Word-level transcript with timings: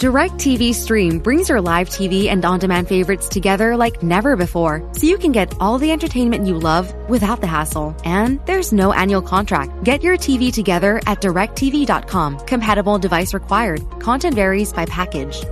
DirecTV 0.00 0.72
Stream 0.72 1.18
brings 1.18 1.50
your 1.50 1.60
live 1.60 1.90
TV 1.90 2.28
and 2.28 2.42
on 2.42 2.58
demand 2.58 2.88
favorites 2.88 3.28
together 3.28 3.76
like 3.76 4.02
never 4.02 4.34
before, 4.34 4.82
so 4.94 5.06
you 5.06 5.18
can 5.18 5.30
get 5.30 5.54
all 5.60 5.76
the 5.76 5.90
entertainment 5.90 6.46
you 6.46 6.58
love 6.58 6.90
without 7.10 7.42
the 7.42 7.46
hassle. 7.46 7.94
And 8.02 8.40
there's 8.46 8.72
no 8.72 8.94
annual 8.94 9.20
contract. 9.20 9.84
Get 9.84 10.02
your 10.02 10.16
TV 10.16 10.50
together 10.50 11.02
at 11.06 11.20
directv.com. 11.20 12.38
Compatible 12.46 12.98
device 12.98 13.34
required. 13.34 13.82
Content 14.00 14.34
varies 14.34 14.72
by 14.72 14.86
package. 14.86 15.44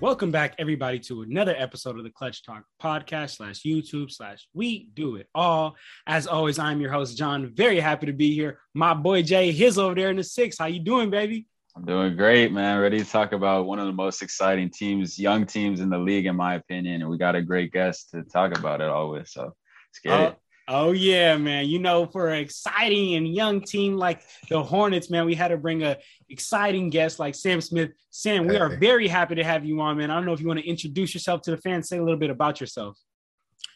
Welcome 0.00 0.32
back, 0.32 0.56
everybody, 0.58 0.98
to 1.00 1.22
another 1.22 1.54
episode 1.56 1.96
of 1.96 2.04
the 2.04 2.10
Clutch 2.10 2.44
Talk 2.44 2.64
podcast 2.82 3.36
slash 3.36 3.62
YouTube 3.62 4.10
slash 4.10 4.48
We 4.52 4.88
Do 4.92 5.16
It 5.16 5.28
All. 5.34 5.76
As 6.06 6.26
always, 6.26 6.58
I'm 6.58 6.80
your 6.80 6.90
host, 6.90 7.16
John. 7.16 7.52
Very 7.54 7.78
happy 7.78 8.06
to 8.06 8.12
be 8.12 8.34
here. 8.34 8.58
My 8.74 8.92
boy 8.92 9.22
Jay, 9.22 9.52
his 9.52 9.78
over 9.78 9.94
there 9.94 10.10
in 10.10 10.16
the 10.16 10.24
six. 10.24 10.58
How 10.58 10.66
you 10.66 10.80
doing, 10.80 11.10
baby? 11.10 11.46
I'm 11.76 11.84
doing 11.84 12.16
great, 12.16 12.52
man. 12.52 12.80
Ready 12.80 12.98
to 12.98 13.04
talk 13.04 13.32
about 13.32 13.66
one 13.66 13.78
of 13.78 13.86
the 13.86 13.92
most 13.92 14.20
exciting 14.20 14.68
teams, 14.68 15.18
young 15.18 15.46
teams 15.46 15.80
in 15.80 15.90
the 15.90 15.98
league, 15.98 16.26
in 16.26 16.36
my 16.36 16.54
opinion. 16.56 17.00
And 17.00 17.08
we 17.08 17.16
got 17.16 17.36
a 17.36 17.42
great 17.42 17.72
guest 17.72 18.10
to 18.10 18.24
talk 18.24 18.58
about 18.58 18.80
it 18.80 18.88
all 18.88 19.10
with. 19.10 19.28
So 19.28 19.42
let's 19.42 20.00
get 20.02 20.12
oh, 20.12 20.24
it. 20.24 20.38
Oh 20.66 20.92
yeah, 20.92 21.36
man. 21.36 21.66
You 21.66 21.78
know, 21.78 22.06
for 22.06 22.28
an 22.28 22.38
exciting 22.38 23.14
and 23.14 23.28
young 23.28 23.60
team 23.60 23.96
like 23.96 24.22
the 24.48 24.62
Hornets, 24.62 25.10
man, 25.10 25.26
we 25.26 25.34
had 25.34 25.48
to 25.48 25.58
bring 25.58 25.82
a 25.82 25.98
exciting 26.30 26.88
guest 26.88 27.18
like 27.18 27.34
Sam 27.34 27.60
Smith. 27.60 27.90
Sam, 28.10 28.46
we 28.46 28.56
are 28.56 28.76
very 28.80 29.06
happy 29.06 29.34
to 29.34 29.44
have 29.44 29.64
you 29.64 29.80
on, 29.80 29.98
man. 29.98 30.10
I 30.10 30.14
don't 30.14 30.24
know 30.24 30.32
if 30.32 30.40
you 30.40 30.46
want 30.46 30.60
to 30.60 30.66
introduce 30.66 31.12
yourself 31.12 31.42
to 31.42 31.50
the 31.50 31.58
fans, 31.58 31.88
say 31.88 31.98
a 31.98 32.02
little 32.02 32.18
bit 32.18 32.30
about 32.30 32.60
yourself. 32.60 32.96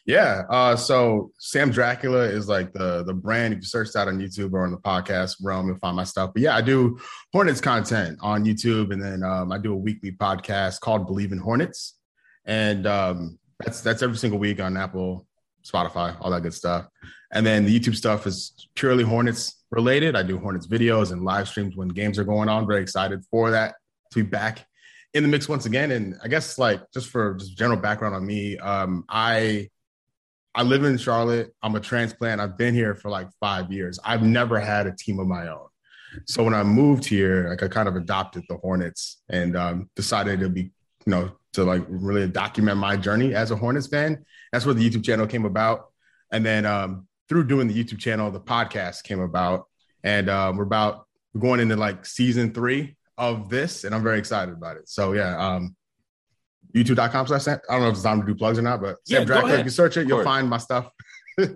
Yeah. 0.09 0.45
Uh, 0.49 0.75
so 0.75 1.33
Sam 1.39 1.71
Dracula 1.71 2.23
is 2.23 2.49
like 2.49 2.73
the 2.73 3.05
the 3.05 3.13
brand. 3.13 3.53
If 3.53 3.59
you 3.61 3.67
search 3.67 3.93
that 3.93 4.09
on 4.09 4.19
YouTube 4.19 4.55
or 4.55 4.65
on 4.65 4.71
the 4.71 4.79
podcast 4.79 5.37
realm, 5.43 5.67
you'll 5.67 5.77
find 5.77 5.97
my 5.97 6.05
stuff. 6.05 6.31
But 6.33 6.41
yeah, 6.41 6.57
I 6.57 6.63
do 6.63 6.99
Hornets 7.35 7.61
content 7.61 8.19
on 8.23 8.47
YouTube, 8.47 8.95
and 8.95 9.03
then 9.03 9.23
um, 9.23 9.53
I 9.53 9.59
do 9.59 9.75
a 9.75 9.77
weekly 9.77 10.13
podcast 10.13 10.81
called 10.81 11.07
Believe 11.07 11.33
in 11.33 11.39
Hornets, 11.39 11.99
and 12.47 12.87
um, 12.87 13.39
that's 13.61 13.83
that's 13.83 14.03
every 14.03 14.17
single 14.17 14.39
week 14.39 14.63
on 14.63 14.79
Apple, 14.79 15.27
Spotify, 15.71 16.17
all 16.21 16.31
that 16.31 16.43
good 16.43 16.55
stuff. 16.55 16.87
And 17.33 17.45
then 17.45 17.65
the 17.65 17.79
YouTube 17.79 17.97
stuff 17.97 18.27
is 18.27 18.69
purely 18.75 19.05
Hornets 19.05 19.65
related. 19.71 20.17
I 20.17 20.23
do 20.23 20.39
Hornets 20.39 20.67
videos 20.67 21.13
and 21.13 21.25
live 21.25 21.49
streams 21.49 21.77
when 21.77 21.89
games 21.89 22.19
are 22.19 22.25
going 22.25 22.49
on. 22.49 22.67
Very 22.67 22.83
excited 22.83 23.23
for 23.31 23.51
that 23.51 23.75
to 24.13 24.25
be 24.25 24.29
back 24.29 24.67
in 25.15 25.23
the 25.23 25.29
mix 25.29 25.49
once 25.49 25.67
again. 25.67 25.91
And 25.91 26.15
I 26.23 26.29
guess 26.29 26.59
like 26.59 26.81
just 26.93 27.09
for 27.09 27.35
just 27.35 27.57
general 27.57 27.79
background 27.79 28.15
on 28.15 28.25
me, 28.25 28.57
um, 28.59 29.05
I 29.09 29.69
I 30.55 30.63
live 30.63 30.85
in 30.85 30.97
Charlotte. 30.97 31.55
I'm 31.63 31.75
a 31.77 31.81
transplant. 31.81 32.41
I've 32.41 32.57
been 32.57 32.75
here 32.75 32.95
for 32.95 33.11
like 33.11 33.29
five 33.39 33.71
years. 33.71 33.99
I've 34.05 34.23
never 34.23 34.59
had 34.59 34.87
a 34.87 34.93
team 34.97 35.21
of 35.21 35.27
my 35.27 35.49
own. 35.49 35.69
So 36.27 36.43
when 36.43 36.55
I 36.55 36.63
moved 36.63 37.05
here, 37.05 37.49
like 37.51 37.63
I 37.63 37.69
kind 37.69 37.89
of 37.89 37.97
adopted 37.97 38.45
the 38.49 38.57
Hornets 38.57 39.23
and 39.29 39.57
um, 39.57 39.91
decided 39.95 40.41
to 40.41 40.49
be, 40.49 40.63
you 40.63 40.71
know, 41.07 41.33
to 41.53 41.65
like 41.65 41.85
really 41.89 42.27
document 42.29 42.79
my 42.79 42.97
journey 42.97 43.35
as 43.35 43.51
a 43.51 43.57
Hornets 43.57 43.87
fan. 43.87 44.25
That's 44.53 44.65
where 44.67 44.75
the 44.75 44.89
YouTube 44.89 45.05
channel 45.05 45.27
came 45.27 45.45
about. 45.45 45.87
And 46.33 46.45
then 46.45 46.67
um, 46.67 47.07
through 47.29 47.45
doing 47.47 47.69
the 47.69 47.75
YouTube 47.85 47.99
channel, 47.99 48.31
the 48.31 48.41
podcast 48.41 49.05
came 49.05 49.21
about. 49.21 49.67
And 50.05 50.29
um, 50.31 50.57
we're 50.57 50.65
about 50.65 51.07
we're 51.35 51.41
going 51.41 51.61
into 51.61 51.77
like 51.77 52.07
season 52.07 52.53
three 52.55 52.97
of 53.19 53.49
this, 53.49 53.85
and 53.85 53.95
I'm 53.95 54.03
very 54.03 54.19
excited 54.19 54.55
about 54.55 54.77
it. 54.77 54.89
So 54.89 55.13
yeah, 55.13 55.37
um, 55.37 55.75
youtube.com 56.75 57.27
slash 57.27 57.49
I 57.49 57.59
don't 57.71 57.81
know 57.83 57.89
if 57.89 57.95
it's 57.95 58.03
time 58.03 58.21
to 58.21 58.27
do 58.27 58.35
plugs 58.35 58.59
or 58.59 58.63
not, 58.63 58.81
but 58.81 58.97
Yeah, 59.07 59.19
Sam 59.19 59.27
go 59.27 59.35
Dracula, 59.35 59.59
if 59.59 59.65
you 59.65 59.71
search 59.71 59.97
it, 59.97 60.07
you'll 60.07 60.25
find 60.25 60.49
my 60.49 60.59
stuff. 60.59 60.89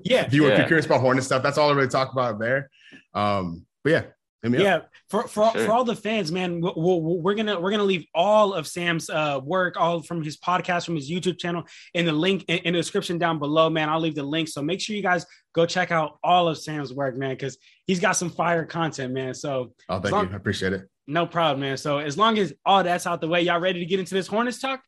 Yeah. 0.05 0.27
if 0.27 0.33
you 0.33 0.45
were 0.45 0.51
Yeah. 0.51 0.67
curious 0.69 0.87
about 0.87 1.01
Hornet 1.01 1.25
stuff, 1.25 1.43
that's 1.43 1.59
all 1.59 1.69
I 1.71 1.73
really 1.75 1.89
talk 1.89 2.13
about 2.13 2.39
there. 2.39 2.71
Um, 3.15 3.67
but 3.83 3.91
yeah, 3.91 4.03
hit 4.43 4.51
me 4.53 4.59
up. 4.59 4.63
Yeah, 4.65 4.81
for 5.09 5.29
for, 5.29 5.51
Sure. 5.53 5.65
for 5.65 5.73
all 5.73 5.85
the 5.85 5.95
fans, 5.97 6.31
man, 6.33 6.61
we 6.61 6.71
we 6.77 6.99
we're 7.21 7.35
gonna 7.35 7.59
we're 7.61 7.71
gonna 7.71 7.83
leave 7.85 8.05
all 8.15 8.55
of 8.55 8.67
Sam's 8.67 9.09
uh, 9.11 9.41
work, 9.43 9.79
all 9.81 10.03
from 10.03 10.23
his 10.23 10.37
podcast, 10.37 10.85
from 10.87 10.97
his 10.97 11.11
YouTube 11.11 11.39
channel, 11.39 11.65
in 11.95 12.05
the 12.07 12.13
link 12.13 12.45
in, 12.49 12.59
in 12.59 12.73
the 12.75 12.79
description 12.81 13.19
down 13.19 13.39
below, 13.39 13.71
man. 13.71 13.89
I'll 13.89 14.01
leave 14.01 14.15
the 14.15 14.23
link, 14.23 14.49
so 14.49 14.63
make 14.63 14.81
sure 14.81 14.97
you 14.97 15.03
guys 15.03 15.25
go 15.55 15.67
check 15.67 15.91
out 15.91 16.19
all 16.25 16.49
of 16.49 16.59
Sam's 16.59 16.93
work, 16.93 17.17
man, 17.17 17.31
because 17.31 17.59
he's 17.87 18.01
got 18.01 18.13
some 18.13 18.31
fire 18.31 18.65
content, 18.65 19.13
man. 19.13 19.35
So 19.35 19.75
Oh, 19.89 20.01
thank 20.01 20.13
long- 20.13 20.27
you. 20.29 20.33
I 20.33 20.37
appreciate 20.37 20.73
it. 20.73 20.89
no 21.07 21.27
problem, 21.27 21.61
man. 21.61 21.77
So 21.77 21.99
as 21.99 22.17
long 22.17 22.39
as 22.39 22.53
all 22.65 22.83
that's 22.83 23.07
out 23.07 23.21
the 23.21 23.29
way, 23.29 23.43
y'all 23.43 23.61
ready 23.61 23.81
to 23.81 23.87
get 23.87 24.01
into 24.01 24.15
this 24.15 24.27
Hornets 24.27 24.59
talk? 24.61 24.81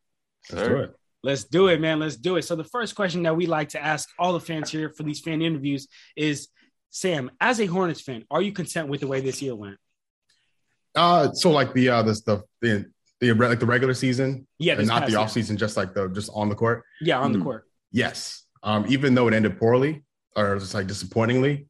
Let's 0.51 0.69
do 0.69 0.77
it. 0.79 0.95
Let's 1.23 1.45
do 1.45 1.69
it, 1.69 1.81
man. 1.81 2.01
Let's 2.01 2.17
do 2.17 2.37
it. 2.37 2.43
So 2.43 2.55
the 2.55 2.65
first 2.65 2.95
question 2.95 3.23
that 3.23 3.35
we 3.35 3.47
like 3.47 3.71
to 3.71 3.83
ask 3.83 4.09
all 4.19 4.33
the 4.35 4.41
fans 4.41 4.71
here 4.71 4.91
for 4.91 5.05
these 5.05 5.21
fan 5.21 5.41
interviews 5.43 5.89
is, 6.17 6.49
Sam, 6.95 7.29
as 7.41 7.61
a 7.61 7.67
Hornets 7.67 8.01
fan, 8.01 8.25
are 8.31 8.41
you 8.41 8.53
content 8.53 8.87
with 8.89 9.01
the 9.01 9.09
way 9.09 9.21
this 9.21 9.43
year 9.43 9.57
went? 9.57 9.79
Uh, 10.95 11.33
so 11.33 11.51
like 11.51 11.75
the 11.75 11.89
uh, 11.89 12.03
this 12.03 12.21
the 12.23 12.41
the 12.61 12.87
the 13.21 13.33
like 13.33 13.59
the 13.59 13.67
regular 13.67 13.95
season, 13.95 14.47
Yeah, 14.61 14.75
and 14.79 14.87
not 14.87 15.09
the 15.09 15.17
off 15.17 15.33
season, 15.33 15.57
just 15.57 15.77
like 15.77 15.93
the 15.93 16.09
just 16.11 16.31
on 16.33 16.49
the 16.49 16.55
court. 16.55 16.85
Yeah, 17.01 17.19
on 17.19 17.33
the 17.33 17.41
Mm. 17.41 17.43
court. 17.43 17.67
Yes. 17.91 18.45
Um, 18.63 18.85
even 18.89 19.17
though 19.17 19.27
it 19.27 19.35
ended 19.35 19.59
poorly 19.59 20.05
or 20.37 20.57
just 20.57 20.73
like 20.73 20.87
disappointingly, 20.87 21.67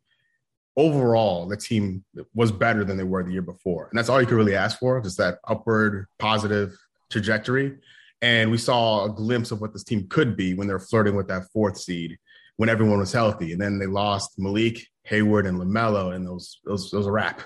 overall 0.77 1.47
the 1.49 1.57
team 1.57 2.05
was 2.35 2.53
better 2.53 2.85
than 2.85 2.99
they 2.99 3.05
were 3.05 3.25
the 3.25 3.33
year 3.33 3.43
before. 3.43 3.89
And 3.91 3.99
that's 3.99 4.11
all 4.11 4.21
you 4.21 4.27
could 4.27 4.37
really 4.37 4.55
ask 4.55 4.79
for, 4.79 5.01
just 5.01 5.17
that 5.17 5.39
upward 5.49 6.07
positive 6.19 6.77
trajectory. 7.11 7.79
And 8.21 8.51
we 8.51 8.59
saw 8.59 9.07
a 9.07 9.09
glimpse 9.09 9.51
of 9.53 9.63
what 9.63 9.73
this 9.73 9.85
team 9.85 10.07
could 10.09 10.37
be 10.37 10.53
when 10.53 10.67
they're 10.69 10.79
flirting 10.79 11.17
with 11.17 11.29
that 11.29 11.45
fourth 11.51 11.79
seed 11.79 12.19
when 12.57 12.69
everyone 12.69 12.99
was 12.99 13.13
healthy. 13.13 13.53
And 13.53 13.61
then 13.61 13.79
they 13.79 13.87
lost 13.87 14.39
Malik, 14.39 14.87
Hayward, 15.05 15.47
and 15.47 15.59
LaMelo, 15.59 16.15
and 16.15 16.27
those 16.27 16.61
those 16.65 16.91
those 16.91 17.07
a 17.07 17.13
wrap. 17.13 17.43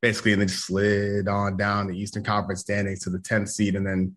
Basically, 0.00 0.32
and 0.32 0.40
they 0.40 0.46
just 0.46 0.64
slid 0.64 1.28
on 1.28 1.56
down 1.56 1.88
the 1.88 1.98
Eastern 1.98 2.24
Conference 2.24 2.60
standings 2.60 3.00
to 3.00 3.10
the 3.10 3.18
10th 3.18 3.48
seed 3.48 3.76
and 3.76 3.86
then 3.86 4.16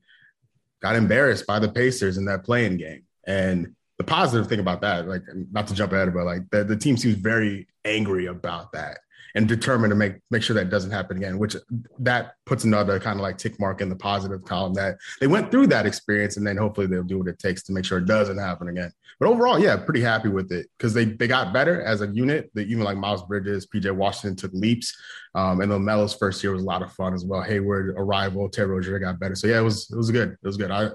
got 0.81 0.96
embarrassed 0.96 1.46
by 1.46 1.59
the 1.59 1.69
Pacers 1.69 2.18
in 2.18 2.25
that 2.25 2.44
play-in 2.44 2.78
game. 2.78 3.03
And 3.28 3.75
the 3.97 4.03
positive 4.03 4.47
thing 4.47 4.59
about 4.59 4.81
that, 4.81 5.07
like 5.07 5.24
not 5.52 5.68
to 5.68 5.74
jump 5.74 5.91
ahead, 5.91 6.13
but 6.13 6.25
like 6.25 6.50
the, 6.52 6.63
the 6.63 6.78
team 6.78 6.97
seems 6.97 7.16
very 7.16 7.68
angry 7.84 8.28
about 8.28 8.72
that 8.72 9.00
and 9.36 9.47
determined 9.47 9.92
to 9.92 9.96
make 9.96 10.16
make 10.30 10.44
sure 10.44 10.53
that 10.56 10.69
doesn't 10.69 10.92
happen 10.92 11.18
again, 11.18 11.38
which 11.38 11.56
that 12.00 12.36
puts 12.46 12.64
another 12.64 13.00
kind 13.00 13.18
of 13.18 13.22
like 13.22 13.38
tick 13.38 13.59
mark 13.59 13.81
in 13.81 13.90
the 13.90 13.96
positive 13.96 14.44
column 14.46 14.74
that 14.74 14.97
they 15.19 15.28
went 15.28 15.52
through 15.52 15.68
that 15.68 15.86
experience 15.86 16.38
and 16.38 16.46
then 16.46 16.58
hopefully 16.58 16.88
they'll 16.88 17.03
do 17.03 17.19
what 17.19 17.28
it 17.28 17.40
takes 17.40 17.64
to 17.64 17.72
make 17.72 17.86
sure 17.86 17.97
it 17.97 18.06
doesn't 18.06 18.38
happen 18.38 18.68
again. 18.68 18.91
But 19.20 19.30
overall, 19.30 19.59
yeah, 19.59 19.78
pretty 19.78 20.02
happy 20.02 20.30
with 20.30 20.52
it 20.52 20.68
because 20.78 20.94
they 20.94 21.06
they 21.06 21.28
got 21.28 21.53
better 21.53 21.81
as 21.84 22.02
a 22.02 22.08
unit. 22.08 22.50
That 22.56 22.68
even 22.68 22.84
like 22.84 22.97
Miles 22.97 23.24
Bridges, 23.24 23.68
PJ 23.68 23.91
Washington 23.96 24.36
took 24.36 24.52
leaps. 24.53 24.97
Um, 25.36 25.62
and 25.62 25.72
then 25.72 25.84
Melo's 25.84 26.14
first 26.14 26.44
year 26.44 26.53
was 26.53 26.64
a 26.64 26.66
lot 26.66 26.81
of 26.81 26.91
fun 26.94 27.14
as 27.14 27.24
well. 27.24 27.41
Hayward 27.41 27.96
arrival, 27.97 28.50
Terry 28.50 28.68
Rozier 28.68 29.00
got 29.00 29.20
better. 29.20 29.36
So 29.36 29.47
yeah, 29.47 29.59
it 29.59 29.64
was 29.64 29.90
it 29.91 29.96
was 29.96 30.12
good. 30.12 30.31
It 30.31 30.47
was 30.47 30.58
good. 30.58 30.72
I 30.72 30.90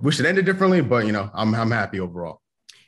wish 0.00 0.20
it 0.20 0.26
ended 0.26 0.44
differently, 0.44 0.82
but 0.82 1.06
you 1.06 1.12
know, 1.12 1.30
I'm 1.34 1.54
I'm 1.54 1.70
happy 1.70 1.98
overall. 1.98 2.40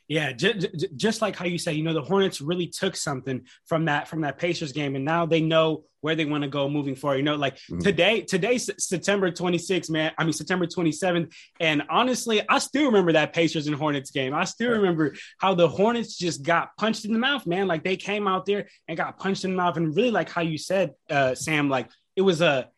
Yeah, 0.09 0.31
j- 0.31 0.53
j- 0.55 0.87
just 0.95 1.21
like 1.21 1.35
how 1.35 1.45
you 1.45 1.59
said, 1.59 1.75
you 1.75 1.83
know, 1.83 1.93
the 1.93 2.01
Hornets 2.01 2.41
really 2.41 2.65
took 2.65 2.95
something 2.95 3.45
from 3.67 3.85
that 3.85 4.07
from 4.07 4.21
that 4.21 4.39
Pacers 4.39 4.71
game, 4.71 4.95
and 4.95 5.05
now 5.05 5.27
they 5.27 5.39
know 5.39 5.83
where 6.01 6.15
they 6.15 6.25
want 6.25 6.41
to 6.41 6.49
go 6.49 6.67
moving 6.67 6.95
forward. 6.95 7.17
You 7.17 7.23
know, 7.23 7.35
like 7.35 7.57
Mhm. 7.69 7.83
today, 7.83 8.21
today's 8.21 8.69
September 8.83 9.29
26th, 9.31 9.89
man. 9.91 10.11
I 10.17 10.23
mean 10.23 10.33
September 10.33 10.65
27th, 10.65 11.31
and 11.59 11.83
honestly, 11.91 12.41
I 12.49 12.57
still 12.57 12.85
remember 12.87 13.11
that 13.13 13.33
Pacers 13.33 13.67
and 13.67 13.75
Hornets 13.75 14.09
game. 14.09 14.33
I 14.33 14.45
still 14.45 14.71
remember 14.71 15.13
how 15.37 15.53
the 15.53 15.67
Hornets 15.67 16.17
just 16.17 16.41
got 16.41 16.75
punched 16.77 17.05
in 17.05 17.13
the 17.13 17.19
mouth, 17.19 17.45
man. 17.45 17.67
Like 17.67 17.83
they 17.83 17.95
came 17.95 18.27
out 18.27 18.47
there 18.47 18.67
and 18.87 18.97
got 18.97 19.19
punched 19.19 19.45
in 19.45 19.51
the 19.51 19.57
mouth, 19.57 19.77
and 19.77 19.95
really, 19.95 20.11
like 20.11 20.29
how 20.29 20.41
you 20.41 20.57
said, 20.57 20.93
uh, 21.11 21.35
Sam, 21.35 21.69
like 21.69 21.87
it 22.15 22.21
was 22.23 22.41
a 22.41 22.69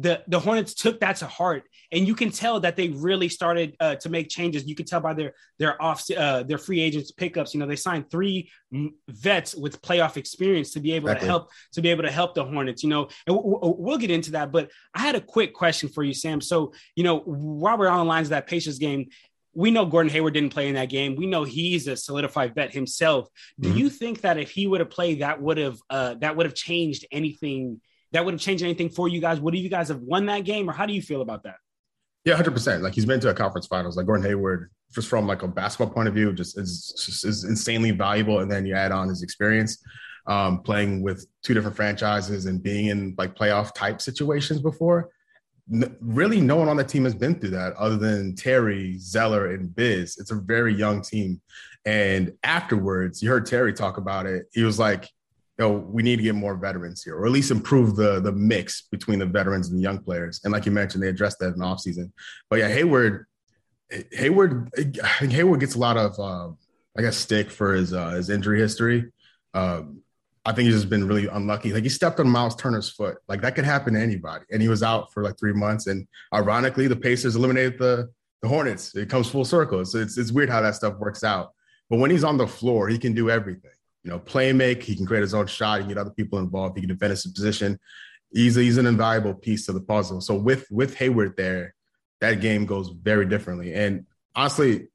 the 0.00 0.22
the 0.28 0.38
Hornets 0.40 0.72
took 0.74 1.00
that 1.00 1.16
to 1.16 1.26
heart, 1.26 1.64
and 1.92 2.06
you 2.08 2.14
can 2.14 2.30
tell 2.30 2.60
that 2.60 2.76
they 2.76 2.88
really 2.88 3.28
started 3.28 3.76
uh, 3.80 3.96
to 3.96 4.08
make 4.08 4.28
changes. 4.28 4.66
You 4.66 4.74
can 4.74 4.86
tell 4.86 5.00
by 5.00 5.14
their 5.14 5.32
their 5.58 5.80
off 5.82 6.08
uh, 6.10 6.42
their 6.44 6.58
free 6.58 6.80
agents 6.80 7.10
pickups. 7.10 7.52
You 7.52 7.60
know, 7.60 7.66
they 7.66 7.76
signed 7.76 8.10
three 8.10 8.50
vets 9.08 9.54
with 9.54 9.82
playoff 9.82 10.16
experience 10.16 10.72
to 10.72 10.80
be 10.80 10.92
able 10.92 11.08
Exactly. 11.08 11.26
to 11.26 11.30
help 11.30 11.50
to 11.72 11.82
be 11.82 11.90
able 11.90 12.04
to 12.04 12.10
help 12.10 12.34
the 12.34 12.44
Hornets. 12.44 12.82
You 12.82 12.88
know, 12.90 13.02
and 13.26 13.36
w- 13.36 13.54
w- 13.56 13.76
we'll 13.78 13.98
get 13.98 14.10
into 14.10 14.32
that. 14.32 14.52
But 14.52 14.70
I 14.94 15.00
had 15.00 15.16
a 15.16 15.20
quick 15.20 15.54
question 15.54 15.88
for 15.88 16.02
you, 16.02 16.14
Sam. 16.14 16.40
So 16.40 16.72
you 16.96 17.04
know, 17.04 17.18
while 17.20 17.76
we're 17.78 17.88
on 17.88 17.98
the 17.98 18.04
lines 18.04 18.28
of 18.28 18.30
that 18.30 18.46
Pacers 18.46 18.78
game. 18.78 19.08
We 19.52 19.72
know 19.72 19.84
Gordon 19.84 20.12
Hayward 20.12 20.34
didn't 20.34 20.52
play 20.52 20.68
in 20.68 20.76
that 20.76 20.90
game. 20.90 21.16
We 21.16 21.26
know 21.26 21.42
he's 21.42 21.88
a 21.88 21.96
solidified 21.96 22.54
vet 22.54 22.72
himself. 22.72 23.26
Do 23.58 23.68
Mhm. 23.72 23.78
you 23.78 23.90
think 23.90 24.20
that 24.20 24.38
if 24.38 24.48
he 24.52 24.68
would 24.68 24.78
have 24.78 24.90
played, 24.90 25.22
that 25.22 25.42
would 25.42 25.58
have 25.58 25.76
uh, 25.90 26.14
that 26.20 26.36
would 26.36 26.46
have 26.46 26.54
changed 26.54 27.04
anything? 27.10 27.80
That 28.12 28.24
would 28.24 28.34
have 28.34 28.40
changed 28.40 28.64
anything 28.64 28.88
for 28.88 29.08
you 29.08 29.20
guys? 29.20 29.40
Would 29.40 29.54
you 29.56 29.68
guys 29.68 29.88
have 29.88 30.00
won 30.00 30.26
that 30.26 30.44
game, 30.44 30.68
or 30.68 30.72
how 30.72 30.86
do 30.86 30.92
you 30.92 31.02
feel 31.02 31.22
about 31.22 31.44
that? 31.44 31.56
Yeah, 32.24 32.34
hundred 32.34 32.52
percent. 32.52 32.82
Like 32.82 32.94
he's 32.94 33.06
been 33.06 33.20
to 33.20 33.30
a 33.30 33.34
conference 33.34 33.66
finals. 33.66 33.96
Like 33.96 34.06
Gordon 34.06 34.26
Hayward, 34.26 34.70
just 34.94 35.08
from 35.08 35.26
like 35.26 35.42
a 35.42 35.48
basketball 35.48 35.94
point 35.94 36.08
of 36.08 36.14
view, 36.14 36.32
just 36.32 36.58
is 36.58 36.92
just 37.06 37.24
is 37.24 37.44
insanely 37.44 37.92
valuable. 37.92 38.40
And 38.40 38.50
then 38.50 38.66
you 38.66 38.74
add 38.74 38.92
on 38.92 39.08
his 39.08 39.22
experience, 39.22 39.82
um, 40.26 40.60
playing 40.62 41.02
with 41.02 41.26
two 41.42 41.54
different 41.54 41.76
franchises 41.76 42.46
and 42.46 42.62
being 42.62 42.86
in 42.86 43.14
like 43.16 43.34
playoff 43.34 43.74
type 43.74 44.00
situations 44.00 44.60
before. 44.60 45.08
n- 45.72 45.96
really 46.00 46.40
no 46.40 46.56
one 46.56 46.68
on 46.68 46.76
the 46.76 46.84
team 46.84 47.04
has 47.04 47.14
been 47.14 47.38
through 47.38 47.50
that 47.50 47.72
other 47.74 47.96
than 47.96 48.34
Terry, 48.34 48.98
Zeller, 48.98 49.52
and 49.52 49.74
Biz. 49.74 50.18
It's 50.18 50.30
a 50.30 50.34
very 50.36 50.74
young 50.74 51.00
team. 51.02 51.40
And 51.86 52.32
afterwards, 52.42 53.22
you 53.22 53.30
heard 53.30 53.46
Terry 53.46 53.72
talk 53.72 53.96
about 53.96 54.26
it. 54.26 54.46
He 54.52 54.62
was 54.62 54.78
like, 54.78 55.08
yo, 55.60 55.72
we 55.72 56.02
need 56.02 56.16
to 56.16 56.22
get 56.22 56.34
more 56.34 56.56
veterans 56.56 57.02
here, 57.02 57.16
or 57.16 57.26
at 57.26 57.32
least 57.32 57.50
improve 57.50 57.94
the 57.94 58.18
the 58.20 58.32
mix 58.32 58.88
between 58.90 59.18
the 59.18 59.26
veterans 59.26 59.68
and 59.68 59.78
the 59.78 59.82
young 59.82 59.98
players. 59.98 60.40
And 60.42 60.52
like 60.52 60.64
you 60.64 60.72
mentioned, 60.72 61.02
they 61.02 61.08
addressed 61.08 61.38
that 61.40 61.52
in 61.52 61.58
the 61.58 61.64
offseason. 61.64 62.10
But 62.48 62.60
yeah, 62.60 62.68
Hayward, 62.68 63.26
Hayward, 64.12 64.70
I 64.78 65.08
think 65.20 65.32
Hayward 65.32 65.60
gets 65.60 65.74
a 65.74 65.78
lot 65.78 65.98
of, 65.98 66.18
uh, 66.18 66.48
I 66.96 67.02
guess, 67.02 67.18
stick 67.18 67.50
for 67.50 67.74
his 67.74 67.92
uh, 67.92 68.10
his 68.10 68.30
injury 68.30 68.58
history. 68.58 69.12
Um, 69.52 70.00
I 70.46 70.52
think 70.52 70.66
he's 70.66 70.76
just 70.76 70.88
been 70.88 71.06
really 71.06 71.26
unlucky. 71.26 71.74
Like 71.74 71.82
he 71.82 71.90
stepped 71.90 72.18
on 72.18 72.28
Miles 72.28 72.56
Turner's 72.56 72.88
foot. 72.88 73.18
Like 73.28 73.42
that 73.42 73.54
could 73.54 73.66
happen 73.66 73.92
to 73.92 74.00
anybody. 74.00 74.46
And 74.50 74.62
he 74.62 74.68
was 74.68 74.82
out 74.82 75.12
for 75.12 75.22
like 75.22 75.38
three 75.38 75.52
months. 75.52 75.86
And 75.86 76.08
ironically, 76.32 76.88
the 76.88 76.96
Pacers 76.96 77.36
eliminated 77.36 77.78
the, 77.78 78.08
the 78.40 78.48
Hornets. 78.48 78.96
It 78.96 79.10
comes 79.10 79.28
full 79.28 79.44
circle. 79.44 79.84
So 79.84 79.98
it's, 79.98 80.16
it's 80.16 80.32
weird 80.32 80.48
how 80.48 80.62
that 80.62 80.76
stuff 80.76 80.96
works 80.98 81.22
out. 81.22 81.50
But 81.90 81.98
when 81.98 82.10
he's 82.10 82.24
on 82.24 82.38
the 82.38 82.46
floor, 82.46 82.88
he 82.88 82.96
can 82.96 83.12
do 83.12 83.28
everything. 83.28 83.70
You 84.04 84.10
know, 84.10 84.18
play 84.18 84.52
make, 84.52 84.82
he 84.82 84.96
can 84.96 85.06
create 85.06 85.20
his 85.20 85.34
own 85.34 85.46
shot, 85.46 85.78
he 85.78 85.80
can 85.82 85.88
get 85.88 85.98
other 85.98 86.10
people 86.10 86.38
involved, 86.38 86.76
he 86.76 86.82
can 86.82 86.88
defend 86.88 87.10
his 87.10 87.26
position. 87.26 87.78
He's, 88.32 88.54
he's 88.54 88.78
an 88.78 88.86
invaluable 88.86 89.34
piece 89.34 89.66
to 89.66 89.72
the 89.72 89.80
puzzle. 89.80 90.20
So 90.20 90.34
with 90.34 90.66
with 90.70 90.94
Hayward 90.96 91.36
there, 91.36 91.74
that 92.20 92.40
game 92.40 92.64
goes 92.64 92.88
very 92.88 93.26
differently. 93.26 93.74
And 93.74 94.06
honestly, 94.34 94.88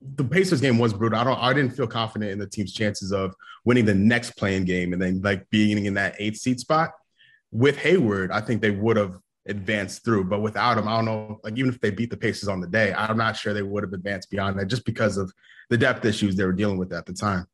the 0.00 0.24
Pacers 0.24 0.60
game 0.60 0.78
was 0.78 0.92
brutal. 0.92 1.18
I 1.18 1.24
don't. 1.24 1.38
I 1.38 1.52
didn't 1.52 1.76
feel 1.76 1.86
confident 1.86 2.30
in 2.30 2.38
the 2.38 2.46
team's 2.46 2.72
chances 2.72 3.12
of 3.12 3.34
winning 3.64 3.84
the 3.84 3.94
next 3.94 4.32
play-in 4.32 4.64
game 4.64 4.92
and 4.92 5.00
then 5.00 5.20
like 5.22 5.48
being 5.50 5.84
in 5.84 5.94
that 5.94 6.14
eighth 6.18 6.38
seed 6.38 6.60
spot. 6.60 6.92
With 7.50 7.78
Hayward, 7.78 8.30
I 8.30 8.40
think 8.40 8.60
they 8.60 8.70
would 8.70 8.98
have 8.98 9.16
advanced 9.46 10.04
through, 10.04 10.24
but 10.24 10.42
without 10.42 10.76
him, 10.76 10.86
I 10.86 10.96
don't 10.96 11.06
know. 11.06 11.40
Like 11.42 11.56
even 11.56 11.72
if 11.72 11.80
they 11.80 11.90
beat 11.90 12.10
the 12.10 12.16
Pacers 12.16 12.48
on 12.48 12.60
the 12.60 12.66
day, 12.66 12.92
I'm 12.92 13.16
not 13.16 13.36
sure 13.36 13.54
they 13.54 13.62
would 13.62 13.82
have 13.82 13.94
advanced 13.94 14.30
beyond 14.30 14.58
that 14.58 14.66
just 14.66 14.84
because 14.84 15.16
of 15.16 15.32
the 15.70 15.78
depth 15.78 16.04
issues 16.04 16.36
they 16.36 16.44
were 16.44 16.52
dealing 16.52 16.76
with 16.76 16.92
at 16.92 17.06
the 17.06 17.14
time. 17.14 17.46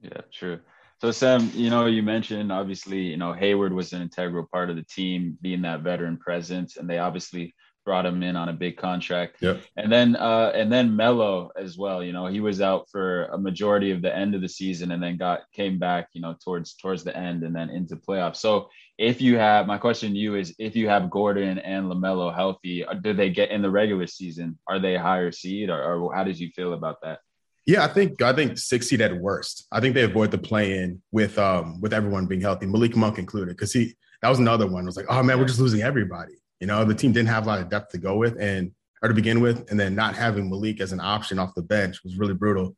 Yeah, 0.00 0.20
true. 0.32 0.60
So 1.00 1.12
Sam, 1.12 1.50
you 1.54 1.70
know, 1.70 1.86
you 1.86 2.02
mentioned 2.02 2.50
obviously, 2.50 3.02
you 3.02 3.16
know, 3.16 3.32
Hayward 3.32 3.72
was 3.72 3.92
an 3.92 4.02
integral 4.02 4.48
part 4.52 4.68
of 4.68 4.76
the 4.76 4.82
team, 4.82 5.38
being 5.40 5.62
that 5.62 5.82
veteran 5.82 6.16
presence, 6.16 6.76
and 6.76 6.90
they 6.90 6.98
obviously 6.98 7.54
brought 7.84 8.04
him 8.04 8.22
in 8.22 8.36
on 8.36 8.50
a 8.50 8.52
big 8.52 8.76
contract. 8.76 9.36
Yep. 9.40 9.62
And 9.78 9.90
then 9.90 10.14
uh 10.14 10.52
and 10.54 10.70
then 10.70 10.94
Melo 10.94 11.50
as 11.56 11.78
well. 11.78 12.04
You 12.04 12.12
know, 12.12 12.26
he 12.26 12.40
was 12.40 12.60
out 12.60 12.86
for 12.90 13.24
a 13.26 13.38
majority 13.38 13.92
of 13.92 14.02
the 14.02 14.14
end 14.14 14.34
of 14.34 14.42
the 14.42 14.48
season 14.48 14.90
and 14.90 15.02
then 15.02 15.16
got 15.16 15.40
came 15.54 15.78
back, 15.78 16.08
you 16.12 16.20
know, 16.20 16.36
towards 16.44 16.74
towards 16.74 17.02
the 17.02 17.16
end 17.16 17.44
and 17.44 17.56
then 17.56 17.70
into 17.70 17.96
playoffs. 17.96 18.36
So 18.36 18.68
if 18.98 19.22
you 19.22 19.38
have 19.38 19.66
my 19.66 19.78
question 19.78 20.12
to 20.12 20.18
you 20.18 20.34
is 20.34 20.54
if 20.58 20.76
you 20.76 20.88
have 20.88 21.08
Gordon 21.08 21.58
and 21.60 21.86
LaMelo 21.86 22.34
healthy, 22.34 22.84
uh, 22.84 22.92
do 22.92 23.14
they 23.14 23.30
get 23.30 23.50
in 23.50 23.62
the 23.62 23.70
regular 23.70 24.06
season? 24.06 24.58
Are 24.66 24.80
they 24.80 24.96
higher 24.96 25.32
seed 25.32 25.70
or, 25.70 25.80
or 25.80 26.14
how 26.14 26.24
did 26.24 26.38
you 26.38 26.50
feel 26.50 26.74
about 26.74 26.96
that? 27.04 27.20
Yeah, 27.68 27.84
I 27.84 27.88
think 27.88 28.22
I 28.22 28.32
think 28.32 28.56
six 28.56 28.88
seed 28.88 29.02
at 29.02 29.14
worst. 29.14 29.66
I 29.70 29.78
think 29.78 29.94
they 29.94 30.02
avoid 30.02 30.30
the 30.30 30.38
play 30.38 30.78
in 30.78 31.02
with 31.12 31.38
um 31.38 31.82
with 31.82 31.92
everyone 31.92 32.24
being 32.24 32.40
healthy, 32.40 32.64
Malik 32.64 32.96
Monk 32.96 33.18
included, 33.18 33.54
because 33.54 33.74
he 33.74 33.94
that 34.22 34.30
was 34.30 34.38
another 34.38 34.66
one. 34.66 34.84
It 34.84 34.86
was 34.86 34.96
like, 34.96 35.04
oh 35.10 35.22
man, 35.22 35.38
we're 35.38 35.44
just 35.44 35.60
losing 35.60 35.82
everybody. 35.82 36.32
You 36.60 36.66
know, 36.66 36.82
the 36.86 36.94
team 36.94 37.12
didn't 37.12 37.28
have 37.28 37.44
a 37.44 37.46
lot 37.46 37.60
of 37.60 37.68
depth 37.68 37.92
to 37.92 37.98
go 37.98 38.16
with 38.16 38.40
and 38.40 38.72
or 39.02 39.10
to 39.10 39.14
begin 39.14 39.42
with, 39.42 39.70
and 39.70 39.78
then 39.78 39.94
not 39.94 40.16
having 40.16 40.48
Malik 40.48 40.80
as 40.80 40.92
an 40.92 41.00
option 41.00 41.38
off 41.38 41.54
the 41.54 41.62
bench 41.62 42.02
was 42.02 42.16
really 42.16 42.32
brutal. 42.32 42.74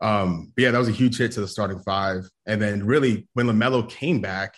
Um, 0.00 0.52
but 0.54 0.62
yeah, 0.62 0.70
that 0.70 0.78
was 0.78 0.88
a 0.88 0.92
huge 0.92 1.18
hit 1.18 1.32
to 1.32 1.40
the 1.40 1.48
starting 1.48 1.80
five. 1.80 2.30
And 2.46 2.62
then 2.62 2.86
really 2.86 3.26
when 3.34 3.46
LaMelo 3.46 3.90
came 3.90 4.20
back, 4.20 4.54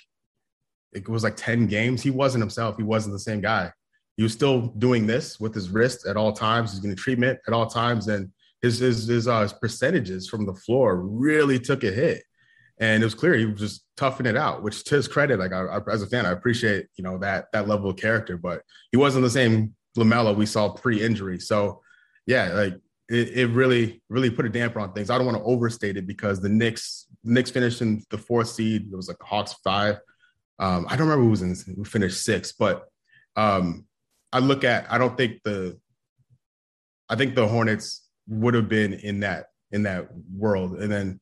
it 0.93 1.09
was 1.09 1.25
like 1.25 1.37
10 1.37 1.69
games. 1.69 2.03
He 2.03 2.11
wasn't 2.11 2.43
himself. 2.43 2.77
He 2.77 2.83
wasn't 2.83 3.15
the 3.15 3.19
same 3.19 3.41
guy. 3.41 3.73
He 4.19 4.23
was 4.23 4.35
still 4.35 4.67
doing 4.77 5.07
this 5.07 5.41
with 5.41 5.55
his 5.55 5.71
wrist 5.71 6.07
at 6.07 6.19
all 6.19 6.35
times. 6.35 6.73
He's 6.73 6.81
getting 6.81 6.97
treatment 6.97 7.39
at 7.47 7.55
all 7.55 7.67
times. 7.67 8.09
And 8.09 8.31
his 8.63 8.79
his 8.79 9.07
his, 9.07 9.29
uh, 9.29 9.43
his 9.43 9.53
percentages 9.53 10.29
from 10.29 10.47
the 10.47 10.55
floor 10.55 10.97
really 10.97 11.59
took 11.59 11.85
a 11.85 11.91
hit 11.91 12.23
and 12.81 13.03
it 13.03 13.07
was 13.07 13.15
clear 13.15 13.35
he 13.35 13.45
was 13.45 13.61
just 13.61 13.85
toughing 13.97 14.27
it 14.27 14.37
out. 14.37 14.63
Which 14.63 14.83
to 14.85 14.97
his 14.97 15.07
credit, 15.07 15.39
like 15.39 15.53
I, 15.53 15.67
I, 15.67 15.81
as 15.93 16.03
a 16.03 16.07
fan, 16.07 16.27
I 16.27 16.31
appreciate 16.31 16.87
you 16.97 17.05
know 17.05 17.19
that 17.19 17.53
that 17.53 17.69
level 17.69 17.91
of 17.91 17.97
character. 17.97 18.39
But 18.39 18.63
he 18.91 18.97
wasn't 18.97 19.23
the 19.23 19.31
same 19.31 19.75
LaMelo 19.97 20.35
we 20.35 20.47
saw 20.47 20.71
pre-injury. 20.71 21.39
So 21.39 21.83
yeah, 22.27 22.53
like 22.55 22.75
it, 23.11 23.29
it 23.37 23.47
really 23.51 24.03
really 24.09 24.31
put 24.31 24.47
a 24.47 24.49
damper 24.49 24.81
on 24.81 24.95
things. 24.95 25.11
I 25.11 25.19
don't 25.19 25.27
want 25.27 25.39
to 25.39 25.45
overstate 25.45 25.99
it 25.99 26.07
because 26.07 26.41
the 26.41 26.49
Knicks 26.49 27.07
the 27.23 27.35
Knicks 27.35 27.51
finished 27.51 27.83
in 27.83 28.03
the 28.11 28.19
fourth 28.19 28.49
seed. 28.49 28.89
It 28.91 28.97
was 28.97 29.09
like 29.09 29.19
Hawks 29.21 29.55
five. 29.63 29.99
Um, 30.59 30.87
I 30.89 30.97
don't 30.97 31.07
remember 31.07 31.25
who 31.25 31.31
was 31.31 31.43
in 31.43 31.55
who 31.77 31.85
finished 31.85 32.25
six, 32.25 32.53
but 32.53 32.87
um, 33.37 33.87
I 34.33 34.39
look 34.39 34.65
at 34.65 34.91
I 34.91 34.97
don't 34.97 35.19
think 35.19 35.43
the 35.45 35.79
I 37.11 37.17
think 37.17 37.35
the 37.35 37.47
Hornets 37.47 38.09
would 38.31 38.55
have 38.55 38.69
been 38.69 38.95
in 38.95 39.21
that 39.21 39.47
in 39.73 39.83
that 39.83 40.09
world, 40.35 40.79
and 40.81 40.91
then 40.91 41.21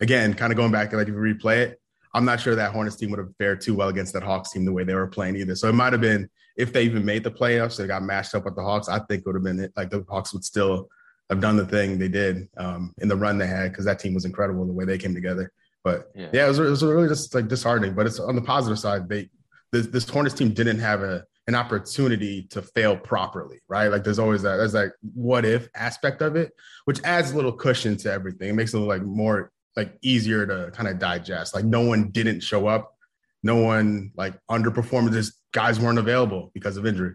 again, 0.00 0.34
kind 0.34 0.52
of 0.52 0.56
going 0.56 0.72
back 0.72 0.90
and 0.90 0.98
like 0.98 1.08
if 1.08 1.14
you 1.14 1.20
replay 1.20 1.58
it, 1.58 1.80
I'm 2.14 2.24
not 2.24 2.40
sure 2.40 2.54
that 2.54 2.72
Hornets 2.72 2.96
team 2.96 3.10
would 3.10 3.18
have 3.18 3.34
fared 3.36 3.60
too 3.60 3.74
well 3.74 3.88
against 3.88 4.12
that 4.12 4.22
Hawks 4.22 4.50
team 4.50 4.64
the 4.64 4.72
way 4.72 4.84
they 4.84 4.94
were 4.94 5.06
playing 5.06 5.36
either. 5.36 5.54
So 5.54 5.68
it 5.68 5.74
might 5.74 5.92
have 5.92 6.02
been 6.02 6.28
if 6.56 6.72
they 6.72 6.82
even 6.82 7.04
made 7.04 7.24
the 7.24 7.30
playoffs, 7.30 7.76
they 7.76 7.86
got 7.86 8.02
matched 8.02 8.34
up 8.34 8.44
with 8.44 8.56
the 8.56 8.62
Hawks. 8.62 8.88
I 8.88 8.98
think 8.98 9.20
it 9.20 9.26
would 9.26 9.36
have 9.36 9.44
been 9.44 9.72
like 9.76 9.90
the 9.90 10.04
Hawks 10.08 10.32
would 10.32 10.44
still 10.44 10.88
have 11.30 11.40
done 11.40 11.56
the 11.56 11.66
thing 11.66 11.98
they 11.98 12.08
did 12.08 12.48
um, 12.56 12.94
in 12.98 13.08
the 13.08 13.16
run 13.16 13.38
they 13.38 13.46
had 13.46 13.70
because 13.70 13.84
that 13.84 13.98
team 13.98 14.14
was 14.14 14.24
incredible 14.24 14.66
the 14.66 14.72
way 14.72 14.84
they 14.84 14.98
came 14.98 15.14
together. 15.14 15.52
But 15.84 16.10
yeah, 16.14 16.28
yeah 16.32 16.44
it, 16.46 16.48
was, 16.48 16.58
it, 16.58 16.62
was, 16.62 16.82
really 16.82 17.08
just 17.08 17.34
like 17.34 17.48
disheartening. 17.48 17.94
But 17.94 18.06
it's 18.06 18.18
on 18.18 18.34
the 18.34 18.42
positive 18.42 18.78
side, 18.78 19.08
they 19.08 19.28
this, 19.72 19.86
this 19.86 20.08
Hornets 20.08 20.34
team 20.34 20.52
didn't 20.52 20.80
have 20.80 21.02
a 21.02 21.24
an 21.48 21.54
opportunity 21.54 22.42
to 22.50 22.60
fail 22.60 22.94
properly, 22.94 23.58
right? 23.68 23.88
Like 23.88 24.04
there's 24.04 24.18
always 24.18 24.42
that 24.42 24.58
there's 24.58 24.74
like 24.74 24.92
what 25.14 25.46
if 25.46 25.66
aspect 25.74 26.20
of 26.20 26.36
it, 26.36 26.52
which 26.84 27.00
adds 27.04 27.32
a 27.32 27.36
little 27.36 27.52
cushion 27.52 27.96
to 27.98 28.12
everything. 28.12 28.50
It 28.50 28.54
makes 28.54 28.74
it 28.74 28.78
like 28.78 29.02
more 29.02 29.50
like 29.74 29.96
easier 30.02 30.46
to 30.46 30.70
kind 30.72 30.88
of 30.90 30.98
digest. 30.98 31.54
Like 31.54 31.64
no 31.64 31.80
one 31.80 32.10
didn't 32.10 32.40
show 32.40 32.66
up, 32.66 32.94
no 33.42 33.56
one 33.56 34.12
like 34.14 34.34
underperformed. 34.50 35.10
Just 35.12 35.40
guys 35.52 35.80
weren't 35.80 35.98
available 35.98 36.50
because 36.52 36.76
of 36.76 36.84
injury. 36.84 37.14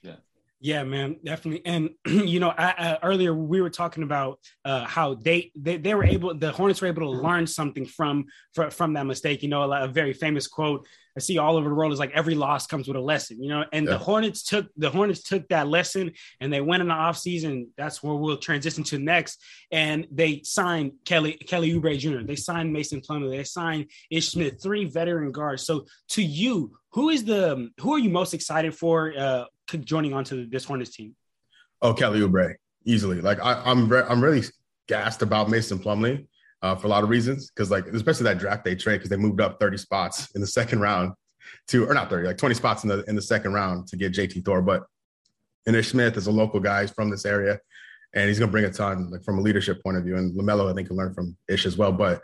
Yeah, 0.00 0.16
yeah, 0.60 0.84
man, 0.84 1.16
definitely. 1.24 1.66
And 1.66 1.90
you 2.06 2.38
know, 2.38 2.50
I, 2.50 2.74
I, 2.78 2.98
earlier 3.02 3.34
we 3.34 3.60
were 3.62 3.70
talking 3.70 4.04
about 4.04 4.38
uh, 4.64 4.84
how 4.84 5.14
they, 5.14 5.50
they 5.56 5.76
they 5.76 5.94
were 5.94 6.04
able, 6.04 6.36
the 6.36 6.52
Hornets 6.52 6.82
were 6.82 6.88
able 6.88 7.02
to 7.02 7.20
learn 7.20 7.48
something 7.48 7.84
from 7.84 8.26
from, 8.54 8.70
from 8.70 8.92
that 8.92 9.06
mistake. 9.06 9.42
You 9.42 9.48
know, 9.48 9.64
a, 9.72 9.86
a, 9.86 9.88
very 9.88 10.12
famous 10.12 10.46
quote 10.46 10.86
I 11.16 11.20
see 11.20 11.38
all 11.38 11.56
over 11.56 11.68
the 11.68 11.74
world 11.74 11.92
is 11.92 11.98
like 11.98 12.12
every 12.12 12.34
loss 12.34 12.66
comes 12.66 12.88
with 12.88 12.96
a 12.96 13.00
lesson. 13.00 13.42
You 13.42 13.48
know, 13.48 13.64
and 13.72 13.86
yeah. 13.86 13.92
the 13.92 13.98
Hornets 13.98 14.42
took 14.42 14.68
the 14.76 14.90
Hornets 14.90 15.22
took 15.22 15.48
that 15.48 15.68
lesson 15.68 16.12
and 16.40 16.52
they 16.52 16.60
went 16.60 16.82
in 16.82 16.88
the 16.88 16.94
offseason. 16.94 17.68
That's 17.76 18.02
where 18.02 18.14
we'll 18.14 18.36
transition 18.36 18.84
to 18.84 18.98
next. 18.98 19.42
And 19.70 20.06
they 20.10 20.42
signed 20.44 20.92
Kelly 21.04 21.32
Kelly 21.32 21.72
Oubre 21.72 21.98
Jr. 21.98 22.24
They 22.24 22.36
signed 22.36 22.72
Mason 22.72 23.00
Plumlee. 23.00 23.36
They 23.36 23.44
signed 23.44 23.86
Ish 24.10 24.28
Smith, 24.28 24.62
three 24.62 24.84
veteran 24.84 25.32
guards. 25.32 25.64
So 25.64 25.86
to 26.10 26.22
you, 26.22 26.76
who 26.92 27.10
is 27.10 27.24
the 27.24 27.70
who 27.80 27.94
are 27.94 27.98
you 27.98 28.10
most 28.10 28.34
excited 28.34 28.74
for? 28.74 29.12
Uh, 29.16 29.44
joining 29.78 30.12
onto 30.12 30.48
this 30.48 30.64
Hornets 30.64 30.90
team? 30.90 31.14
Oh, 31.82 31.94
Kelly 31.94 32.20
Oubre, 32.20 32.54
easily. 32.84 33.20
Like 33.20 33.40
I, 33.40 33.52
am 33.52 33.62
I'm, 33.66 33.88
re- 33.88 34.04
I'm 34.08 34.22
really 34.22 34.42
gassed 34.88 35.22
about 35.22 35.48
Mason 35.48 35.78
Plumlee 35.78 36.26
uh, 36.62 36.74
for 36.74 36.86
a 36.86 36.90
lot 36.90 37.02
of 37.02 37.10
reasons. 37.10 37.50
Because 37.50 37.70
like 37.70 37.86
especially 37.86 38.24
that 38.24 38.38
draft 38.38 38.64
day 38.64 38.74
trade, 38.74 38.96
because 38.96 39.10
they 39.10 39.16
moved 39.16 39.40
up 39.40 39.60
30 39.60 39.76
spots 39.76 40.30
in 40.34 40.40
the 40.40 40.46
second 40.46 40.80
round 40.80 41.12
to, 41.68 41.86
or 41.86 41.94
not 41.94 42.10
30, 42.10 42.28
like 42.28 42.38
20 42.38 42.54
spots 42.54 42.84
in 42.84 42.88
the 42.88 43.04
in 43.04 43.16
the 43.16 43.22
second 43.22 43.52
round 43.52 43.86
to 43.88 43.96
get 43.96 44.12
JT 44.12 44.44
Thor. 44.44 44.62
But 44.62 44.84
Ish 45.66 45.88
Smith 45.88 46.16
is 46.16 46.26
a 46.26 46.32
local 46.32 46.60
guy 46.60 46.82
he's 46.82 46.90
from 46.90 47.10
this 47.10 47.24
area, 47.24 47.60
and 48.14 48.28
he's 48.28 48.38
gonna 48.38 48.50
bring 48.50 48.64
a 48.64 48.72
ton 48.72 49.10
like 49.10 49.22
from 49.22 49.38
a 49.38 49.42
leadership 49.42 49.82
point 49.82 49.96
of 49.96 50.04
view. 50.04 50.16
And 50.16 50.34
Lamelo, 50.34 50.70
I 50.70 50.74
think, 50.74 50.88
can 50.88 50.96
learn 50.96 51.14
from 51.14 51.36
Ish 51.48 51.66
as 51.66 51.76
well. 51.76 51.92
But 51.92 52.22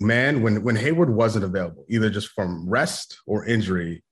man, 0.00 0.42
when 0.42 0.62
when 0.62 0.76
Hayward 0.76 1.10
wasn't 1.10 1.44
available, 1.44 1.84
either 1.88 2.10
just 2.10 2.28
from 2.28 2.68
rest 2.68 3.18
or 3.26 3.44
injury, 3.44 4.02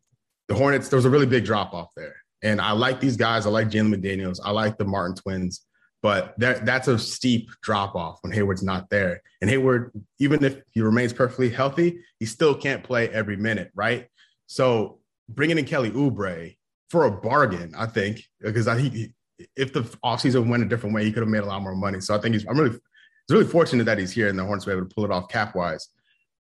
the 0.49 0.55
Hornets 0.55 0.88
there 0.88 0.97
was 0.97 1.05
a 1.05 1.11
really 1.11 1.26
big 1.26 1.45
drop 1.45 1.73
off 1.73 1.91
there. 1.97 2.17
And 2.43 2.61
I 2.61 2.73
like 2.73 3.00
these 3.00 3.17
guys. 3.17 3.47
I 3.47 3.50
like 3.50 3.69
Jalen 3.69 3.95
McDaniels. 3.95 4.38
I 4.45 4.50
like 4.50 4.76
the 4.76 4.85
Martin 4.85 5.17
twins. 5.17 5.62
But 6.05 6.39
that, 6.39 6.67
that's 6.67 6.87
a 6.87 6.99
steep 6.99 7.49
drop 7.63 7.95
off 7.95 8.19
when 8.21 8.31
Hayward's 8.31 8.63
not 8.63 8.91
there. 8.91 9.23
And 9.41 9.49
Hayward, 9.49 9.91
even 10.19 10.45
if 10.45 10.61
he 10.73 10.83
remains 10.83 11.15
perfectly 11.15 11.49
healthy, 11.49 12.01
he 12.21 12.27
still 12.27 12.55
can't 12.55 12.85
play 12.85 13.09
every 13.09 13.39
minute, 13.39 13.71
right? 13.75 14.09
So 14.47 14.99
bringing 15.31 15.57
in 15.57 15.65
Kelly 15.65 15.91
Oubre 15.93 16.59
for 16.91 17.07
a 17.07 17.11
bargain, 17.11 17.73
I 17.75 17.87
think, 17.87 18.23
because 18.43 18.69
I, 18.69 18.81
he, 18.81 19.15
if 19.57 19.73
the 19.73 19.81
offseason 20.05 20.47
went 20.47 20.63
a 20.63 20.67
different 20.67 20.95
way, 20.95 21.07
he 21.07 21.11
could 21.11 21.23
have 21.23 21.31
made 21.31 21.43
a 21.43 21.47
lot 21.47 21.63
more 21.63 21.75
money. 21.75 22.03
So 22.03 22.15
I 22.15 22.19
think 22.19 22.35
he's, 22.35 22.47
I'm 22.47 22.59
really, 22.59 22.77
it's 22.77 23.31
really 23.31 23.47
fortunate 23.47 23.85
that 23.85 23.97
he's 23.97 24.13
here 24.13 24.29
and 24.29 24.39
the 24.39 24.45
Hornets 24.45 24.67
were 24.67 24.73
able 24.73 24.87
to 24.87 24.95
pull 24.95 25.07
it 25.07 25.11
off 25.11 25.31
cap 25.31 25.57
wise. 25.57 25.89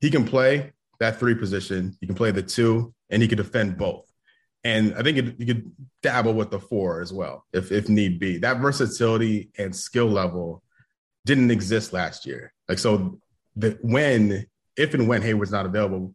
He 0.02 0.12
can 0.12 0.26
play 0.26 0.74
that 1.00 1.22
three 1.22 1.36
position, 1.36 1.96
he 2.02 2.06
can 2.06 2.18
play 2.18 2.32
the 2.32 2.44
two, 2.44 2.94
and 3.10 3.22
he 3.22 3.30
can 3.30 3.38
defend 3.38 3.78
both. 3.78 4.07
And 4.68 4.96
I 4.96 5.02
think 5.02 5.18
it, 5.18 5.36
you 5.40 5.46
could 5.46 5.72
dabble 6.04 6.34
with 6.34 6.52
the 6.52 6.60
four 6.60 7.02
as 7.02 7.14
well, 7.14 7.46
if 7.54 7.72
if 7.72 7.88
need 7.88 8.20
be. 8.20 8.38
That 8.38 8.60
versatility 8.60 9.50
and 9.58 9.74
skill 9.74 10.08
level 10.08 10.62
didn't 11.26 11.52
exist 11.52 11.94
last 11.94 12.26
year. 12.26 12.52
Like 12.68 12.78
so, 12.78 13.18
the 13.56 13.78
when 13.82 14.46
if 14.76 14.94
and 14.94 15.08
when 15.08 15.22
Hayward's 15.22 15.54
not 15.54 15.66
available, 15.66 16.14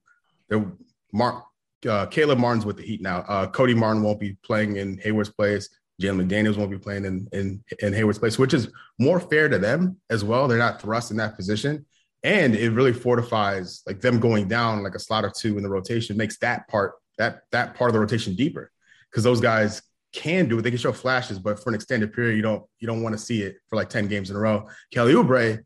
there, 0.51 0.71
Mark 1.15 1.45
uh, 1.89 2.05
Caleb 2.07 2.39
Martin's 2.39 2.67
with 2.67 2.77
the 2.77 2.83
Heat 2.83 3.01
now. 3.01 3.21
Uh, 3.27 3.47
Cody 3.47 3.73
Martin 3.73 4.03
won't 4.03 4.21
be 4.21 4.37
playing 4.45 4.77
in 4.77 4.99
Hayward's 4.99 5.31
place. 5.31 5.71
Jalen 6.03 6.23
McDaniels 6.23 6.59
won't 6.59 6.71
be 6.71 6.79
playing 6.79 7.07
in, 7.07 7.27
in 7.33 7.65
in 7.79 7.95
Hayward's 7.95 8.19
place, 8.19 8.39
which 8.39 8.53
is 8.53 8.71
more 8.99 9.19
fair 9.19 9.49
to 9.49 9.59
them 9.59 9.97
as 10.11 10.25
well. 10.25 10.47
They're 10.47 10.59
not 10.59 10.79
thrust 10.79 11.11
in 11.11 11.17
that 11.17 11.37
position, 11.37 11.87
and 12.23 12.55
it 12.55 12.73
really 12.73 12.93
fortifies 12.93 13.83
like 13.87 14.03
them 14.03 14.21
going 14.21 14.47
down 14.47 14.83
like 14.83 14.95
a 14.95 14.99
slot 14.99 15.25
or 15.25 15.33
two 15.35 15.57
in 15.57 15.63
the 15.63 15.71
rotation 15.71 16.19
makes 16.19 16.37
that 16.41 16.69
part 16.69 16.97
that 17.23 17.43
that 17.53 17.75
part 17.75 17.89
of 17.89 17.95
the 17.95 18.01
rotation 18.01 18.35
deeper 18.35 18.71
because 19.11 19.25
those 19.25 19.41
guys 19.41 19.83
can 20.13 20.49
do 20.49 20.59
it. 20.59 20.63
They 20.63 20.71
can 20.71 20.79
show 20.79 20.93
flashes, 20.93 21.39
but 21.39 21.63
for 21.63 21.71
an 21.71 21.75
extended 21.75 22.13
period, 22.13 22.37
you 22.37 22.43
don't 22.43 22.65
you 22.81 22.87
don't 22.87 23.03
want 23.03 23.15
to 23.15 23.19
see 23.19 23.43
it 23.43 23.57
for 23.69 23.77
like 23.77 23.89
ten 23.89 24.09
games 24.09 24.31
in 24.31 24.37
a 24.37 24.39
row. 24.39 24.69
Kelly 24.93 25.15
Oubre, 25.15 25.63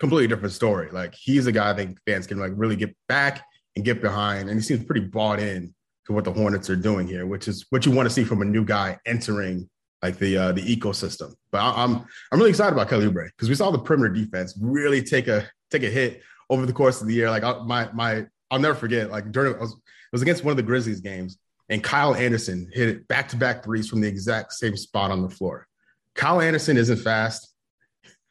completely 0.00 0.26
different 0.26 0.52
story. 0.52 0.90
Like 0.90 1.14
he's 1.14 1.46
a 1.46 1.52
guy 1.52 1.70
I 1.70 1.74
think 1.74 1.98
fans 2.06 2.26
can 2.26 2.38
like 2.38 2.52
really 2.54 2.76
get 2.76 2.94
back 3.08 3.44
and 3.74 3.84
get 3.84 4.02
behind, 4.02 4.48
and 4.48 4.58
he 4.58 4.62
seems 4.62 4.84
pretty 4.84 5.06
bought 5.06 5.38
in 5.38 5.74
to 6.06 6.12
what 6.12 6.24
the 6.24 6.32
Hornets 6.32 6.70
are 6.70 6.76
doing 6.76 7.06
here, 7.06 7.26
which 7.26 7.48
is 7.48 7.66
what 7.70 7.86
you 7.86 7.92
want 7.92 8.06
to 8.06 8.14
see 8.14 8.24
from 8.24 8.42
a 8.42 8.44
new 8.44 8.64
guy 8.64 8.98
entering 9.06 9.68
like 10.02 10.18
the 10.18 10.36
uh, 10.36 10.52
the 10.52 10.62
ecosystem. 10.62 11.32
But 11.50 11.58
I, 11.58 11.84
am 11.84 11.96
I'm, 11.96 12.06
I'm 12.32 12.38
really 12.38 12.50
excited 12.50 12.72
about 12.72 12.88
Kelly 12.88 13.06
Oubre 13.06 13.28
because 13.36 13.48
we 13.48 13.54
saw 13.54 13.70
the 13.70 13.78
perimeter 13.78 14.12
defense 14.12 14.58
really 14.60 15.02
take 15.02 15.28
a 15.28 15.48
take 15.70 15.84
a 15.84 15.90
hit 15.90 16.22
over 16.50 16.66
the 16.66 16.72
course 16.72 17.00
of 17.00 17.08
the 17.08 17.14
year. 17.14 17.30
Like 17.30 17.44
I, 17.44 17.62
my 17.64 17.90
my 17.92 18.26
I'll 18.50 18.58
never 18.58 18.74
forget 18.74 19.10
like 19.10 19.32
during 19.32 19.54
it 19.54 19.60
was, 19.60 19.76
was 20.12 20.22
against 20.22 20.44
one 20.44 20.50
of 20.50 20.56
the 20.56 20.62
Grizzlies 20.62 21.00
games 21.00 21.38
and 21.68 21.82
Kyle 21.82 22.14
Anderson 22.14 22.70
hit 22.72 23.06
back 23.08 23.28
to 23.28 23.36
back 23.36 23.64
threes 23.64 23.88
from 23.88 24.00
the 24.00 24.08
exact 24.08 24.52
same 24.52 24.76
spot 24.76 25.10
on 25.10 25.22
the 25.22 25.28
floor. 25.28 25.66
Kyle 26.14 26.40
Anderson 26.40 26.76
isn't 26.76 26.98
fast. 26.98 27.52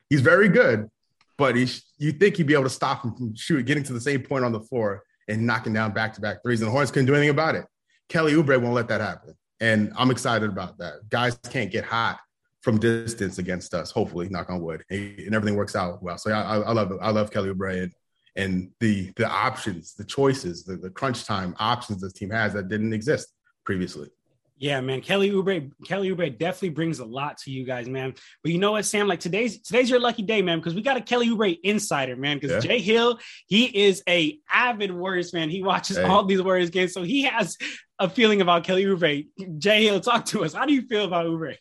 He's 0.09 0.21
very 0.21 0.49
good, 0.49 0.89
but 1.37 1.55
he's, 1.55 1.83
you 1.97 2.11
think 2.11 2.37
he'd 2.37 2.47
be 2.47 2.53
able 2.53 2.63
to 2.63 2.69
stop 2.69 3.03
him 3.03 3.15
from 3.15 3.35
shooting, 3.35 3.65
getting 3.65 3.83
to 3.83 3.93
the 3.93 4.01
same 4.01 4.21
point 4.21 4.45
on 4.45 4.51
the 4.51 4.61
floor 4.61 5.03
and 5.27 5.45
knocking 5.45 5.73
down 5.73 5.91
back 5.91 6.13
to 6.13 6.21
back 6.21 6.37
threes. 6.43 6.61
And 6.61 6.67
the 6.67 6.71
Hornets 6.71 6.91
couldn't 6.91 7.07
do 7.07 7.13
anything 7.13 7.29
about 7.29 7.55
it. 7.55 7.65
Kelly 8.07 8.33
Oubre 8.33 8.61
won't 8.61 8.75
let 8.75 8.87
that 8.87 9.01
happen. 9.01 9.33
And 9.59 9.91
I'm 9.97 10.11
excited 10.11 10.49
about 10.49 10.77
that. 10.77 11.09
Guys 11.09 11.37
can't 11.49 11.71
get 11.71 11.83
hot 11.83 12.19
from 12.61 12.79
distance 12.79 13.37
against 13.37 13.73
us, 13.73 13.91
hopefully, 13.91 14.27
knock 14.29 14.49
on 14.49 14.61
wood, 14.61 14.83
and 14.89 15.33
everything 15.33 15.55
works 15.55 15.75
out 15.75 16.01
well. 16.01 16.17
So 16.17 16.31
I, 16.31 16.57
I 16.57 16.71
love 16.71 16.91
it. 16.91 16.97
I 17.01 17.11
love 17.11 17.31
Kelly 17.31 17.49
Oubre 17.49 17.83
and, 17.83 17.93
and 18.35 18.69
the 18.79 19.11
the 19.15 19.27
options, 19.27 19.93
the 19.93 20.03
choices, 20.03 20.63
the, 20.63 20.75
the 20.75 20.89
crunch 20.89 21.25
time 21.25 21.55
options 21.59 22.01
this 22.01 22.13
team 22.13 22.29
has 22.29 22.53
that 22.53 22.67
didn't 22.67 22.93
exist 22.93 23.33
previously. 23.63 24.09
Yeah, 24.57 24.79
man. 24.79 25.01
Kelly 25.01 25.31
Oubre, 25.31 25.69
Kelly 25.85 26.09
Oubre 26.09 26.37
definitely 26.37 26.69
brings 26.69 26.99
a 26.99 27.05
lot 27.05 27.37
to 27.39 27.51
you 27.51 27.65
guys, 27.65 27.89
man. 27.89 28.13
But 28.41 28.53
you 28.53 28.57
know 28.57 28.71
what, 28.71 28.85
Sam? 28.85 29.05
Like 29.05 29.19
today's 29.19 29.61
today's 29.61 29.89
your 29.89 29.99
lucky 29.99 30.23
day, 30.23 30.41
man, 30.41 30.59
because 30.59 30.73
we 30.73 30.81
got 30.81 30.95
a 30.95 31.01
Kelly 31.01 31.27
Oubre 31.27 31.57
insider, 31.63 32.15
man. 32.15 32.37
Because 32.37 32.63
yeah. 32.63 32.71
Jay 32.71 32.79
Hill, 32.79 33.19
he 33.47 33.65
is 33.65 34.01
a 34.07 34.39
avid 34.49 34.93
Warriors 34.93 35.31
fan. 35.31 35.49
He 35.49 35.61
watches 35.61 35.97
hey. 35.97 36.03
all 36.03 36.23
these 36.23 36.41
Warriors 36.41 36.69
games, 36.69 36.93
so 36.93 37.03
he 37.03 37.23
has 37.23 37.57
a 37.99 38.09
feeling 38.09 38.39
about 38.39 38.63
Kelly 38.63 38.85
Oubre. 38.85 39.27
Jay 39.57 39.83
Hill, 39.83 39.99
talk 39.99 40.25
to 40.27 40.45
us. 40.45 40.53
How 40.53 40.65
do 40.65 40.73
you 40.73 40.83
feel 40.83 41.03
about 41.03 41.25
Oubre? 41.25 41.57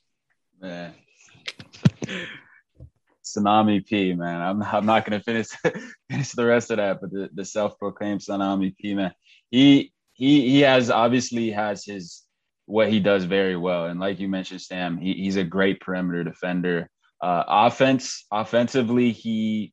Man, 0.61 0.95
Tsunami 3.35 3.85
P, 3.85 4.15
man. 4.15 4.41
I'm 4.41 4.63
I'm 4.63 4.87
not 4.87 5.05
gonna 5.05 5.21
finish 5.21 5.49
finish 6.11 6.33
the 6.33 6.47
rest 6.47 6.71
of 6.71 6.79
that, 6.79 7.01
but 7.01 7.11
the, 7.11 7.31
the 7.33 7.45
self-proclaimed 7.45 8.21
Tsunami 8.21 8.77
P, 8.77 8.95
man. 8.95 9.13
He 9.51 9.93
he 10.13 10.49
he 10.49 10.61
has 10.61 10.91
obviously 10.91 11.51
has 11.51 11.85
his 11.85 12.23
what 12.67 12.89
he 12.89 13.01
does 13.01 13.25
very 13.25 13.57
well, 13.57 13.87
and 13.87 14.01
like 14.01 14.21
you 14.21 14.29
mentioned, 14.29 14.63
Sam, 14.63 14.97
he, 14.97 15.15
he's 15.15 15.37
a 15.37 15.45
great 15.45 15.81
perimeter 15.81 16.25
defender. 16.25 16.89
Uh, 17.23 17.45
offense, 17.47 18.27
offensively, 18.31 19.13
he 19.13 19.73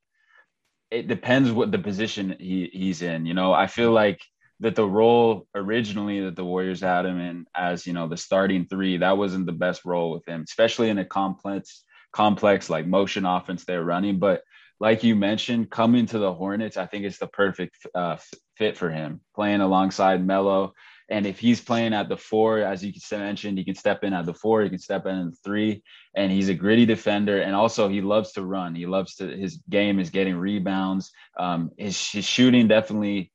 it 0.90 1.08
depends 1.08 1.52
what 1.52 1.72
the 1.72 1.80
position 1.80 2.36
he, 2.38 2.70
he's 2.72 3.02
in. 3.02 3.26
You 3.26 3.34
know, 3.34 3.54
I 3.54 3.68
feel 3.68 3.92
like 3.92 4.22
that 4.60 4.76
the 4.76 4.86
role 4.86 5.48
originally 5.56 6.22
that 6.22 6.36
the 6.36 6.46
Warriors 6.46 6.82
had 6.82 7.06
him 7.06 7.20
in 7.20 7.46
as 7.56 7.88
you 7.88 7.94
know 7.94 8.08
the 8.08 8.18
starting 8.18 8.68
three 8.68 8.98
that 8.98 9.18
wasn't 9.18 9.46
the 9.46 9.52
best 9.52 9.86
role 9.86 10.12
with 10.12 10.28
him, 10.28 10.44
especially 10.48 10.90
in 10.90 11.00
a 11.00 11.06
complex 11.06 11.84
complex 12.12 12.70
like 12.70 12.86
motion 12.86 13.26
offense 13.26 13.66
they're 13.66 13.84
running. 13.84 14.20
But 14.20 14.42
like 14.80 15.04
you 15.04 15.16
mentioned, 15.16 15.70
coming 15.70 16.08
to 16.08 16.18
the 16.18 16.34
Hornets, 16.34 16.76
I 16.76 16.88
think 16.88 17.06
it's 17.06 17.20
the 17.20 17.28
perfect 17.28 17.76
uh, 17.94 18.18
fit 18.58 18.78
for 18.78 18.90
him, 18.90 19.22
playing 19.36 19.62
alongside 19.62 20.26
Melo. 20.26 20.74
And 21.08 21.28
if 21.28 21.40
he's 21.40 21.62
playing 21.62 21.94
at 21.94 22.08
the 22.08 22.18
four, 22.18 22.60
as 22.60 22.84
you 22.84 22.94
mentioned, 23.12 23.58
he 23.58 23.66
can 23.66 23.76
step 23.76 24.04
in 24.04 24.14
at 24.14 24.26
the 24.26 24.34
four, 24.34 24.64
he 24.64 24.70
can 24.70 24.80
step 24.80 25.06
in 25.06 25.16
at 25.18 25.26
the 25.32 25.38
three, 25.44 25.84
and 26.16 26.32
he's 26.32 26.48
a 26.48 26.54
gritty 26.54 26.86
defender. 26.86 27.42
And 27.42 27.54
also, 27.54 27.90
he 27.90 28.02
loves 28.02 28.32
to 28.34 28.46
run. 28.46 28.74
He 28.74 28.86
loves 28.86 29.16
to. 29.18 29.28
His 29.28 29.58
game 29.70 30.00
is 30.00 30.10
getting 30.10 30.38
rebounds. 30.38 31.12
Um, 31.38 31.72
his, 31.78 32.10
his 32.10 32.26
shooting 32.26 32.70
definitely, 32.70 33.32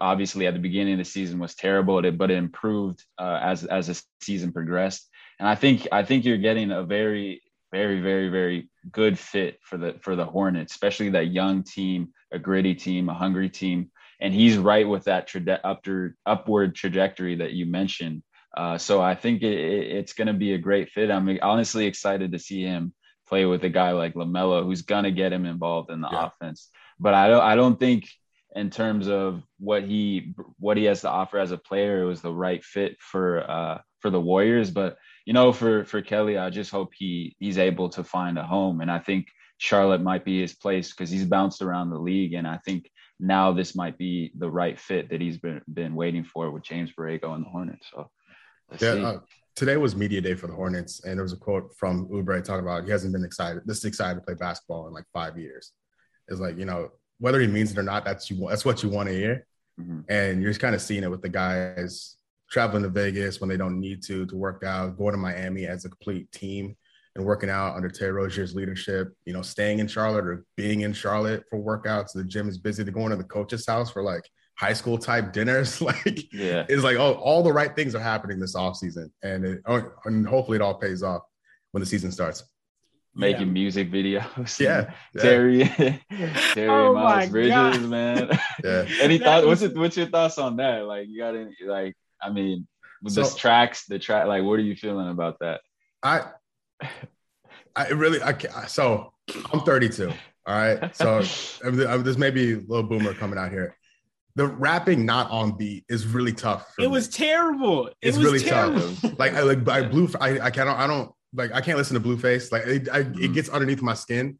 obviously, 0.00 0.46
at 0.46 0.54
the 0.54 0.60
beginning 0.60 0.94
of 0.94 0.98
the 0.98 1.04
season 1.04 1.40
was 1.40 1.56
terrible, 1.56 2.00
but 2.12 2.30
it 2.30 2.38
improved 2.38 3.04
uh, 3.18 3.40
as 3.42 3.64
as 3.64 3.88
the 3.88 4.00
season 4.22 4.52
progressed. 4.52 5.10
And 5.38 5.48
I 5.48 5.56
think 5.56 5.88
I 5.92 6.04
think 6.04 6.24
you're 6.24 6.38
getting 6.38 6.70
a 6.70 6.84
very 6.84 7.42
very, 7.72 8.00
very, 8.00 8.28
very 8.28 8.70
good 8.92 9.18
fit 9.18 9.58
for 9.62 9.76
the 9.76 9.96
for 10.00 10.16
the 10.16 10.24
Hornets, 10.24 10.72
especially 10.72 11.10
that 11.10 11.32
young 11.32 11.62
team, 11.62 12.08
a 12.32 12.38
gritty 12.38 12.74
team, 12.74 13.08
a 13.08 13.14
hungry 13.14 13.48
team, 13.48 13.90
and 14.20 14.32
he's 14.32 14.56
right 14.56 14.88
with 14.88 15.04
that 15.04 15.26
tra- 15.26 15.60
upward 15.64 16.16
upward 16.24 16.74
trajectory 16.74 17.36
that 17.36 17.52
you 17.52 17.66
mentioned. 17.66 18.22
Uh, 18.56 18.78
so 18.78 19.02
I 19.02 19.14
think 19.14 19.42
it, 19.42 19.58
it, 19.58 19.96
it's 19.96 20.14
going 20.14 20.28
to 20.28 20.32
be 20.32 20.54
a 20.54 20.58
great 20.58 20.90
fit. 20.90 21.10
I'm 21.10 21.38
honestly 21.42 21.86
excited 21.86 22.32
to 22.32 22.38
see 22.38 22.62
him 22.62 22.94
play 23.28 23.44
with 23.44 23.64
a 23.64 23.68
guy 23.68 23.90
like 23.92 24.14
Lamelo, 24.14 24.64
who's 24.64 24.82
going 24.82 25.04
to 25.04 25.10
get 25.10 25.32
him 25.32 25.44
involved 25.44 25.90
in 25.90 26.00
the 26.00 26.08
yeah. 26.10 26.26
offense. 26.28 26.70
But 26.98 27.14
I 27.14 27.28
don't 27.28 27.42
I 27.42 27.56
don't 27.56 27.78
think 27.78 28.08
in 28.54 28.70
terms 28.70 29.08
of 29.08 29.42
what 29.58 29.84
he 29.84 30.34
what 30.58 30.76
he 30.76 30.84
has 30.84 31.02
to 31.02 31.10
offer 31.10 31.38
as 31.38 31.52
a 31.52 31.58
player, 31.58 32.02
it 32.02 32.06
was 32.06 32.22
the 32.22 32.32
right 32.32 32.64
fit 32.64 32.96
for 33.00 33.48
uh, 33.48 33.78
for 34.00 34.10
the 34.10 34.20
Warriors. 34.20 34.70
But 34.70 34.96
you 35.26 35.32
know, 35.32 35.52
for 35.52 35.84
for 35.84 36.00
Kelly, 36.00 36.38
I 36.38 36.48
just 36.50 36.70
hope 36.70 36.92
he 36.96 37.36
he's 37.38 37.58
able 37.58 37.90
to 37.90 38.04
find 38.04 38.38
a 38.38 38.44
home, 38.44 38.80
and 38.80 38.90
I 38.90 39.00
think 39.00 39.26
Charlotte 39.58 40.00
might 40.00 40.24
be 40.24 40.40
his 40.40 40.54
place 40.54 40.92
because 40.92 41.10
he's 41.10 41.24
bounced 41.24 41.62
around 41.62 41.90
the 41.90 41.98
league, 41.98 42.32
and 42.32 42.46
I 42.46 42.58
think 42.64 42.88
now 43.18 43.52
this 43.52 43.74
might 43.74 43.98
be 43.98 44.30
the 44.38 44.48
right 44.48 44.78
fit 44.78 45.10
that 45.10 45.20
he's 45.20 45.38
been 45.38 45.60
been 45.72 45.96
waiting 45.96 46.24
for 46.24 46.50
with 46.52 46.62
James 46.62 46.92
Borrego 46.96 47.34
and 47.34 47.44
the 47.44 47.50
Hornets. 47.50 47.88
So 47.92 48.08
yeah. 48.80 49.06
Uh, 49.06 49.20
today 49.56 49.76
was 49.76 49.96
media 49.96 50.20
day 50.20 50.34
for 50.34 50.46
the 50.46 50.54
Hornets, 50.54 51.04
and 51.04 51.18
there 51.18 51.24
was 51.24 51.32
a 51.32 51.36
quote 51.36 51.74
from 51.74 52.06
Oubre 52.08 52.42
talking 52.44 52.64
about 52.64 52.84
he 52.84 52.90
hasn't 52.90 53.12
been 53.12 53.24
excited, 53.24 53.62
this 53.66 53.78
is 53.78 53.84
excited 53.84 54.20
to 54.20 54.24
play 54.24 54.34
basketball 54.34 54.86
in 54.86 54.94
like 54.94 55.06
five 55.12 55.36
years. 55.36 55.72
It's 56.28 56.40
like 56.40 56.56
you 56.56 56.66
know 56.66 56.90
whether 57.18 57.40
he 57.40 57.48
means 57.48 57.72
it 57.72 57.78
or 57.78 57.82
not, 57.82 58.04
that's 58.04 58.30
you 58.30 58.46
that's 58.48 58.64
what 58.64 58.84
you 58.84 58.90
want 58.90 59.08
to 59.08 59.14
hear, 59.14 59.44
mm-hmm. 59.80 60.00
and 60.08 60.40
you're 60.40 60.50
just 60.50 60.60
kind 60.60 60.76
of 60.76 60.80
seeing 60.80 61.02
it 61.02 61.10
with 61.10 61.22
the 61.22 61.28
guys 61.28 62.15
traveling 62.50 62.82
to 62.82 62.88
Vegas 62.88 63.40
when 63.40 63.48
they 63.48 63.56
don't 63.56 63.80
need 63.80 64.02
to 64.04 64.26
to 64.26 64.36
work 64.36 64.62
out, 64.64 64.96
going 64.96 65.12
to 65.12 65.18
Miami 65.18 65.66
as 65.66 65.84
a 65.84 65.88
complete 65.88 66.30
team 66.32 66.76
and 67.14 67.24
working 67.24 67.50
out 67.50 67.76
under 67.76 67.88
Terry 67.88 68.12
Rozier's 68.12 68.54
leadership, 68.54 69.12
you 69.24 69.32
know, 69.32 69.42
staying 69.42 69.78
in 69.78 69.88
Charlotte 69.88 70.26
or 70.26 70.44
being 70.56 70.82
in 70.82 70.92
Charlotte 70.92 71.44
for 71.50 71.58
workouts. 71.58 72.12
The 72.12 72.24
gym 72.24 72.48
is 72.48 72.58
busy. 72.58 72.82
They're 72.82 72.92
going 72.92 73.10
to 73.10 73.16
the 73.16 73.24
coach's 73.24 73.66
house 73.66 73.90
for 73.90 74.02
like 74.02 74.28
high 74.56 74.74
school 74.74 74.98
type 74.98 75.32
dinners. 75.32 75.80
like, 75.80 76.32
yeah, 76.32 76.66
it's 76.68 76.82
like, 76.82 76.96
oh, 76.96 77.14
all 77.14 77.42
the 77.42 77.52
right 77.52 77.74
things 77.74 77.94
are 77.94 78.00
happening 78.00 78.38
this 78.38 78.54
off 78.54 78.76
season, 78.76 79.12
and 79.22 79.44
it, 79.44 79.62
oh, 79.66 79.90
and 80.04 80.26
hopefully 80.26 80.56
it 80.56 80.62
all 80.62 80.74
pays 80.74 81.02
off 81.02 81.22
when 81.72 81.80
the 81.80 81.86
season 81.86 82.12
starts. 82.12 82.44
Making 83.18 83.46
yeah. 83.46 83.52
music 83.52 83.90
videos. 83.90 84.60
Yeah. 84.60 84.92
yeah. 85.14 85.22
Terry, 85.22 85.64
Terry 86.52 86.68
oh 86.68 86.92
Miles 86.92 87.30
Bridges, 87.30 87.50
God. 87.50 87.80
man. 87.84 88.38
Yeah. 88.62 88.84
Any 89.00 89.16
thoughts? 89.16 89.46
What's, 89.46 89.62
it, 89.62 89.74
what's 89.74 89.96
your 89.96 90.08
thoughts 90.08 90.36
on 90.36 90.56
that? 90.56 90.84
Like, 90.84 91.08
you 91.08 91.18
got 91.18 91.34
any, 91.34 91.56
like, 91.66 91.96
I 92.22 92.30
mean, 92.30 92.66
so, 93.08 93.22
the 93.22 93.38
tracks, 93.38 93.86
the 93.86 93.98
track, 93.98 94.26
like, 94.26 94.42
what 94.42 94.58
are 94.58 94.62
you 94.62 94.76
feeling 94.76 95.08
about 95.08 95.38
that? 95.40 95.60
I, 96.02 96.24
I 97.76 97.88
really, 97.88 98.22
I 98.22 98.32
can't, 98.32 98.68
so 98.68 99.12
I'm 99.52 99.60
32. 99.60 100.12
All 100.46 100.54
right. 100.54 100.94
So 100.94 101.20
this 101.20 102.16
may 102.16 102.30
be 102.30 102.52
a 102.52 102.56
little 102.58 102.84
boomer 102.84 103.14
coming 103.14 103.38
out 103.38 103.50
here. 103.50 103.76
The 104.36 104.46
rapping 104.46 105.04
not 105.04 105.30
on 105.30 105.56
beat 105.56 105.84
is 105.88 106.06
really 106.06 106.32
tough. 106.32 106.72
It 106.78 106.82
me. 106.82 106.88
was 106.88 107.08
terrible. 107.08 107.88
It 107.88 107.94
it's 108.02 108.16
was 108.18 108.26
really 108.26 108.40
terrible. 108.40 108.94
tough. 109.00 109.14
like 109.18 109.32
I 109.32 109.40
like 109.40 109.66
I 109.66 109.82
blue. 109.82 110.08
I, 110.20 110.38
I 110.38 110.50
can't. 110.50 110.68
I 110.68 110.86
don't 110.86 111.10
like. 111.34 111.52
I 111.52 111.62
can't 111.62 111.78
listen 111.78 112.00
to 112.00 112.06
Blueface. 112.06 112.52
Like 112.52 112.66
it, 112.66 112.88
I, 112.92 113.04
mm. 113.04 113.22
it 113.22 113.32
gets 113.32 113.48
underneath 113.48 113.80
my 113.80 113.94
skin. 113.94 114.38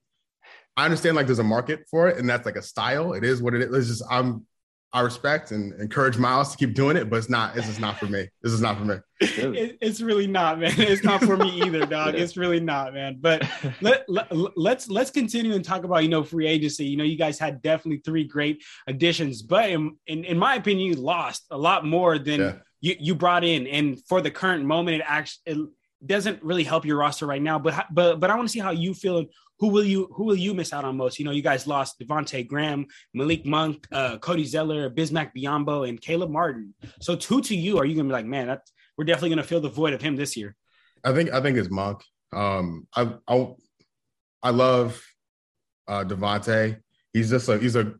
I 0.77 0.85
understand 0.85 1.17
like 1.17 1.27
there's 1.27 1.39
a 1.39 1.45
market 1.45 1.87
for 1.91 2.09
it, 2.09 2.19
and 2.19 2.29
that's 2.29 2.45
like 2.45 2.57
a 2.57 2.63
style. 2.63 3.15
It 3.15 3.25
is 3.25 3.43
what 3.43 3.55
it 3.55 3.63
is. 3.63 3.75
It's 3.75 3.89
just 3.89 4.05
I'm 4.11 4.47
I 4.93 5.01
respect 5.01 5.51
and 5.51 5.73
encourage 5.81 6.17
Miles 6.17 6.53
to 6.53 6.57
keep 6.57 6.75
doing 6.75 6.97
it, 6.97 7.11
but 7.11 7.17
it's 7.17 7.29
not. 7.29 7.55
This 7.55 7.69
is 7.69 7.79
not 7.79 7.99
for 7.99 8.07
me. 8.07 8.29
This 8.43 8.53
is 8.53 8.61
not 8.61 8.79
for 8.79 8.85
me. 8.85 8.97
It, 9.21 9.79
it's 9.81 10.01
really 10.01 10.27
not, 10.27 10.59
man. 10.59 10.73
It's 10.79 11.05
not 11.05 11.23
for 11.23 11.37
me 11.37 11.63
either, 11.63 11.85
dog. 11.85 12.15
It's 12.15 12.37
really 12.37 12.61
not, 12.61 12.95
man. 12.95 13.19
But 13.21 13.47
let, 13.81 14.09
let 14.09 14.29
let's 14.57 14.89
let's 14.89 15.11
continue 15.11 15.55
and 15.55 15.65
talk 15.65 15.85
about 15.85 16.03
you 16.03 16.09
know 16.09 16.23
free 16.23 16.47
agency. 16.47 16.87
You 16.87 16.97
know, 16.97 17.05
you 17.05 17.19
guys 17.19 17.39
had 17.39 17.61
definitely 17.63 18.01
three 18.05 18.25
great 18.25 18.65
additions, 18.87 19.43
but 19.43 19.71
in 19.71 19.97
in, 20.07 20.25
in 20.25 20.39
my 20.39 20.55
opinion, 20.55 20.87
you 20.87 20.95
lost 20.95 21.47
a 21.51 21.59
lot 21.59 21.85
more 21.85 22.19
than 22.19 22.41
yeah. 22.41 22.53
you 22.81 22.97
you 22.99 23.15
brought 23.15 23.45
in. 23.45 23.67
And 23.67 24.03
for 24.07 24.21
the 24.21 24.31
current 24.31 24.65
moment, 24.65 25.01
it 25.01 25.05
actually. 25.07 25.43
It, 25.47 25.69
doesn't 26.07 26.43
really 26.43 26.65
help 26.65 26.85
your 26.85 26.99
roster 26.99 27.27
right 27.27 27.43
now. 27.43 27.59
But 27.59 27.87
but 27.91 28.21
but 28.21 28.31
I 28.31 28.37
want 28.37 28.49
to 28.49 28.53
see 28.53 28.61
how 28.61 28.71
you 28.71 28.95
feel. 28.95 29.25
Who 29.59 29.69
will 29.69 29.85
you 29.85 30.09
who 30.13 30.25
will 30.25 30.37
you 30.37 30.53
miss 30.53 30.73
out 30.73 30.85
on 30.85 30.99
most? 30.99 31.19
You 31.19 31.25
know, 31.25 31.31
you 31.31 31.43
guys 31.43 31.67
lost 31.67 31.99
Devonte 31.99 32.47
Graham, 32.47 32.87
Malik 33.15 33.47
Monk, 33.47 33.87
uh, 33.91 34.19
Cody 34.19 34.45
Zeller, 34.45 34.91
Bismack 34.91 35.33
Biyombo, 35.35 35.89
and 35.89 35.99
Caleb 35.99 36.31
Martin. 36.31 36.75
So 37.01 37.17
two 37.17 37.41
to 37.41 37.57
you, 37.57 37.79
are 37.79 37.87
you 37.87 37.95
gonna 37.95 38.09
be 38.09 38.13
like, 38.13 38.27
man, 38.27 38.49
that's 38.49 38.71
we're 38.99 39.05
definitely 39.05 39.31
gonna 39.31 39.45
fill 39.45 39.61
the 39.61 39.71
void 39.71 39.95
of 39.95 40.03
him 40.03 40.15
this 40.17 40.37
year? 40.37 40.55
I 41.05 41.15
think 41.15 41.33
I 41.33 41.41
think 41.41 41.57
it's 41.57 41.71
Monk. 41.71 42.03
Um, 42.33 42.87
I 42.95 43.15
I, 43.27 43.55
I 44.43 44.51
love 44.51 45.03
uh, 45.89 46.05
Devonte. 46.05 46.79
He's 47.13 47.31
just 47.31 47.49
a 47.49 47.59
he's 47.59 47.77
a 47.77 47.95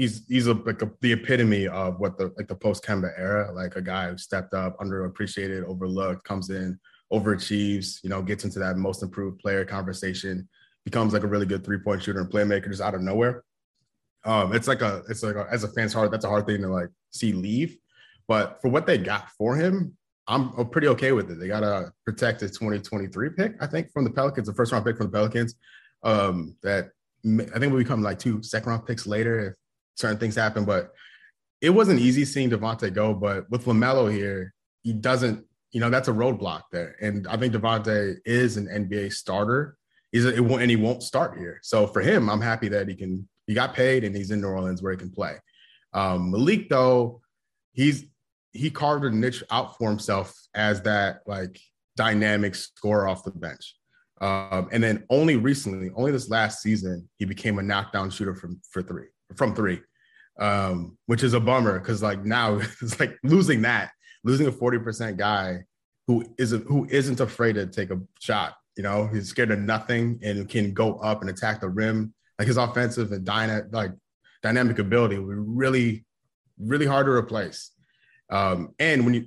he's 0.00 0.22
he's 0.28 0.46
a, 0.46 0.54
like 0.54 0.80
a, 0.80 0.90
the 1.02 1.12
epitome 1.12 1.68
of 1.68 2.00
what 2.00 2.16
the 2.16 2.32
like 2.38 2.48
the 2.48 2.54
post 2.54 2.82
Kemba 2.82 3.12
era, 3.18 3.52
like 3.52 3.76
a 3.76 3.82
guy 3.82 4.08
who 4.08 4.16
stepped 4.16 4.54
up, 4.54 4.78
underappreciated, 4.78 5.62
overlooked, 5.64 6.24
comes 6.24 6.48
in, 6.48 6.80
overachieves, 7.12 8.02
you 8.02 8.08
know, 8.08 8.22
gets 8.22 8.44
into 8.44 8.58
that 8.58 8.78
most 8.78 9.02
improved 9.02 9.38
player 9.40 9.62
conversation, 9.62 10.48
becomes 10.86 11.12
like 11.12 11.22
a 11.22 11.26
really 11.26 11.44
good 11.44 11.62
three 11.62 11.78
point 11.78 12.02
shooter 12.02 12.20
and 12.20 12.30
playmaker 12.30 12.68
just 12.68 12.80
out 12.80 12.94
of 12.94 13.02
nowhere. 13.02 13.44
Um, 14.24 14.54
it's 14.54 14.66
like 14.66 14.80
a 14.80 15.02
it's 15.10 15.22
like 15.22 15.36
a, 15.36 15.46
as 15.52 15.64
a 15.64 15.68
fan's 15.68 15.92
hard 15.92 16.10
that's 16.10 16.24
a 16.24 16.28
hard 16.28 16.46
thing 16.46 16.62
to 16.62 16.68
like 16.68 16.88
see 17.10 17.34
leave, 17.34 17.76
but 18.26 18.58
for 18.62 18.68
what 18.68 18.86
they 18.86 18.96
got 18.96 19.28
for 19.32 19.54
him, 19.54 19.98
I'm 20.26 20.70
pretty 20.70 20.88
okay 20.88 21.12
with 21.12 21.30
it. 21.30 21.38
They 21.38 21.48
got 21.48 21.62
a 21.62 21.92
protected 22.06 22.54
2023 22.54 23.30
pick, 23.30 23.54
I 23.60 23.66
think, 23.66 23.92
from 23.92 24.04
the 24.04 24.10
Pelicans, 24.10 24.46
the 24.46 24.54
first 24.54 24.72
round 24.72 24.86
pick 24.86 24.96
from 24.96 25.06
the 25.06 25.12
Pelicans. 25.12 25.56
Um, 26.02 26.56
that 26.62 26.92
I 27.26 27.58
think 27.58 27.72
will 27.72 27.80
become 27.80 28.02
like 28.02 28.18
two 28.18 28.42
second 28.42 28.70
round 28.70 28.86
picks 28.86 29.06
later 29.06 29.48
if 29.48 29.54
certain 30.00 30.18
things 30.18 30.34
happen. 30.34 30.64
But 30.64 30.92
it 31.60 31.70
wasn't 31.70 32.00
easy 32.00 32.24
seeing 32.24 32.50
Devonte 32.50 32.92
go. 32.92 33.14
But 33.14 33.50
with 33.50 33.66
LaMelo 33.66 34.12
here, 34.12 34.54
he 34.82 34.92
doesn't, 34.92 35.44
you 35.72 35.80
know, 35.80 35.90
that's 35.90 36.08
a 36.08 36.12
roadblock 36.12 36.62
there. 36.72 36.96
And 37.00 37.26
I 37.28 37.36
think 37.36 37.54
Devonte 37.54 38.16
is 38.24 38.56
an 38.56 38.66
NBA 38.66 39.12
starter. 39.12 39.76
He's 40.10 40.24
a, 40.24 40.34
it 40.34 40.40
won't, 40.40 40.62
and 40.62 40.70
he 40.70 40.76
won't 40.76 41.02
start 41.02 41.38
here. 41.38 41.60
So 41.62 41.86
for 41.86 42.00
him, 42.00 42.28
I'm 42.28 42.40
happy 42.40 42.68
that 42.68 42.88
he 42.88 42.94
can. 42.94 43.28
He 43.46 43.54
got 43.54 43.74
paid 43.74 44.04
and 44.04 44.14
he's 44.14 44.30
in 44.30 44.40
New 44.40 44.48
Orleans 44.48 44.80
where 44.80 44.92
he 44.92 44.98
can 44.98 45.10
play. 45.10 45.36
Um, 45.92 46.30
Malik 46.30 46.68
though, 46.68 47.20
he's 47.72 48.04
he 48.52 48.70
carved 48.70 49.04
a 49.04 49.10
niche 49.10 49.42
out 49.50 49.76
for 49.76 49.88
himself 49.88 50.34
as 50.54 50.82
that 50.82 51.20
like 51.26 51.60
dynamic 51.96 52.54
scorer 52.54 53.08
off 53.08 53.24
the 53.24 53.30
bench. 53.30 53.76
Um, 54.20 54.68
and 54.70 54.82
then 54.82 55.04
only 55.08 55.36
recently, 55.36 55.90
only 55.96 56.12
this 56.12 56.28
last 56.28 56.60
season, 56.60 57.08
he 57.18 57.24
became 57.24 57.58
a 57.58 57.62
knockdown 57.62 58.10
shooter 58.10 58.34
from 58.34 58.60
for 58.70 58.82
three 58.82 59.06
from 59.36 59.54
three, 59.54 59.80
um, 60.40 60.96
which 61.06 61.22
is 61.22 61.34
a 61.34 61.40
bummer 61.40 61.78
because 61.78 62.02
like 62.02 62.24
now 62.24 62.54
it's 62.82 62.98
like 62.98 63.16
losing 63.22 63.62
that, 63.62 63.90
losing 64.24 64.46
a 64.46 64.52
forty 64.52 64.78
percent 64.78 65.16
guy 65.16 65.60
who 66.06 66.24
isn't 66.38 66.66
who 66.66 66.86
isn't 66.90 67.20
afraid 67.20 67.54
to 67.54 67.66
take 67.66 67.90
a 67.90 68.00
shot. 68.18 68.54
You 68.76 68.82
know, 68.82 69.06
he's 69.06 69.28
scared 69.28 69.50
of 69.50 69.58
nothing 69.58 70.18
and 70.22 70.48
can 70.48 70.72
go 70.72 70.96
up 70.96 71.20
and 71.20 71.30
attack 71.30 71.60
the 71.60 71.68
rim. 71.68 72.14
Like 72.38 72.48
his 72.48 72.56
offensive 72.56 73.12
and 73.12 73.24
dyna- 73.24 73.66
like 73.70 73.92
dynamic 74.42 74.78
ability 74.78 75.18
would 75.18 75.36
really, 75.36 76.04
really 76.58 76.86
hard 76.86 77.06
to 77.06 77.12
replace. 77.12 77.72
Um, 78.30 78.74
and 78.78 79.04
when 79.04 79.14
you 79.14 79.26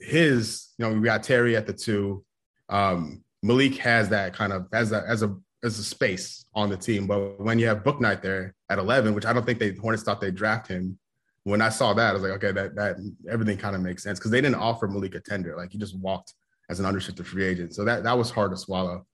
his, 0.00 0.68
you 0.78 0.84
know, 0.84 0.94
we 0.94 1.04
got 1.04 1.22
Terry 1.22 1.56
at 1.56 1.66
the 1.66 1.72
two. 1.72 2.24
Um, 2.68 3.22
Malik 3.42 3.76
has 3.76 4.08
that 4.08 4.34
kind 4.34 4.52
of 4.52 4.66
as 4.72 4.92
a 4.92 5.04
as 5.06 5.22
a 5.22 5.36
as 5.64 5.78
a 5.78 5.82
space 5.82 6.44
on 6.54 6.68
the 6.68 6.76
team. 6.76 7.06
But 7.06 7.40
when 7.40 7.58
you 7.58 7.66
have 7.66 7.82
Bouknight 7.82 8.22
there 8.22 8.54
at 8.68 8.78
11, 8.78 9.14
which 9.14 9.24
I 9.24 9.32
don't 9.32 9.44
think 9.44 9.58
they 9.58 9.72
Hornets 9.72 10.02
thought 10.02 10.20
they'd 10.20 10.34
draft 10.34 10.68
him. 10.68 10.98
When 11.44 11.60
I 11.60 11.68
saw 11.68 11.92
that, 11.94 12.10
I 12.10 12.12
was 12.12 12.22
like, 12.22 12.32
okay, 12.32 12.52
that 12.52 12.74
that 12.76 12.96
everything 13.30 13.58
kind 13.58 13.74
of 13.74 13.82
makes 13.82 14.02
sense 14.02 14.18
because 14.18 14.30
they 14.30 14.40
didn't 14.40 14.56
offer 14.56 14.86
Malik 14.86 15.14
a 15.14 15.20
tender. 15.20 15.56
Like 15.56 15.72
he 15.72 15.78
just 15.78 15.98
walked 15.98 16.34
as 16.70 16.80
an 16.80 16.86
unrestricted 16.86 17.26
free 17.26 17.44
agent. 17.44 17.74
So 17.74 17.84
that 17.84 18.04
that 18.04 18.16
was 18.16 18.30
hard 18.30 18.50
to 18.52 18.56
swallow. 18.56 19.06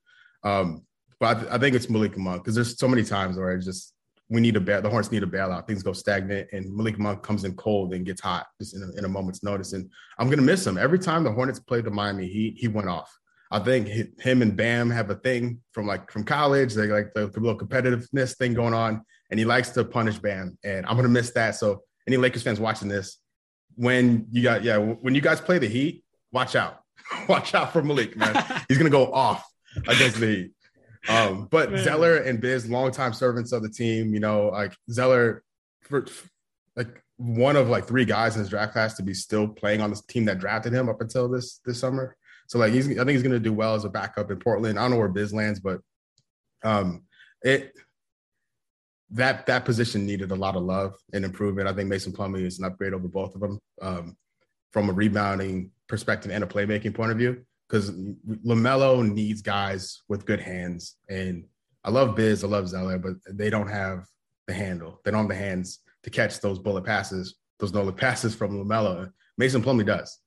Um, 0.45 0.83
but 1.19 1.37
I, 1.37 1.41
th- 1.41 1.53
I, 1.53 1.59
think 1.59 1.77
it's 1.77 1.91
Malik 1.91 2.17
Monk 2.17 2.43
because 2.43 2.55
there's 2.55 2.79
so 2.79 2.89
many 2.89 3.03
times 3.03 3.37
where 3.37 3.53
it's 3.53 3.67
just 3.67 3.95
we 4.29 4.41
need 4.41 4.57
a 4.57 4.61
bail. 4.61 4.81
The 4.81 4.89
Hornets 4.89 5.11
need 5.11 5.25
a 5.25 5.27
bailout. 5.27 5.67
Things 5.67 5.83
go 5.83 5.93
stagnant, 5.93 6.49
and 6.53 6.75
Malik 6.75 6.99
Monk 6.99 7.23
comes 7.23 7.45
in 7.45 7.55
cold 7.57 7.93
and 7.95 8.07
gets 8.07 8.21
hot 8.21 8.47
just 8.61 8.75
in 8.75 8.83
a, 8.83 8.99
in 8.99 9.05
a 9.05 9.09
moment's 9.09 9.43
notice. 9.43 9.73
And 9.73 9.91
I'm 10.19 10.31
gonna 10.31 10.43
miss 10.43 10.67
him 10.67 10.79
every 10.79 11.01
time 11.01 11.25
the 11.25 11.33
Hornets 11.33 11.59
played 11.59 11.85
the 11.85 11.91
Miami 11.91 12.29
Heat. 12.29 12.55
He 12.57 12.69
went 12.69 12.89
off. 12.89 13.13
I 13.51 13.59
think 13.59 13.89
him 14.21 14.43
and 14.43 14.57
Bam 14.57 14.91
have 14.91 15.11
a 15.11 15.17
thing 15.17 15.61
from 15.73 15.87
like 15.87 16.11
from 16.11 16.25
college. 16.25 16.75
They 16.75 16.87
like 16.87 17.13
the, 17.15 17.29
the 17.29 17.41
little 17.41 17.59
competitiveness 17.59 18.37
thing 18.37 18.55
going 18.55 18.75
on, 18.75 19.03
and 19.31 19.41
he 19.41 19.45
likes 19.45 19.71
to 19.71 19.85
punish 19.85 20.19
Bam. 20.19 20.57
And 20.63 20.87
I'm 20.87 20.97
gonna 20.97 21.09
miss 21.09 21.31
that. 21.33 21.57
So 21.57 21.83
any 22.07 22.17
Lakers 22.17 22.43
fans 22.43 22.61
watching 22.61 22.89
this, 22.89 23.19
when 23.75 24.27
you 24.31 24.43
got 24.43 24.63
yeah, 24.63 24.79
when 24.79 25.15
you 25.15 25.21
guys 25.21 25.41
play 25.41 25.59
the 25.59 25.67
Heat, 25.67 26.05
watch 26.33 26.55
out, 26.55 26.81
watch 27.29 27.55
out 27.55 27.73
for 27.73 27.83
Malik, 27.83 28.17
man. 28.17 28.63
He's 28.69 28.79
gonna 28.79 28.89
go 28.91 29.13
off 29.13 29.45
against 29.89 30.21
the 30.21 30.27
Heat. 30.27 30.53
Um, 31.09 31.49
but 31.51 31.73
man. 31.73 31.83
Zeller 31.83 32.17
and 32.19 32.41
Biz, 32.41 32.71
longtime 32.71 33.15
servants 33.15 33.53
of 33.53 33.63
the 33.63 33.71
team, 33.71 34.15
you 34.15 34.21
know, 34.21 34.49
like 34.49 34.75
Zeller, 34.91 35.43
for 35.81 36.07
like 36.77 37.03
one 37.17 37.57
of 37.57 37.69
like 37.69 37.87
three 37.87 38.05
guys 38.05 38.37
in 38.37 38.41
his 38.41 38.49
draft 38.49 38.73
class 38.73 38.95
to 38.95 39.03
be 39.03 39.15
still 39.15 39.49
playing 39.49 39.81
on 39.81 39.91
this 39.91 40.03
team 40.03 40.25
that 40.27 40.39
drafted 40.39 40.73
him 40.73 40.89
up 40.89 41.01
until 41.01 41.29
this 41.29 41.61
this 41.65 41.81
summer. 41.81 42.17
So 42.51 42.59
like 42.59 42.73
he's 42.73 42.91
I 42.91 42.95
think 42.95 43.11
he's 43.11 43.23
gonna 43.23 43.39
do 43.39 43.53
well 43.53 43.77
as 43.77 43.85
a 43.85 43.89
backup 43.89 44.33
in 44.33 44.41
Portland. 44.41 44.77
I 44.77 44.83
don't 44.83 44.91
know 44.91 44.99
where 44.99 45.07
Biz 45.07 45.33
lands, 45.33 45.61
but 45.61 45.79
um 46.65 47.05
it 47.45 47.73
that 49.13 49.47
that 49.47 49.65
position 49.65 50.05
needed 50.05 50.33
a 50.33 50.35
lot 50.35 50.57
of 50.57 50.65
love 50.65 50.95
and 51.13 51.25
improvement. 51.25 51.69
I 51.69 51.73
think 51.73 51.89
Mason 51.89 52.13
Plumlee 52.13 52.45
is 52.45 52.59
an 52.59 52.65
upgrade 52.65 52.93
over 52.93 53.07
both 53.07 53.37
of 53.37 53.41
them 53.41 53.61
um, 53.81 54.17
from 54.73 54.91
a 54.91 54.93
rebounding 54.93 55.71
perspective 55.87 56.33
and 56.33 56.43
a 56.43 56.47
playmaking 56.47 56.93
point 56.93 57.13
of 57.13 57.19
view. 57.19 57.41
Because 57.69 57.93
Lamelo 58.45 59.09
needs 59.09 59.43
guys 59.43 60.03
with 60.09 60.27
good 60.27 60.41
hands, 60.41 60.97
and 61.09 61.45
I 61.85 61.91
love 61.91 62.17
Biz, 62.17 62.43
I 62.43 62.49
love 62.49 62.69
Zeller, 62.69 62.99
but 62.99 63.15
they 63.31 63.49
don't 63.49 63.69
have 63.69 64.07
the 64.49 64.55
handle. 64.55 65.01
They 65.05 65.13
don't 65.13 65.21
have 65.21 65.29
the 65.29 65.37
hands 65.37 65.79
to 66.03 66.11
catch 66.11 66.41
those 66.41 66.59
bullet 66.59 66.85
passes, 66.85 67.37
those 67.61 67.73
no 67.73 67.85
look 67.85 67.97
passes 68.01 68.35
from 68.35 68.59
Lamelo. 68.59 69.13
Mason 69.39 69.63
Plumlee 69.63 69.87
does, 69.87 70.19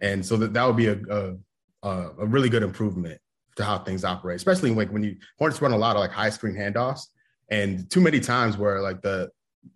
and 0.00 0.24
so 0.24 0.36
that 0.36 0.52
that 0.52 0.64
would 0.64 0.76
be 0.76 0.86
a, 0.86 0.98
a 1.10 1.34
uh, 1.82 2.10
a 2.18 2.26
really 2.26 2.48
good 2.48 2.62
improvement 2.62 3.20
to 3.56 3.64
how 3.64 3.78
things 3.78 4.04
operate, 4.04 4.36
especially 4.36 4.70
like 4.70 4.90
when 4.90 5.02
you 5.02 5.16
Hornets 5.38 5.60
run 5.60 5.72
a 5.72 5.76
lot 5.76 5.96
of 5.96 6.00
like 6.00 6.10
high 6.10 6.30
screen 6.30 6.54
handoffs, 6.54 7.06
and 7.50 7.90
too 7.90 8.00
many 8.00 8.20
times 8.20 8.56
where 8.56 8.80
like 8.80 9.02
the 9.02 9.30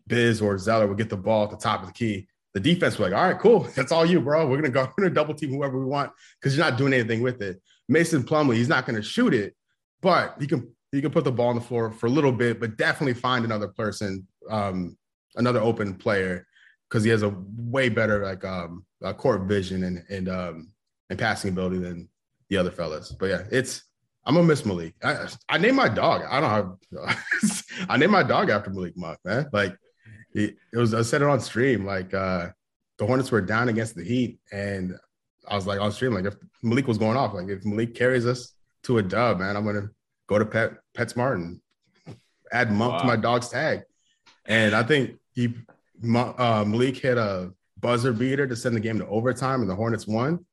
Biz 0.06 0.40
or 0.40 0.58
Zeller 0.58 0.86
would 0.86 0.98
get 0.98 1.10
the 1.10 1.16
ball 1.16 1.44
at 1.44 1.50
the 1.50 1.56
top 1.56 1.82
of 1.82 1.88
the 1.88 1.92
key, 1.92 2.26
the 2.54 2.60
defense 2.60 2.98
was 2.98 3.10
like, 3.10 3.18
"All 3.18 3.28
right, 3.28 3.38
cool, 3.38 3.60
that's 3.76 3.92
all 3.92 4.06
you, 4.06 4.20
bro. 4.20 4.46
We're 4.46 4.56
gonna 4.56 4.70
go, 4.70 4.82
we're 4.96 5.04
gonna 5.04 5.14
double 5.14 5.34
team 5.34 5.50
whoever 5.50 5.78
we 5.78 5.86
want 5.86 6.12
because 6.40 6.56
you're 6.56 6.64
not 6.64 6.78
doing 6.78 6.92
anything 6.92 7.22
with 7.22 7.42
it." 7.42 7.60
Mason 7.88 8.22
Plumlee, 8.22 8.56
he's 8.56 8.68
not 8.68 8.86
gonna 8.86 9.02
shoot 9.02 9.34
it, 9.34 9.54
but 10.00 10.36
he 10.40 10.46
can 10.46 10.72
he 10.92 11.02
can 11.02 11.10
put 11.10 11.24
the 11.24 11.32
ball 11.32 11.48
on 11.48 11.56
the 11.56 11.60
floor 11.60 11.90
for 11.90 12.06
a 12.06 12.10
little 12.10 12.32
bit, 12.32 12.58
but 12.60 12.76
definitely 12.76 13.14
find 13.14 13.44
another 13.44 13.68
person, 13.68 14.26
um, 14.48 14.96
another 15.34 15.60
open 15.60 15.94
player 15.94 16.46
because 16.88 17.04
he 17.04 17.10
has 17.10 17.22
a 17.22 17.34
way 17.56 17.88
better 17.88 18.24
like 18.24 18.44
um, 18.44 18.84
uh, 19.04 19.12
court 19.12 19.42
vision 19.42 19.84
and 19.84 20.02
and 20.08 20.28
um, 20.28 20.68
and 21.10 21.18
passing 21.18 21.50
ability 21.50 21.78
than 21.78 22.08
the 22.48 22.56
other 22.56 22.70
fellas. 22.70 23.12
But 23.12 23.26
yeah, 23.26 23.42
it's 23.50 23.82
I'm 24.24 24.34
gonna 24.34 24.46
miss 24.46 24.64
Malik. 24.64 24.94
I, 25.02 25.28
I 25.48 25.58
named 25.58 25.76
my 25.76 25.88
dog. 25.88 26.22
I 26.28 26.40
don't 26.40 26.50
have. 26.50 27.62
I 27.88 27.96
named 27.96 28.12
my 28.12 28.22
dog 28.22 28.50
after 28.50 28.70
Malik 28.70 28.96
Monk, 28.96 29.18
man. 29.24 29.48
Like 29.52 29.76
it, 30.32 30.56
it 30.72 30.78
was. 30.78 30.94
I 30.94 31.02
said 31.02 31.22
it 31.22 31.28
on 31.28 31.40
stream. 31.40 31.84
Like 31.84 32.12
uh 32.12 32.48
the 32.98 33.06
Hornets 33.06 33.30
were 33.30 33.40
down 33.40 33.68
against 33.68 33.94
the 33.94 34.04
Heat, 34.04 34.40
and 34.50 34.96
I 35.46 35.54
was 35.54 35.66
like 35.66 35.80
on 35.80 35.92
stream, 35.92 36.14
like 36.14 36.24
if 36.24 36.34
Malik 36.62 36.88
was 36.88 36.98
going 36.98 37.16
off, 37.16 37.34
like 37.34 37.48
if 37.48 37.64
Malik 37.64 37.94
carries 37.94 38.26
us 38.26 38.54
to 38.84 38.98
a 38.98 39.02
dub, 39.02 39.38
man, 39.38 39.56
I'm 39.56 39.64
gonna 39.64 39.90
go 40.26 40.38
to 40.38 40.46
Pet 40.46 40.72
PetSmart 40.96 41.34
and 41.34 41.60
add 42.52 42.72
Monk 42.72 42.94
wow. 42.94 42.98
to 43.00 43.06
my 43.06 43.16
dog's 43.16 43.48
tag. 43.48 43.82
And 44.46 44.74
I 44.74 44.82
think 44.82 45.18
he 45.32 45.54
uh, 46.14 46.64
Malik 46.66 46.96
hit 46.96 47.18
a 47.18 47.52
buzzer 47.78 48.12
beater 48.12 48.46
to 48.46 48.56
send 48.56 48.74
the 48.74 48.80
game 48.80 48.98
to 48.98 49.06
overtime, 49.06 49.60
and 49.60 49.70
the 49.70 49.74
Hornets 49.74 50.06
won. 50.06 50.44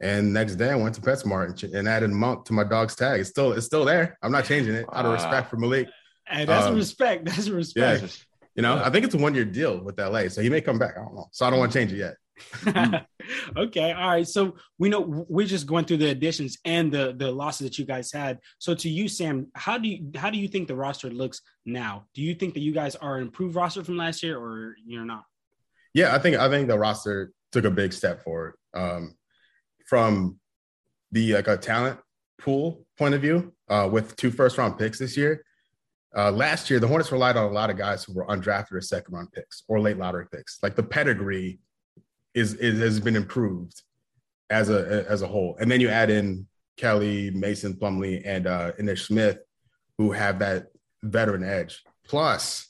And 0.00 0.32
next 0.32 0.56
day 0.56 0.70
I 0.70 0.76
went 0.76 0.94
to 0.96 1.00
PetSmart 1.00 1.62
and 1.74 1.88
added 1.88 2.10
Monk 2.10 2.44
to 2.46 2.52
my 2.52 2.64
dog's 2.64 2.94
tag. 2.94 3.20
It's 3.20 3.30
still 3.30 3.52
it's 3.52 3.66
still 3.66 3.84
there. 3.84 4.18
I'm 4.22 4.32
not 4.32 4.44
changing 4.44 4.74
it 4.74 4.86
out 4.92 5.06
of 5.06 5.12
respect 5.12 5.48
for 5.48 5.56
Malik. 5.56 5.88
Hey, 6.26 6.44
that's 6.44 6.66
um, 6.66 6.74
respect. 6.74 7.24
That's 7.26 7.48
respect. 7.48 8.02
Yeah. 8.02 8.08
You 8.56 8.62
know, 8.62 8.82
I 8.82 8.90
think 8.90 9.04
it's 9.04 9.14
a 9.14 9.18
one 9.18 9.34
year 9.34 9.44
deal 9.44 9.78
with 9.78 9.98
LA, 9.98 10.28
so 10.28 10.40
he 10.40 10.48
may 10.48 10.60
come 10.60 10.78
back. 10.78 10.96
I 10.96 11.02
don't 11.02 11.14
know. 11.14 11.28
So 11.30 11.46
I 11.46 11.50
don't 11.50 11.58
want 11.58 11.72
to 11.72 11.78
change 11.78 11.92
it 11.92 11.98
yet. 11.98 12.14
okay. 13.56 13.92
All 13.92 14.08
right. 14.08 14.26
So 14.26 14.56
we 14.78 14.88
know 14.88 15.00
we're 15.28 15.46
just 15.46 15.66
going 15.66 15.84
through 15.84 15.98
the 15.98 16.10
additions 16.10 16.58
and 16.64 16.90
the 16.90 17.14
the 17.16 17.30
losses 17.30 17.66
that 17.66 17.78
you 17.78 17.84
guys 17.84 18.12
had. 18.12 18.38
So 18.58 18.74
to 18.74 18.88
you, 18.88 19.08
Sam, 19.08 19.48
how 19.54 19.78
do 19.78 19.88
you 19.88 20.10
how 20.16 20.30
do 20.30 20.38
you 20.38 20.48
think 20.48 20.68
the 20.68 20.76
roster 20.76 21.10
looks 21.10 21.42
now? 21.64 22.06
Do 22.14 22.22
you 22.22 22.34
think 22.34 22.54
that 22.54 22.60
you 22.60 22.72
guys 22.72 22.96
are 22.96 23.16
an 23.16 23.22
improved 23.22 23.54
roster 23.54 23.84
from 23.84 23.96
last 23.96 24.22
year, 24.22 24.38
or 24.38 24.74
you're 24.84 25.04
not? 25.04 25.24
Yeah, 25.94 26.14
I 26.14 26.18
think 26.18 26.36
I 26.36 26.48
think 26.48 26.68
the 26.68 26.78
roster 26.78 27.32
took 27.52 27.64
a 27.64 27.70
big 27.70 27.92
step 27.92 28.22
forward. 28.22 28.54
Um, 28.74 29.16
from 29.86 30.38
the 31.12 31.34
like 31.34 31.48
a 31.48 31.56
talent 31.56 31.98
pool 32.38 32.84
point 32.98 33.14
of 33.14 33.22
view 33.22 33.52
uh, 33.68 33.88
with 33.90 34.14
two 34.16 34.30
first 34.30 34.58
round 34.58 34.78
picks 34.78 34.98
this 34.98 35.16
year. 35.16 35.42
Uh, 36.16 36.30
last 36.30 36.70
year, 36.70 36.80
the 36.80 36.88
Hornets 36.88 37.12
relied 37.12 37.36
on 37.36 37.44
a 37.44 37.52
lot 37.52 37.68
of 37.68 37.76
guys 37.76 38.04
who 38.04 38.14
were 38.14 38.26
undrafted 38.26 38.72
or 38.72 38.80
second 38.80 39.14
round 39.14 39.30
picks 39.32 39.64
or 39.68 39.80
late 39.80 39.98
lottery 39.98 40.26
picks. 40.32 40.58
Like 40.62 40.74
the 40.74 40.82
pedigree 40.82 41.58
is, 42.34 42.54
is 42.54 42.78
has 42.80 43.00
been 43.00 43.16
improved 43.16 43.82
as 44.50 44.70
a 44.70 45.04
as 45.08 45.22
a 45.22 45.26
whole. 45.26 45.56
And 45.60 45.70
then 45.70 45.80
you 45.80 45.88
add 45.88 46.10
in 46.10 46.46
Kelly, 46.76 47.30
Mason 47.30 47.74
Plumlee, 47.74 48.22
and 48.24 48.46
uh 48.46 48.72
Ish 48.78 49.06
Smith, 49.06 49.38
who 49.98 50.12
have 50.12 50.38
that 50.38 50.68
veteran 51.02 51.44
edge. 51.44 51.82
Plus 52.06 52.68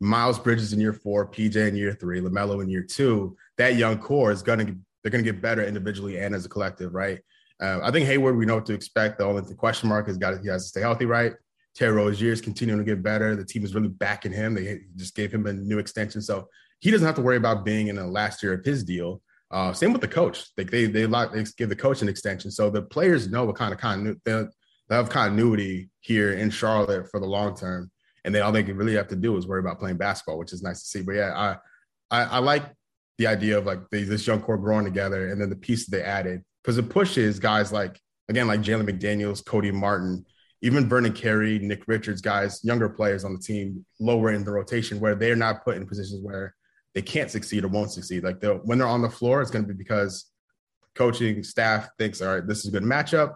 Miles 0.00 0.38
Bridges 0.38 0.72
in 0.72 0.80
year 0.80 0.92
four, 0.92 1.26
PJ 1.26 1.56
in 1.68 1.76
year 1.76 1.92
three, 1.92 2.20
LaMelo 2.20 2.62
in 2.62 2.68
year 2.68 2.82
two. 2.82 3.36
That 3.58 3.76
young 3.76 3.98
core 3.98 4.30
is 4.30 4.42
gonna 4.42 4.76
they're 5.02 5.10
gonna 5.10 5.22
get 5.22 5.42
better 5.42 5.64
individually 5.64 6.18
and 6.18 6.34
as 6.34 6.44
a 6.44 6.48
collective, 6.48 6.94
right? 6.94 7.20
Uh, 7.60 7.80
I 7.82 7.90
think 7.90 8.06
Hayward, 8.06 8.36
we 8.36 8.46
know 8.46 8.56
what 8.56 8.66
to 8.66 8.74
expect. 8.74 9.18
The 9.18 9.24
only 9.24 9.54
question 9.54 9.88
mark 9.88 10.08
is 10.08 10.16
got 10.16 10.40
he 10.40 10.48
has 10.48 10.64
to 10.64 10.68
stay 10.68 10.80
healthy, 10.80 11.04
right? 11.06 11.34
Terry 11.74 11.92
Rozier 11.92 12.32
is 12.32 12.40
continuing 12.40 12.78
to 12.78 12.84
get 12.84 13.02
better. 13.02 13.36
The 13.36 13.44
team 13.44 13.64
is 13.64 13.74
really 13.74 13.88
backing 13.88 14.32
him. 14.32 14.54
They 14.54 14.80
just 14.96 15.14
gave 15.14 15.32
him 15.32 15.46
a 15.46 15.52
new 15.52 15.78
extension, 15.78 16.20
so 16.22 16.48
he 16.80 16.90
doesn't 16.90 17.06
have 17.06 17.16
to 17.16 17.22
worry 17.22 17.36
about 17.36 17.64
being 17.64 17.88
in 17.88 17.96
the 17.96 18.06
last 18.06 18.42
year 18.42 18.54
of 18.54 18.64
his 18.64 18.82
deal. 18.82 19.22
Uh, 19.50 19.72
same 19.72 19.92
with 19.92 20.00
the 20.00 20.08
coach. 20.08 20.46
Like 20.56 20.70
they 20.70 20.86
they 20.86 21.06
lock, 21.06 21.32
they 21.32 21.44
give 21.56 21.68
the 21.68 21.76
coach 21.76 22.02
an 22.02 22.08
extension, 22.08 22.50
so 22.50 22.70
the 22.70 22.82
players 22.82 23.28
know 23.28 23.44
what 23.44 23.56
kind 23.56 23.72
of 23.72 23.78
continuity 23.78 24.20
they 24.90 24.96
have 24.96 25.08
continuity 25.08 25.88
here 26.00 26.32
in 26.32 26.50
Charlotte 26.50 27.08
for 27.10 27.20
the 27.20 27.26
long 27.26 27.56
term, 27.56 27.90
and 28.24 28.34
then 28.34 28.42
all 28.42 28.50
they 28.50 28.64
really 28.64 28.96
have 28.96 29.08
to 29.08 29.16
do 29.16 29.36
is 29.36 29.46
worry 29.46 29.60
about 29.60 29.78
playing 29.78 29.96
basketball, 29.96 30.38
which 30.38 30.52
is 30.52 30.62
nice 30.62 30.80
to 30.80 30.86
see. 30.86 31.02
But 31.02 31.14
yeah, 31.14 31.32
I 31.36 31.56
I, 32.10 32.24
I 32.24 32.38
like 32.38 32.64
the 33.20 33.26
idea 33.26 33.58
of 33.58 33.66
like 33.66 33.80
they, 33.90 34.02
this 34.02 34.26
young 34.26 34.40
core 34.40 34.56
growing 34.56 34.86
together, 34.86 35.28
and 35.28 35.38
then 35.38 35.50
the 35.50 35.56
piece 35.56 35.86
they 35.86 36.02
added 36.02 36.42
because 36.64 36.78
it 36.78 36.88
pushes 36.88 37.38
guys 37.38 37.70
like 37.70 38.00
again 38.30 38.48
like 38.48 38.62
Jalen 38.62 38.88
McDaniels, 38.88 39.44
Cody 39.44 39.70
Martin, 39.70 40.24
even 40.62 40.88
Vernon 40.88 41.12
Carey, 41.12 41.58
Nick 41.58 41.82
Richards, 41.86 42.22
guys, 42.22 42.64
younger 42.64 42.88
players 42.88 43.22
on 43.22 43.34
the 43.34 43.38
team, 43.38 43.84
lower 44.00 44.32
in 44.32 44.42
the 44.42 44.50
rotation 44.50 45.00
where 45.00 45.14
they're 45.14 45.36
not 45.36 45.62
put 45.64 45.76
in 45.76 45.86
positions 45.86 46.24
where 46.24 46.54
they 46.94 47.02
can't 47.02 47.30
succeed 47.30 47.62
or 47.62 47.68
won't 47.68 47.92
succeed. 47.92 48.24
Like 48.24 48.40
they'll, 48.40 48.56
when 48.64 48.78
they're 48.78 48.88
on 48.88 49.02
the 49.02 49.10
floor, 49.10 49.42
it's 49.42 49.50
going 49.50 49.66
to 49.66 49.68
be 49.68 49.76
because 49.76 50.30
coaching 50.94 51.42
staff 51.42 51.90
thinks, 51.98 52.22
all 52.22 52.34
right, 52.34 52.46
this 52.46 52.60
is 52.60 52.68
a 52.68 52.70
good 52.70 52.82
matchup. 52.82 53.34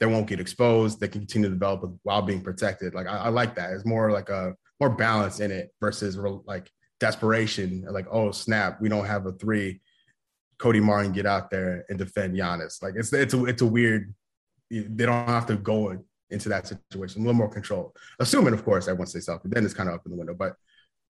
They 0.00 0.06
won't 0.06 0.26
get 0.26 0.40
exposed. 0.40 0.98
They 0.98 1.08
can 1.08 1.20
continue 1.20 1.50
to 1.50 1.54
develop 1.54 1.94
while 2.04 2.22
being 2.22 2.40
protected. 2.40 2.94
Like 2.94 3.06
I, 3.06 3.18
I 3.18 3.28
like 3.28 3.54
that. 3.56 3.72
It's 3.72 3.84
more 3.84 4.10
like 4.10 4.30
a 4.30 4.54
more 4.80 4.90
balance 4.90 5.40
in 5.40 5.50
it 5.50 5.74
versus 5.78 6.16
like 6.46 6.70
desperation. 7.00 7.84
Like 7.90 8.06
oh 8.10 8.30
snap, 8.30 8.80
we 8.80 8.88
don't 8.88 9.06
have 9.06 9.26
a 9.26 9.32
three. 9.32 9.80
Cody 10.58 10.80
Martin 10.80 11.12
get 11.12 11.26
out 11.26 11.50
there 11.50 11.84
and 11.88 11.98
defend 11.98 12.34
Giannis. 12.34 12.82
Like 12.82 12.94
it's 12.96 13.12
it's 13.12 13.34
a 13.34 13.44
it's 13.44 13.62
a 13.62 13.66
weird. 13.66 14.14
They 14.70 15.06
don't 15.06 15.28
have 15.28 15.46
to 15.46 15.56
go 15.56 15.96
into 16.30 16.48
that 16.48 16.66
situation. 16.66 17.20
A 17.20 17.24
little 17.24 17.34
more 17.34 17.48
control, 17.48 17.94
assuming 18.18 18.54
of 18.54 18.64
course 18.64 18.88
everyone 18.88 19.06
stays 19.06 19.26
healthy. 19.26 19.48
Then 19.48 19.64
it's 19.64 19.74
kind 19.74 19.88
of 19.88 19.96
up 19.96 20.06
in 20.06 20.12
the 20.12 20.18
window. 20.18 20.34
But 20.34 20.54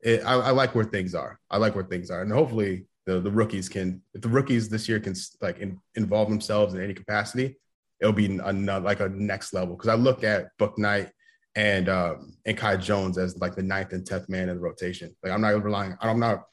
it, 0.02 0.22
I, 0.24 0.34
I, 0.34 0.50
like 0.50 0.74
where 0.74 0.84
things 0.84 1.14
are. 1.14 1.40
I 1.50 1.56
like 1.56 1.74
where 1.74 1.84
things 1.84 2.10
are, 2.10 2.22
and 2.22 2.30
hopefully 2.30 2.86
the 3.06 3.20
the 3.20 3.30
rookies 3.30 3.68
can. 3.68 4.02
If 4.14 4.22
the 4.22 4.28
rookies 4.28 4.68
this 4.68 4.88
year 4.88 5.00
can 5.00 5.14
like 5.40 5.58
in, 5.58 5.78
involve 5.94 6.28
themselves 6.28 6.74
in 6.74 6.82
any 6.82 6.94
capacity, 6.94 7.56
it'll 8.00 8.12
be 8.12 8.38
another 8.38 8.84
like 8.84 9.00
a 9.00 9.08
next 9.08 9.54
level. 9.54 9.74
Because 9.74 9.88
I 9.88 9.94
look 9.94 10.22
at 10.24 10.48
Bouknight 10.58 11.10
and 11.56 11.88
um, 11.88 12.34
and 12.44 12.56
Kai 12.56 12.76
Jones 12.76 13.18
as 13.18 13.36
like 13.38 13.56
the 13.56 13.62
ninth 13.62 13.92
and 13.92 14.06
tenth 14.06 14.28
man 14.28 14.48
in 14.48 14.56
the 14.56 14.60
rotation. 14.60 15.16
Like 15.22 15.32
I'm 15.32 15.40
not 15.40 15.62
relying. 15.62 15.96
I'm 16.00 16.20
not 16.20 16.44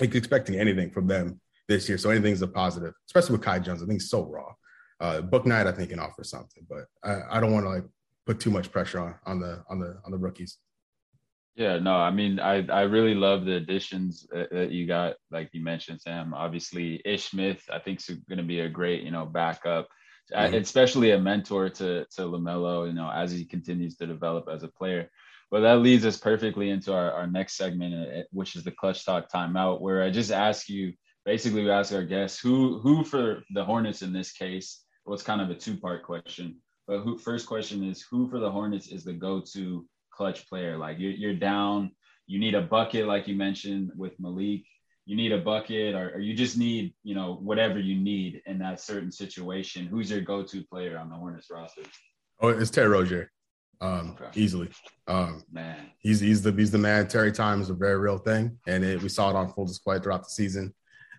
like 0.00 0.14
expecting 0.14 0.58
anything 0.58 0.90
from 0.90 1.06
them 1.06 1.40
this 1.68 1.88
year. 1.88 1.96
So 1.96 2.10
anything's 2.10 2.42
a 2.42 2.48
positive, 2.48 2.92
especially 3.06 3.36
with 3.36 3.42
Kai 3.44 3.60
Jones. 3.60 3.82
I 3.82 3.86
think 3.86 4.00
he's 4.00 4.10
so 4.10 4.24
raw. 4.24 4.52
Uh, 5.00 5.22
Bouknight, 5.22 5.66
I 5.66 5.72
think, 5.72 5.90
can 5.90 5.98
offer 5.98 6.24
something, 6.24 6.66
but 6.68 6.86
I, 7.02 7.38
I 7.38 7.40
don't 7.40 7.52
want 7.52 7.64
to 7.64 7.70
like 7.70 7.84
put 8.26 8.40
too 8.40 8.50
much 8.50 8.70
pressure 8.70 9.00
on 9.00 9.14
on 9.26 9.40
the 9.40 9.64
on 9.70 9.78
the 9.78 9.96
on 10.04 10.10
the 10.10 10.18
rookies. 10.18 10.58
Yeah, 11.56 11.78
no, 11.78 11.94
I 11.94 12.10
mean, 12.10 12.40
I 12.40 12.66
I 12.66 12.82
really 12.82 13.14
love 13.14 13.44
the 13.44 13.54
additions 13.54 14.26
that 14.32 14.72
you 14.72 14.88
got, 14.88 15.14
like 15.30 15.50
you 15.52 15.62
mentioned, 15.62 16.00
Sam. 16.00 16.34
Obviously, 16.34 17.00
Ish 17.04 17.26
Smith, 17.30 17.62
I 17.72 17.78
think, 17.78 18.00
is 18.00 18.16
going 18.28 18.38
to 18.38 18.44
be 18.44 18.60
a 18.60 18.68
great, 18.68 19.04
you 19.04 19.12
know, 19.12 19.24
backup, 19.24 19.86
mm-hmm. 20.32 20.54
especially 20.54 21.10
a 21.12 21.18
mentor 21.18 21.68
to 21.68 22.04
to 22.16 22.22
Lamelo, 22.22 22.86
you 22.86 22.92
know, 22.92 23.10
as 23.10 23.32
he 23.32 23.44
continues 23.44 23.96
to 23.96 24.06
develop 24.06 24.48
as 24.48 24.62
a 24.62 24.68
player. 24.68 25.10
But 25.50 25.60
that 25.60 25.80
leads 25.80 26.04
us 26.04 26.16
perfectly 26.16 26.70
into 26.70 26.92
our, 26.92 27.12
our 27.12 27.26
next 27.26 27.56
segment, 27.56 27.94
uh, 27.94 28.22
which 28.32 28.56
is 28.56 28.64
the 28.64 28.72
clutch 28.72 29.04
talk 29.04 29.30
timeout, 29.30 29.80
where 29.80 30.02
I 30.02 30.10
just 30.10 30.32
ask 30.32 30.68
you, 30.68 30.94
basically, 31.24 31.62
we 31.62 31.70
ask 31.70 31.92
our 31.92 32.04
guests 32.04 32.40
who 32.40 32.78
who 32.80 33.04
for 33.04 33.42
the 33.50 33.64
Hornets 33.64 34.02
in 34.02 34.12
this 34.12 34.32
case. 34.32 34.82
Well, 35.04 35.14
it's 35.14 35.22
kind 35.22 35.40
of 35.40 35.50
a 35.50 35.54
two 35.54 35.76
part 35.76 36.02
question, 36.02 36.56
but 36.86 37.00
who 37.00 37.18
first 37.18 37.46
question 37.46 37.84
is 37.84 38.02
who 38.02 38.28
for 38.28 38.40
the 38.40 38.50
Hornets 38.50 38.88
is 38.88 39.04
the 39.04 39.12
go 39.12 39.42
to 39.52 39.86
clutch 40.10 40.48
player. 40.48 40.78
Like 40.78 40.98
you're, 40.98 41.12
you're 41.12 41.34
down, 41.34 41.90
you 42.26 42.38
need 42.38 42.54
a 42.54 42.62
bucket, 42.62 43.06
like 43.06 43.28
you 43.28 43.36
mentioned 43.36 43.92
with 43.96 44.18
Malik. 44.18 44.64
You 45.06 45.16
need 45.16 45.32
a 45.32 45.38
bucket, 45.38 45.94
or, 45.94 46.14
or 46.14 46.18
you 46.18 46.34
just 46.34 46.56
need, 46.56 46.94
you 47.02 47.14
know, 47.14 47.34
whatever 47.42 47.78
you 47.78 47.96
need 47.96 48.42
in 48.46 48.58
that 48.60 48.80
certain 48.80 49.12
situation. 49.12 49.86
Who's 49.86 50.10
your 50.10 50.20
go-to 50.20 50.64
player 50.64 50.98
on 50.98 51.10
the 51.10 51.16
Hornets 51.16 51.48
roster? 51.50 51.82
Oh, 52.40 52.48
it's 52.48 52.70
Terry 52.70 52.88
Rozier, 52.88 53.30
um, 53.80 54.16
okay. 54.18 54.40
easily. 54.40 54.70
Um, 55.06 55.44
man, 55.52 55.90
he's 55.98 56.20
he's 56.20 56.42
the 56.42 56.52
he's 56.52 56.70
the 56.70 56.78
man. 56.78 57.06
Terry 57.06 57.32
time 57.32 57.60
is 57.60 57.70
a 57.70 57.74
very 57.74 57.98
real 57.98 58.18
thing, 58.18 58.58
and 58.66 58.82
it, 58.82 59.02
we 59.02 59.08
saw 59.08 59.30
it 59.30 59.36
on 59.36 59.52
full 59.52 59.66
display 59.66 59.98
throughout 59.98 60.24
the 60.24 60.30
season. 60.30 60.74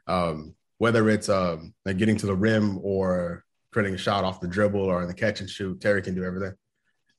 Um, 0.08 0.56
whether 0.78 1.10
it's 1.10 1.30
um, 1.30 1.74
like 1.86 1.98
getting 1.98 2.18
to 2.18 2.26
the 2.26 2.36
rim 2.36 2.80
or 2.84 3.44
creating 3.72 3.96
a 3.96 3.98
shot 3.98 4.24
off 4.24 4.42
the 4.42 4.48
dribble 4.48 4.82
or 4.82 5.02
in 5.02 5.08
the 5.08 5.14
catch 5.14 5.40
and 5.40 5.50
shoot, 5.50 5.80
Terry 5.80 6.02
can 6.02 6.16
do 6.16 6.24
everything, 6.24 6.54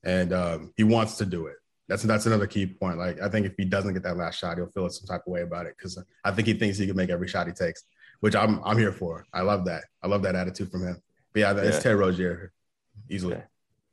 and 0.03 0.33
um, 0.33 0.73
he 0.75 0.83
wants 0.83 1.17
to 1.17 1.25
do 1.25 1.47
it 1.47 1.55
that's 1.87 2.03
that's 2.03 2.25
another 2.25 2.47
key 2.47 2.65
point. 2.65 2.97
Like 2.97 3.21
I 3.21 3.29
think 3.29 3.45
if 3.45 3.53
he 3.57 3.65
doesn't 3.65 3.93
get 3.93 4.03
that 4.03 4.17
last 4.17 4.39
shot, 4.39 4.57
he'll 4.57 4.67
feel 4.67 4.89
some 4.89 5.07
type 5.07 5.25
of 5.25 5.31
way 5.31 5.41
about 5.41 5.65
it 5.65 5.75
because 5.77 6.01
I 6.23 6.31
think 6.31 6.47
he 6.47 6.53
thinks 6.53 6.77
he 6.77 6.87
can 6.87 6.95
make 6.95 7.09
every 7.09 7.27
shot 7.27 7.47
he 7.47 7.53
takes, 7.53 7.83
which 8.19 8.35
I'm 8.35 8.61
I'm 8.63 8.77
here 8.77 8.91
for. 8.91 9.25
I 9.33 9.41
love 9.41 9.65
that. 9.65 9.85
I 10.03 10.07
love 10.07 10.21
that 10.23 10.35
attitude 10.35 10.71
from 10.71 10.85
him. 10.85 11.01
But 11.33 11.39
yeah, 11.39 11.57
it's 11.57 11.77
yeah. 11.77 11.81
Terry 11.81 11.95
Rozier 11.95 12.51
easily. 13.09 13.35
Okay. 13.35 13.43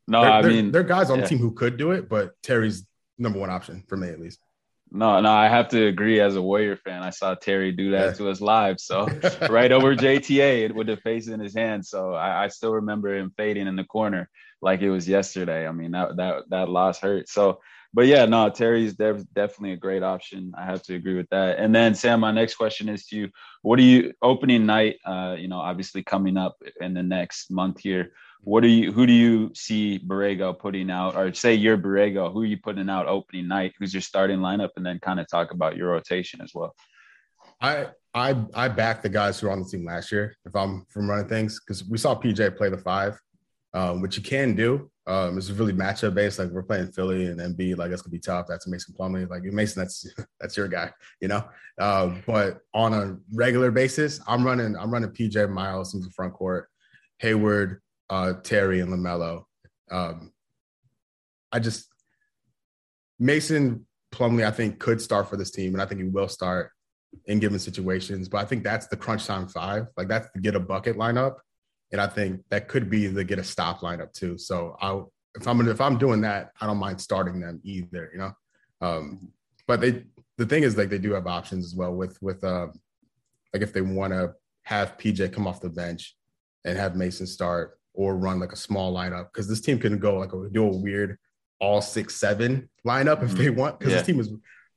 No, 0.06 0.22
there, 0.22 0.32
I 0.32 0.42
there, 0.42 0.50
mean 0.50 0.72
there 0.72 0.80
are 0.80 0.84
guys 0.84 1.10
on 1.10 1.18
yeah. 1.18 1.22
the 1.22 1.28
team 1.28 1.38
who 1.38 1.52
could 1.52 1.76
do 1.76 1.92
it, 1.92 2.08
but 2.08 2.40
Terry's 2.42 2.84
number 3.18 3.38
one 3.38 3.50
option 3.50 3.84
for 3.88 3.96
me 3.96 4.08
at 4.08 4.20
least. 4.20 4.40
No, 4.94 5.20
no, 5.20 5.32
I 5.32 5.48
have 5.48 5.70
to 5.70 5.86
agree. 5.86 6.20
As 6.20 6.36
a 6.36 6.42
Warrior 6.42 6.76
fan, 6.76 7.02
I 7.02 7.10
saw 7.10 7.34
Terry 7.34 7.72
do 7.72 7.90
that 7.90 8.06
yeah. 8.06 8.12
to 8.12 8.30
us 8.30 8.40
live. 8.40 8.78
So 8.78 9.06
right 9.50 9.72
over 9.72 9.96
JTA 9.96 10.72
with 10.72 10.86
the 10.86 10.96
face 10.96 11.26
in 11.26 11.40
his 11.40 11.52
hand. 11.52 11.84
So 11.84 12.14
I, 12.14 12.44
I, 12.44 12.48
still 12.48 12.74
remember 12.74 13.12
him 13.12 13.32
fading 13.36 13.66
in 13.66 13.74
the 13.74 13.82
corner 13.82 14.30
like 14.62 14.82
it 14.82 14.90
was 14.90 15.08
yesterday. 15.08 15.66
I 15.66 15.72
mean 15.72 15.90
that 15.90 16.16
that 16.18 16.44
that 16.50 16.68
loss 16.68 17.00
hurt. 17.00 17.28
So 17.28 17.58
but 17.92 18.06
yeah, 18.06 18.26
no, 18.26 18.50
Terry's 18.50 18.94
de- 18.94 19.26
definitely 19.34 19.72
a 19.72 19.76
great 19.76 20.04
option. 20.04 20.52
I 20.56 20.64
have 20.64 20.82
to 20.84 20.94
agree 20.94 21.16
with 21.16 21.28
that. 21.30 21.58
And 21.58 21.74
then 21.74 21.96
Sam, 21.96 22.20
my 22.20 22.30
next 22.30 22.54
question 22.54 22.88
is 22.88 23.06
to 23.06 23.16
you: 23.16 23.30
What 23.62 23.76
do 23.76 23.82
you 23.82 24.12
opening 24.22 24.64
night? 24.64 24.98
Uh, 25.04 25.34
you 25.36 25.48
know, 25.48 25.58
obviously 25.58 26.04
coming 26.04 26.36
up 26.36 26.56
in 26.80 26.94
the 26.94 27.02
next 27.02 27.50
month 27.50 27.80
here. 27.80 28.12
What 28.44 28.60
do 28.60 28.68
you? 28.68 28.92
Who 28.92 29.06
do 29.06 29.12
you 29.12 29.50
see 29.54 29.98
Borrego 29.98 30.58
putting 30.58 30.90
out, 30.90 31.16
or 31.16 31.32
say 31.32 31.54
you're 31.54 31.78
Borrego? 31.78 32.32
Who 32.32 32.42
are 32.42 32.46
you 32.46 32.58
putting 32.58 32.90
out 32.90 33.06
opening 33.08 33.48
night? 33.48 33.74
Who's 33.78 33.94
your 33.94 34.02
starting 34.02 34.38
lineup? 34.38 34.70
And 34.76 34.84
then 34.84 34.98
kind 35.00 35.18
of 35.18 35.28
talk 35.28 35.50
about 35.50 35.76
your 35.76 35.90
rotation 35.90 36.40
as 36.42 36.52
well. 36.54 36.74
I 37.60 37.86
I 38.12 38.36
I 38.54 38.68
back 38.68 39.02
the 39.02 39.08
guys 39.08 39.40
who 39.40 39.46
were 39.46 39.52
on 39.52 39.62
the 39.62 39.68
team 39.68 39.84
last 39.84 40.12
year. 40.12 40.36
If 40.44 40.54
I'm 40.54 40.84
from 40.90 41.08
running 41.08 41.28
things, 41.28 41.60
because 41.60 41.84
we 41.84 41.98
saw 41.98 42.14
PJ 42.14 42.56
play 42.56 42.68
the 42.68 42.78
five, 42.78 43.18
um, 43.72 44.00
which 44.00 44.16
you 44.16 44.22
can 44.22 44.54
do. 44.54 44.90
Um, 45.06 45.36
it's 45.36 45.50
really 45.50 45.72
matchup 45.72 46.14
based. 46.14 46.38
Like 46.38 46.48
we're 46.48 46.62
playing 46.62 46.92
Philly 46.92 47.26
and 47.26 47.38
Embiid, 47.38 47.76
like 47.76 47.90
that's 47.90 48.02
gonna 48.02 48.12
be 48.12 48.18
tough. 48.18 48.46
That's 48.48 48.66
Mason 48.66 48.94
Plumlee. 48.98 49.28
Like 49.28 49.42
Mason, 49.44 49.82
that's 49.82 50.06
that's 50.40 50.56
your 50.56 50.68
guy, 50.68 50.90
you 51.20 51.28
know. 51.28 51.44
Uh, 51.78 52.14
but 52.26 52.60
on 52.72 52.94
a 52.94 53.16
regular 53.32 53.70
basis, 53.70 54.20
I'm 54.26 54.44
running 54.44 54.76
I'm 54.76 54.90
running 54.90 55.10
PJ 55.10 55.50
Miles 55.50 55.94
into 55.94 56.06
the 56.06 56.12
front 56.12 56.32
court, 56.34 56.68
Hayward, 57.18 57.80
uh, 58.10 58.34
Terry, 58.42 58.80
and 58.80 58.92
Lamelo. 58.92 59.44
Um, 59.90 60.32
I 61.52 61.58
just 61.58 61.88
Mason 63.18 63.86
Plumlee, 64.12 64.46
I 64.46 64.50
think, 64.50 64.78
could 64.78 65.00
start 65.00 65.28
for 65.28 65.36
this 65.36 65.50
team, 65.50 65.74
and 65.74 65.82
I 65.82 65.86
think 65.86 66.00
he 66.00 66.08
will 66.08 66.28
start 66.28 66.70
in 67.26 67.38
given 67.38 67.58
situations. 67.58 68.28
But 68.28 68.38
I 68.38 68.44
think 68.44 68.64
that's 68.64 68.86
the 68.86 68.96
crunch 68.96 69.26
time 69.26 69.48
five. 69.48 69.86
Like 69.96 70.08
that's 70.08 70.28
the 70.34 70.40
get 70.40 70.54
a 70.54 70.60
bucket 70.60 70.96
lineup. 70.96 71.36
And 71.92 72.00
I 72.00 72.06
think 72.06 72.42
that 72.50 72.68
could 72.68 72.90
be 72.90 73.06
the 73.06 73.24
get 73.24 73.38
a 73.38 73.44
stop 73.44 73.80
lineup 73.80 74.12
too. 74.12 74.36
So 74.36 74.76
I 74.80 75.00
if 75.36 75.46
I'm 75.46 75.66
if 75.68 75.80
I'm 75.80 75.98
doing 75.98 76.20
that, 76.22 76.50
I 76.60 76.66
don't 76.66 76.78
mind 76.78 77.00
starting 77.00 77.40
them 77.40 77.60
either, 77.64 78.10
you 78.12 78.18
know. 78.18 78.32
Um, 78.80 79.32
but 79.66 79.80
they 79.80 80.04
the 80.38 80.46
thing 80.46 80.64
is 80.64 80.76
like 80.76 80.90
they 80.90 80.98
do 80.98 81.12
have 81.12 81.26
options 81.26 81.64
as 81.64 81.74
well 81.74 81.94
with 81.94 82.20
with 82.22 82.42
um 82.44 82.72
like 83.52 83.62
if 83.62 83.72
they 83.72 83.80
want 83.80 84.12
to 84.12 84.34
have 84.62 84.98
PJ 84.98 85.32
come 85.32 85.46
off 85.46 85.60
the 85.60 85.70
bench 85.70 86.16
and 86.64 86.78
have 86.78 86.96
Mason 86.96 87.26
start 87.26 87.78
or 87.94 88.16
run 88.16 88.40
like 88.40 88.52
a 88.52 88.56
small 88.56 88.92
lineup 88.92 89.26
because 89.32 89.48
this 89.48 89.60
team 89.60 89.78
can 89.78 89.98
go 89.98 90.18
like 90.18 90.32
a, 90.32 90.48
do 90.50 90.64
a 90.64 90.76
weird 90.76 91.16
all 91.60 91.80
six 91.80 92.16
seven 92.16 92.68
lineup 92.86 93.22
if 93.22 93.32
they 93.32 93.46
mm-hmm. 93.46 93.60
want 93.60 93.78
because 93.78 93.92
yeah. 93.92 93.98
this 93.98 94.06
team 94.06 94.20
is 94.20 94.30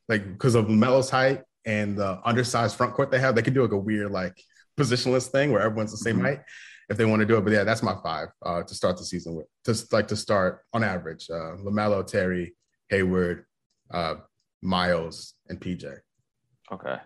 like 0.08 0.26
because 0.32 0.56
of 0.56 0.70
Melo's 0.70 1.10
height 1.10 1.42
and 1.66 1.98
the 1.98 2.20
undersized 2.24 2.76
front 2.78 2.94
court 2.94 3.12
they 3.12 3.20
have 3.20 3.36
they 3.36 3.42
can 3.42 3.54
do 3.54 3.64
like 3.64 3.72
a 3.72 3.78
weird 3.78 4.12
like 4.12 4.40
positionless 4.80 5.28
thing 5.28 5.52
where 5.52 5.62
everyone's 5.62 5.92
the 5.92 5.98
same 5.98 6.18
mm-hmm. 6.18 6.26
height 6.26 6.40
if 6.90 6.98
they 6.98 7.06
want 7.06 7.20
to 7.20 7.26
do 7.26 7.38
it. 7.38 7.42
But 7.42 7.54
yeah, 7.54 7.64
that's 7.64 7.84
my 7.84 7.96
five 8.04 8.30
uh, 8.46 8.64
to 8.64 8.76
start 8.76 8.98
the 8.98 9.04
season 9.04 9.36
with. 9.36 9.48
Just 9.66 9.92
like 9.92 10.08
to 10.10 10.16
start 10.16 10.62
on 10.74 10.84
average, 10.84 11.28
uh, 11.30 11.58
Lamelo, 11.58 12.06
Terry, 12.06 12.56
Hayward, 12.90 13.46
uh, 13.92 14.16
Miles, 14.62 15.34
and 15.50 15.60
PJ. 15.60 15.98
Okay. 16.72 16.98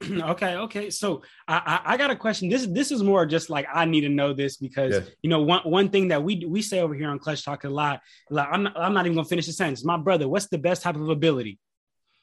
okay, 0.02 0.56
okay. 0.56 0.90
So 0.90 1.22
I, 1.46 1.80
I, 1.84 1.94
I 1.94 1.96
got 1.96 2.10
a 2.10 2.16
question. 2.16 2.48
This 2.48 2.66
this 2.66 2.90
is 2.90 3.02
more 3.02 3.26
just 3.26 3.50
like 3.50 3.66
I 3.72 3.84
need 3.84 4.02
to 4.02 4.08
know 4.08 4.32
this 4.32 4.56
because 4.56 4.94
Yeah. 4.94 5.00
you 5.22 5.30
know 5.30 5.42
one 5.42 5.62
one 5.64 5.88
thing 5.90 6.08
that 6.08 6.22
we 6.22 6.44
we 6.46 6.62
say 6.62 6.80
over 6.80 6.94
here 6.94 7.08
on 7.10 7.18
Clutch 7.18 7.44
Talk 7.44 7.64
a 7.64 7.68
lot. 7.68 8.00
Like 8.30 8.48
I'm 8.50 8.62
not, 8.64 8.78
I'm 8.78 8.94
not 8.94 9.06
even 9.06 9.16
gonna 9.16 9.28
finish 9.28 9.46
the 9.46 9.52
sentence. 9.52 9.84
My 9.84 9.96
brother, 9.96 10.28
what's 10.28 10.48
the 10.48 10.58
best 10.58 10.82
type 10.82 10.96
of 10.96 11.08
ability? 11.08 11.58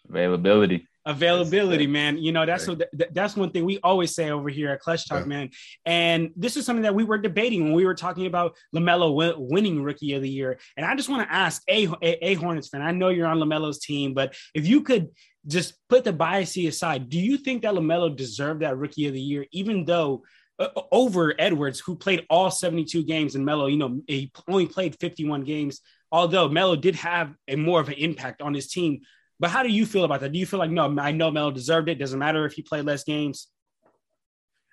Availability. 0.09 0.87
Availability, 1.05 1.85
That's- 1.85 1.93
man. 1.93 2.17
You 2.17 2.33
know 2.33 2.45
that's 2.45 2.67
what 2.67 2.79
th- 2.97 3.09
that's 3.13 3.37
one 3.37 3.51
thing 3.51 3.63
we 3.63 3.79
always 3.81 4.13
say 4.13 4.29
over 4.29 4.49
here 4.49 4.69
at 4.71 4.81
Clutch 4.81 5.07
Talk, 5.07 5.21
Yeah. 5.21 5.25
man. 5.25 5.49
And 5.85 6.31
this 6.35 6.57
is 6.57 6.65
something 6.65 6.83
that 6.83 6.95
we 6.95 7.05
were 7.05 7.17
debating 7.17 7.63
when 7.63 7.73
we 7.73 7.85
were 7.85 7.93
talking 7.95 8.25
about 8.25 8.57
Lamelo 8.75 9.15
win- 9.15 9.35
winning 9.37 9.81
Rookie 9.83 10.13
of 10.15 10.21
the 10.21 10.29
Year. 10.29 10.59
And 10.75 10.85
I 10.85 10.95
just 10.95 11.07
want 11.07 11.25
to 11.27 11.33
ask 11.33 11.61
a, 11.69 11.87
a 12.03 12.31
a 12.31 12.33
Hornets 12.33 12.67
fan. 12.67 12.81
I 12.81 12.91
know 12.91 13.07
you're 13.09 13.27
on 13.27 13.37
Lamelo's 13.39 13.79
team, 13.79 14.13
but 14.13 14.35
if 14.53 14.67
you 14.67 14.81
could 14.81 15.07
just 15.47 15.75
put 15.87 16.03
the 16.03 16.11
bias 16.11 16.57
aside, 16.57 17.07
do 17.07 17.17
you 17.17 17.37
think 17.37 17.61
that 17.61 17.73
Lamelo 17.73 18.13
deserved 18.13 18.61
that 18.61 18.77
Rookie 18.77 19.07
of 19.07 19.13
the 19.13 19.21
Year, 19.21 19.45
even 19.51 19.85
though? 19.85 20.23
uh, 20.59 20.69
over 20.91 21.35
Edwards, 21.37 21.79
who 21.79 21.95
played 21.95 22.25
all 22.31 22.49
72 22.49 23.03
games, 23.03 23.35
and 23.35 23.45
Melo, 23.45 23.67
you 23.67 23.77
know, 23.77 24.01
he 24.07 24.31
only 24.47 24.65
played 24.65 24.97
51 24.99 25.43
games. 25.43 25.81
Although 26.11 26.49
Melo 26.49 26.75
did 26.75 26.95
have 26.95 27.31
a 27.47 27.55
more 27.55 27.79
of 27.79 27.89
an 27.89 27.93
impact 27.93 28.41
on 28.41 28.55
his 28.55 28.67
team, 28.67 29.01
but 29.39 29.49
how 29.49 29.63
do 29.63 29.69
you 29.69 29.85
feel 29.85 30.03
about 30.03 30.21
that? 30.21 30.31
Do 30.31 30.39
you 30.39 30.45
feel 30.45 30.59
like 30.59 30.71
no, 30.71 30.93
I 30.99 31.11
know 31.11 31.31
Melo 31.31 31.51
deserved 31.51 31.89
it. 31.89 31.95
Doesn't 31.95 32.19
matter 32.19 32.45
if 32.45 32.53
he 32.53 32.61
played 32.61 32.85
less 32.85 33.03
games. 33.03 33.47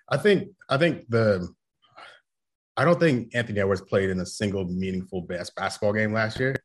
I 0.09 0.17
think 0.17 0.49
I 0.69 0.77
think 0.77 1.09
the 1.09 1.49
I 2.77 2.85
don't 2.85 2.99
think 2.99 3.35
Anthony 3.35 3.61
Edwards 3.61 3.83
played 3.83 4.11
in 4.11 4.21
a 4.21 4.27
single 4.27 4.65
meaningful 4.65 5.23
best 5.23 5.55
basketball 5.55 5.93
game 5.93 6.13
last 6.13 6.41
year, 6.41 6.57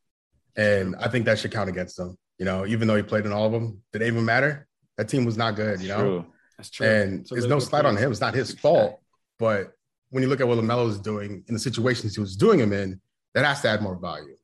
and 0.55 0.95
I 0.97 1.07
think 1.07 1.25
that 1.25 1.39
should 1.39 1.51
count 1.51 1.69
against 1.69 1.99
him. 1.99 2.17
You 2.37 2.45
know, 2.45 2.65
even 2.65 2.87
though 2.87 2.95
he 2.95 3.03
played 3.03 3.25
in 3.25 3.31
all 3.31 3.45
of 3.45 3.51
them, 3.51 3.81
did 3.91 4.01
it 4.01 4.07
even 4.07 4.25
matter? 4.25 4.67
That 4.97 5.09
team 5.09 5.25
was 5.25 5.37
not 5.37 5.55
good. 5.55 5.81
You 5.81 5.89
know, 5.89 5.97
True. 5.97 6.25
That's 6.57 6.69
true. 6.69 6.87
and 6.87 7.19
It's 7.21 7.31
a 7.31 7.35
there's 7.35 7.47
no 7.47 7.59
good 7.59 7.67
slight 7.67 7.85
on 7.85 7.95
him. 7.95 8.11
It's 8.11 8.21
not 8.21 8.33
his 8.33 8.53
fault. 8.53 8.99
But 9.37 9.71
when 10.09 10.23
you 10.23 10.29
look 10.29 10.41
at 10.41 10.47
what 10.47 10.57
Lamelo 10.57 10.89
is 10.89 10.99
doing 10.99 11.43
in 11.47 11.53
the 11.53 11.59
situations 11.59 12.15
he 12.15 12.21
was 12.21 12.35
doing 12.35 12.59
him 12.59 12.73
in, 12.73 12.99
that 13.33 13.45
has 13.45 13.61
to 13.61 13.69
add 13.69 13.81
more 13.81 13.95
value. 13.97 14.35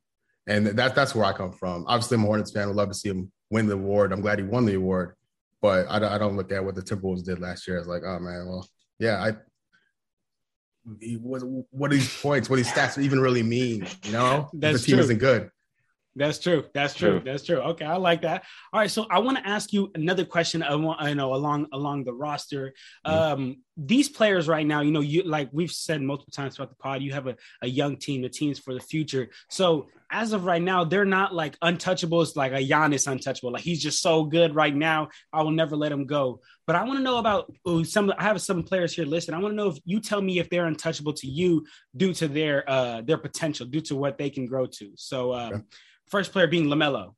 And 0.46 0.66
that 0.66 0.94
that's 0.94 1.14
where 1.14 1.24
I 1.24 1.32
come 1.32 1.52
from. 1.52 1.84
Obviously, 1.86 2.16
I'm 2.16 2.24
a 2.24 2.26
Hornets 2.26 2.52
fan. 2.52 2.68
Would 2.68 2.76
love 2.76 2.88
to 2.88 2.94
see 2.94 3.08
him 3.08 3.32
win 3.50 3.66
the 3.66 3.74
award. 3.74 4.12
I'm 4.12 4.20
glad 4.20 4.38
he 4.38 4.44
won 4.44 4.64
the 4.66 4.74
award. 4.74 5.14
But 5.62 5.86
I 5.88 5.98
don't, 5.98 6.12
I 6.12 6.18
don't 6.18 6.36
look 6.36 6.52
at 6.52 6.64
what 6.64 6.74
the 6.74 6.82
Timberwolves 6.82 7.24
did 7.24 7.40
last 7.40 7.66
year 7.66 7.78
as 7.78 7.86
like, 7.86 8.02
oh 8.04 8.18
man, 8.18 8.46
well, 8.46 8.68
yeah, 8.98 9.22
I. 9.22 9.32
he- 11.00 11.16
What, 11.16 11.42
what 11.70 11.90
do 11.90 11.96
these 11.96 12.20
points, 12.20 12.48
what 12.48 12.56
these 12.56 12.70
stats 12.70 12.98
even 13.02 13.20
really 13.20 13.42
mean? 13.42 13.86
You 14.04 14.12
know, 14.12 14.48
That's 14.52 14.80
the 14.80 14.86
team 14.86 14.96
true. 14.96 15.04
isn't 15.04 15.18
good. 15.18 15.50
That's 16.18 16.38
true. 16.38 16.64
That's 16.72 16.94
true. 16.94 17.20
True. 17.20 17.20
That's 17.30 17.44
true. 17.44 17.58
Okay, 17.58 17.84
I 17.84 17.96
like 17.96 18.22
that. 18.22 18.44
All 18.72 18.80
right, 18.80 18.90
so 18.90 19.04
I 19.10 19.18
want 19.18 19.36
to 19.36 19.46
ask 19.46 19.70
you 19.74 19.90
another 19.94 20.24
question. 20.24 20.62
I 20.62 20.74
want, 20.74 20.98
I 21.02 21.12
know 21.12 21.34
along 21.34 21.66
along 21.74 22.04
the 22.04 22.14
roster. 22.14 22.72
Um, 23.04 23.56
these 23.76 24.08
players 24.08 24.48
right 24.48 24.66
now, 24.66 24.80
you 24.80 24.92
know, 24.92 25.00
you 25.00 25.24
like 25.24 25.50
we've 25.52 25.70
said 25.70 26.00
multiple 26.00 26.32
times 26.32 26.56
throughout 26.56 26.70
the 26.70 26.76
pod, 26.76 27.02
you 27.02 27.12
have 27.12 27.26
a, 27.26 27.36
a 27.60 27.68
young 27.68 27.96
team, 27.98 28.22
the 28.22 28.30
teams 28.30 28.58
for 28.58 28.72
the 28.72 28.80
future. 28.80 29.28
So 29.50 29.88
as 30.16 30.32
of 30.32 30.46
right 30.46 30.62
now, 30.62 30.82
they're 30.82 31.04
not 31.04 31.34
like 31.34 31.58
untouchables, 31.60 32.36
like 32.36 32.52
a 32.52 32.56
Giannis 32.56 33.10
untouchable. 33.10 33.52
Like 33.52 33.62
he's 33.62 33.82
just 33.82 34.00
so 34.00 34.24
good 34.24 34.54
right 34.54 34.74
now. 34.74 35.08
I 35.32 35.42
will 35.42 35.50
never 35.50 35.76
let 35.76 35.92
him 35.92 36.06
go. 36.06 36.40
But 36.66 36.76
I 36.76 36.84
want 36.84 36.98
to 36.98 37.02
know 37.02 37.18
about 37.18 37.52
oh, 37.64 37.82
some. 37.82 38.12
I 38.18 38.22
have 38.24 38.40
some 38.40 38.62
players 38.62 38.94
here 38.94 39.04
listed. 39.04 39.34
I 39.34 39.38
want 39.38 39.52
to 39.52 39.56
know 39.56 39.68
if 39.68 39.78
you 39.84 40.00
tell 40.00 40.22
me 40.22 40.38
if 40.38 40.48
they're 40.50 40.66
untouchable 40.66 41.12
to 41.12 41.26
you 41.26 41.66
due 41.96 42.12
to 42.14 42.28
their 42.28 42.68
uh 42.68 43.02
their 43.02 43.18
potential, 43.18 43.66
due 43.66 43.82
to 43.82 43.94
what 43.94 44.18
they 44.18 44.30
can 44.30 44.46
grow 44.46 44.66
to. 44.66 44.92
So. 44.96 45.32
Um, 45.34 45.52
Okay. 45.52 45.62
First 46.08 46.32
player 46.32 46.46
being 46.46 46.66
Lamelo. 46.66 47.14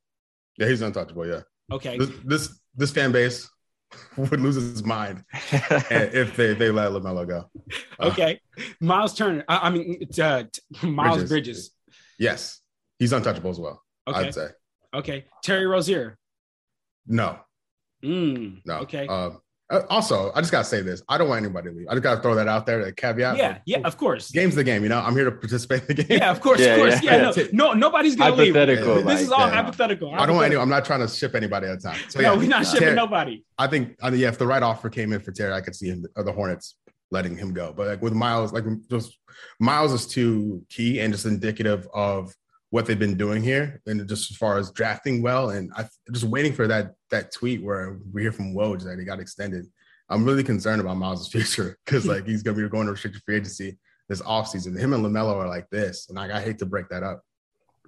Yeah, 0.56 0.68
he's 0.68 0.80
untouchable. 0.80 1.26
Yeah, 1.26 1.42
Okay. 1.70 1.98
this 1.98 2.10
this, 2.24 2.60
this 2.74 2.90
fan 2.90 3.12
base 3.12 3.48
would 4.16 4.40
lose 4.40 4.54
his 4.54 4.82
mind 4.84 5.24
if 5.32 6.36
they 6.36 6.54
they 6.54 6.70
let 6.70 6.90
Lamelo 6.92 7.26
go. 7.28 7.50
Uh, 7.98 8.06
Okay. 8.06 8.40
Miles 8.80 9.14
Turner. 9.14 9.44
I, 9.46 9.58
I 9.58 9.70
mean, 9.70 10.08
uh, 10.20 10.44
Miles 10.82 11.24
Bridges. 11.24 11.28
Bridges. 11.28 11.70
Yes, 12.18 12.60
he's 12.98 13.12
untouchable 13.12 13.50
as 13.50 13.58
well. 13.60 13.82
Okay. 14.06 14.18
I'd 14.28 14.34
say 14.34 14.48
Okay. 14.94 15.24
Terry 15.42 15.66
Rozier. 15.66 16.16
no, 17.06 17.38
Mm, 18.04 18.60
no. 18.64 18.74
Okay. 18.78 19.06
Um, 19.08 19.40
uh, 19.70 19.82
also, 19.90 20.30
I 20.34 20.40
just 20.40 20.50
gotta 20.52 20.64
say 20.64 20.80
this: 20.82 21.02
I 21.10 21.18
don't 21.18 21.28
want 21.28 21.44
anybody 21.44 21.68
to 21.68 21.76
leave. 21.76 21.88
I 21.88 21.92
just 21.92 22.02
gotta 22.04 22.22
throw 22.22 22.34
that 22.36 22.48
out 22.48 22.64
there, 22.64 22.80
a 22.80 22.92
caveat. 22.92 23.36
yeah. 23.36 23.58
Yeah. 23.66 23.80
Of 23.84 23.98
course. 23.98 24.30
game's 24.30 24.54
the 24.54 24.64
game. 24.64 24.82
You 24.82 24.88
know, 24.88 24.98
I'm 25.00 25.14
here 25.14 25.24
to 25.26 25.32
participate 25.32 25.80
in 25.90 25.96
the 25.96 26.04
game. 26.04 26.18
Yeah. 26.20 26.30
Of 26.30 26.40
course. 26.40 26.58
Yeah, 26.60 26.74
of 26.76 26.78
course. 26.80 27.02
yeah. 27.02 27.32
Yeah. 27.36 27.44
no, 27.52 27.72
no. 27.72 27.72
Nobody's 27.74 28.16
gonna 28.16 28.34
leave. 28.36 28.54
Hypothetical. 28.54 28.94
This 28.96 29.04
like 29.04 29.18
is 29.20 29.30
all 29.32 29.40
that. 29.40 29.52
hypothetical. 29.52 30.14
I 30.14 30.24
don't 30.26 30.36
want 30.36 30.46
any. 30.46 30.56
I'm 30.56 30.68
not 30.70 30.84
trying 30.86 31.00
to 31.00 31.08
ship 31.08 31.34
anybody 31.34 31.66
at 31.66 31.74
a 31.74 31.80
time. 31.80 31.98
So 32.08 32.20
no, 32.20 32.32
yeah, 32.32 32.38
we're 32.38 32.48
not 32.48 32.64
shipping 32.66 32.80
Terry- 32.80 32.94
nobody. 32.96 33.44
I 33.58 33.66
think, 33.66 33.96
I 34.00 34.08
mean, 34.10 34.20
yeah, 34.20 34.28
if 34.28 34.38
the 34.38 34.46
right 34.46 34.62
offer 34.62 34.88
came 34.88 35.12
in 35.12 35.20
for 35.20 35.32
Terry, 35.32 35.52
I 35.52 35.60
could 35.60 35.74
see 35.74 35.88
him, 35.88 36.06
or 36.16 36.22
the 36.22 36.32
Hornets 36.32 36.76
letting 37.10 37.36
him 37.36 37.52
go. 37.52 37.74
But 37.76 37.88
like 37.88 38.00
with 38.00 38.14
Miles, 38.14 38.52
like 38.54 38.64
just 38.88 39.18
Miles 39.60 39.92
is 39.92 40.06
too 40.06 40.64
key 40.70 41.00
and 41.00 41.12
just 41.12 41.26
indicative 41.26 41.86
of 41.92 42.32
what 42.70 42.86
they've 42.86 42.98
been 42.98 43.16
doing 43.16 43.42
here, 43.42 43.80
and 43.86 44.06
just 44.08 44.30
as 44.30 44.36
far 44.36 44.58
as 44.58 44.70
drafting 44.70 45.22
well. 45.22 45.50
And 45.50 45.72
I 45.76 45.88
just 46.12 46.24
waiting 46.24 46.52
for 46.52 46.66
that 46.66 46.92
that 47.10 47.32
tweet 47.32 47.62
where 47.62 47.98
we 48.12 48.22
hear 48.22 48.32
from 48.32 48.54
Woj 48.54 48.82
that 48.84 48.98
he 48.98 49.04
got 49.04 49.20
extended. 49.20 49.66
I'm 50.10 50.24
really 50.24 50.44
concerned 50.44 50.80
about 50.80 50.96
Miles' 50.96 51.28
future 51.32 51.76
because 51.84 52.06
like 52.06 52.26
he's 52.26 52.42
gonna 52.42 52.56
be 52.56 52.68
going 52.68 52.86
to 52.86 52.92
restricted 52.92 53.22
free 53.24 53.36
agency 53.36 53.78
this 54.08 54.22
offseason. 54.22 54.78
Him 54.78 54.92
and 54.94 55.04
Lamelo 55.04 55.36
are 55.36 55.48
like 55.48 55.68
this, 55.70 56.08
and 56.08 56.16
like 56.16 56.30
I 56.30 56.40
hate 56.40 56.58
to 56.58 56.66
break 56.66 56.88
that 56.90 57.02
up. 57.02 57.22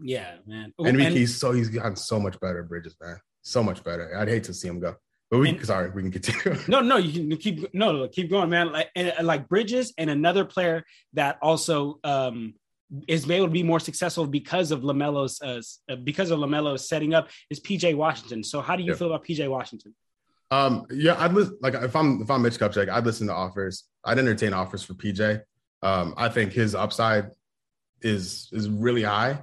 Yeah, 0.03 0.37
man. 0.47 0.73
And, 0.79 1.01
And- 1.01 1.15
he's 1.15 1.39
so 1.39 1.53
he's 1.53 1.69
gotten 1.69 1.97
so 1.97 2.19
much 2.19 2.39
better, 2.41 2.63
Bridges, 2.63 2.97
man, 3.03 3.19
so 3.43 3.63
much 3.63 3.85
better. 3.85 4.17
I'd 4.17 4.29
hate 4.29 4.45
to 4.45 4.55
see 4.55 4.69
him 4.69 4.81
go, 4.81 4.97
but 5.31 5.39
we 5.41 5.51
And- 5.51 5.67
sorry, 5.67 5.91
we 5.91 6.03
can 6.03 6.11
continue. 6.11 6.59
No, 6.69 6.81
no, 6.81 6.97
you 6.97 7.29
can 7.29 7.37
keep 7.39 7.75
no, 7.75 8.09
keep 8.09 8.31
going, 8.31 8.49
man. 8.49 8.73
Like 8.73 8.89
and 8.97 9.13
like 9.27 9.47
Bridges 9.49 9.93
and 9.99 10.09
another 10.09 10.45
player 10.47 10.85
that 11.15 11.39
also 11.43 12.01
um 12.05 12.55
is 13.07 13.29
able 13.31 13.47
to 13.47 13.53
be 13.53 13.63
more 13.63 13.81
successful 13.81 14.27
because 14.27 14.71
of 14.71 14.81
Lamelo's 14.83 15.41
uh, 15.43 15.61
uh, 15.93 15.97
because 15.97 16.31
of 16.31 16.39
Lamelo's 16.39 16.89
setting 16.89 17.15
up 17.15 17.29
is 17.49 17.61
PJ 17.61 17.95
Washington. 17.97 18.43
So 18.43 18.61
how 18.61 18.77
do 18.77 18.83
you 18.83 18.91
Yeah. 18.93 18.97
feel 18.99 19.09
about 19.09 19.25
PJ 19.25 19.49
Washington? 19.49 19.95
Um, 20.51 20.85
yeah, 20.91 21.15
I'd 21.23 21.33
listen, 21.33 21.57
like 21.63 21.75
if 21.75 21.95
I'm 21.95 22.23
if 22.23 22.31
I'm 22.31 22.43
Mitch 22.43 22.59
Kupchak, 22.59 22.89
I'd 22.89 23.07
listen 23.07 23.29
to 23.29 23.33
offers. 23.33 23.85
I'd 24.05 24.19
entertain 24.19 24.53
offers 24.53 24.83
for 24.83 24.95
PJ. 24.95 25.41
Um, 25.83 26.15
I 26.17 26.29
think 26.29 26.53
his 26.53 26.75
upside 26.75 27.31
is 28.03 28.49
is 28.53 28.69
really 28.69 29.03
high, 29.03 29.43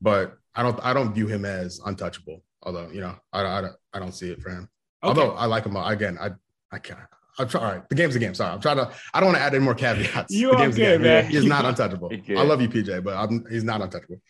but 0.00 0.36
I 0.54 0.62
don't 0.62 0.78
I 0.84 0.92
don't 0.94 1.12
view 1.14 1.26
him 1.26 1.44
as 1.44 1.80
untouchable. 1.84 2.42
Although 2.62 2.88
you 2.90 3.00
know 3.00 3.16
I 3.32 3.44
I, 3.44 3.60
don't- 3.62 3.76
I 3.92 3.98
don't 3.98 4.12
see 4.14 4.30
it 4.30 4.40
for 4.40 4.50
him. 4.50 4.68
Okay. 5.02 5.08
Although 5.20 5.32
I 5.34 5.46
like 5.46 5.64
him 5.66 5.76
again. 5.76 6.16
I 6.20 6.30
I 6.70 6.78
can't. 6.78 7.00
I'm 7.38 7.48
trying. 7.48 7.64
All 7.64 7.72
right, 7.72 7.88
the 7.88 7.94
game's 7.94 8.14
a 8.14 8.18
game. 8.18 8.34
Sorry, 8.34 8.52
I'm 8.52 8.60
trying 8.60 8.76
to. 8.76 8.90
I 9.12 9.20
don't 9.20 9.28
want 9.28 9.38
to 9.38 9.42
add 9.42 9.54
any 9.54 9.64
more 9.64 9.74
caveats. 9.74 10.32
You 10.32 10.50
the 10.50 10.54
are 10.56 10.58
game's 10.58 10.76
the 10.76 10.82
good, 10.82 10.92
game. 10.98 11.02
man. 11.02 11.24
He's 11.26 11.42
You 11.42 11.48
not 11.48 11.64
untouchable. 11.70 12.10
I 12.36 12.42
love 12.42 12.60
you, 12.62 12.68
PJ, 12.68 13.02
but 13.02 13.14
I'm, 13.16 13.44
he's 13.50 13.64
not 13.64 13.80
untouchable. 13.82 14.20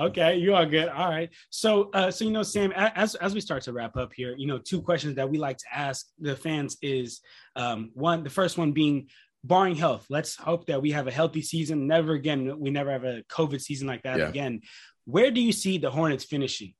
okay, 0.00 0.36
you 0.36 0.54
are 0.54 0.64
good. 0.64 0.88
All 0.88 1.10
right. 1.10 1.28
So, 1.50 1.90
uh, 1.92 2.10
so 2.10 2.24
you 2.24 2.30
know, 2.30 2.42
Sam, 2.42 2.72
as 2.76 3.14
as 3.16 3.34
we 3.34 3.40
start 3.40 3.62
to 3.64 3.72
wrap 3.72 3.96
up 3.96 4.12
here, 4.14 4.34
you 4.38 4.46
know, 4.46 4.58
two 4.58 4.80
questions 4.80 5.16
that 5.16 5.28
we 5.28 5.38
like 5.38 5.58
to 5.58 5.66
ask 5.74 6.06
the 6.18 6.34
fans 6.36 6.76
is 6.80 7.20
um, 7.56 7.90
one, 7.94 8.22
the 8.24 8.30
first 8.30 8.56
one 8.58 8.72
being 8.72 9.08
barring 9.44 9.76
health. 9.76 10.06
Let's 10.08 10.34
hope 10.34 10.66
that 10.66 10.80
we 10.80 10.90
have 10.92 11.06
a 11.06 11.12
healthy 11.12 11.42
season. 11.42 11.86
Never 11.86 12.14
again, 12.14 12.58
we 12.58 12.70
never 12.70 12.90
have 12.90 13.04
a 13.04 13.22
COVID 13.30 13.60
season 13.60 13.86
like 13.86 14.02
that 14.04 14.18
Yeah. 14.18 14.28
again. 14.28 14.62
Where 15.04 15.30
do 15.30 15.40
you 15.40 15.52
see 15.52 15.78
the 15.78 15.90
Hornets 15.90 16.24
finishing? 16.24 16.74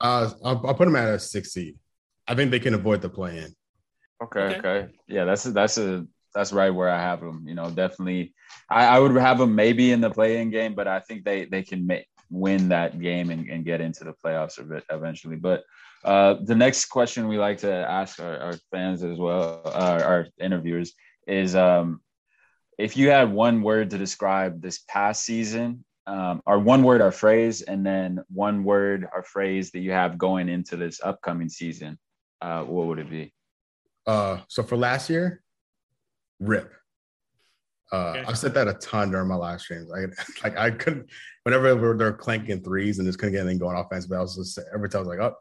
Uh, 0.00 0.30
I'll, 0.44 0.66
I'll 0.66 0.74
put 0.74 0.84
them 0.86 0.96
at 0.96 1.08
a 1.08 1.18
six 1.18 1.52
seed. 1.52 1.76
I 2.28 2.34
think 2.34 2.50
they 2.50 2.58
can 2.58 2.74
avoid 2.74 3.00
the 3.00 3.08
play 3.08 3.38
in. 3.38 3.54
Okay, 4.22 4.40
Okay. 4.40 4.58
okay. 4.58 4.88
Yeah, 5.08 5.24
that's 5.24 5.46
a, 5.46 5.50
that's 5.52 5.78
a 5.78 6.06
that's 6.34 6.52
right 6.52 6.70
where 6.70 6.90
I 6.90 7.00
have 7.00 7.20
them. 7.20 7.44
You 7.46 7.54
know, 7.54 7.70
definitely. 7.70 8.34
I, 8.68 8.86
I 8.86 8.98
would 8.98 9.14
have 9.16 9.38
them 9.38 9.54
maybe 9.54 9.92
in 9.92 10.00
the 10.00 10.10
play-in 10.10 10.50
game, 10.50 10.74
but 10.74 10.88
I 10.88 11.00
think 11.00 11.24
they 11.24 11.44
they 11.46 11.62
can 11.62 11.86
make, 11.86 12.06
win 12.30 12.68
that 12.70 13.00
game 13.00 13.30
and, 13.30 13.48
and 13.48 13.64
get 13.64 13.80
into 13.80 14.04
the 14.04 14.12
playoffs 14.24 14.58
a 14.58 14.64
bit 14.64 14.84
eventually. 14.90 15.36
But 15.36 15.64
uh, 16.04 16.34
the 16.42 16.54
next 16.54 16.86
question 16.86 17.28
we 17.28 17.38
like 17.38 17.58
to 17.58 17.72
ask 17.72 18.20
our, 18.20 18.38
our 18.38 18.54
fans 18.70 19.02
as 19.02 19.18
well, 19.18 19.62
our, 19.64 20.02
our 20.02 20.26
interviewers, 20.40 20.92
is 21.26 21.54
um, 21.56 22.00
if 22.78 22.96
you 22.96 23.10
had 23.10 23.32
one 23.32 23.62
word 23.62 23.90
to 23.90 23.98
describe 23.98 24.60
this 24.60 24.80
past 24.88 25.24
season, 25.24 25.84
um, 26.06 26.42
or 26.46 26.58
one 26.58 26.82
word 26.84 27.00
or 27.00 27.10
phrase, 27.10 27.62
and 27.62 27.84
then 27.84 28.20
one 28.28 28.62
word 28.62 29.08
or 29.12 29.22
phrase 29.22 29.70
that 29.72 29.80
you 29.80 29.92
have 29.92 30.18
going 30.18 30.48
into 30.48 30.76
this 30.76 31.00
upcoming 31.02 31.48
season, 31.48 31.98
uh, 32.40 32.62
what 32.62 32.86
would 32.86 32.98
it 32.98 33.10
be? 33.10 33.32
Uh, 34.06 34.38
so 34.48 34.62
for 34.62 34.76
last 34.76 35.10
year, 35.10 35.42
rip. 36.40 36.72
Uh, 37.92 38.14
Okay. 38.16 38.24
I've 38.26 38.38
said 38.38 38.54
that 38.54 38.68
a 38.68 38.74
ton 38.74 39.10
during 39.10 39.28
my 39.28 39.36
live 39.36 39.60
streams. 39.60 39.88
Like, 39.88 40.10
like 40.44 40.56
I 40.56 40.70
couldn't, 40.70 41.08
whenever 41.44 41.74
they're, 41.74 41.96
they're 41.96 42.12
clanking 42.12 42.62
threes 42.62 42.98
and 42.98 43.06
just 43.06 43.18
couldn't 43.18 43.32
get 43.34 43.40
anything 43.40 43.58
going 43.58 43.76
offense, 43.76 44.06
but 44.06 44.18
I 44.18 44.20
was 44.20 44.36
just 44.36 44.58
every 44.74 44.88
time 44.88 45.00
I 45.00 45.02
was 45.02 45.08
like, 45.08 45.20
oh, 45.20 45.36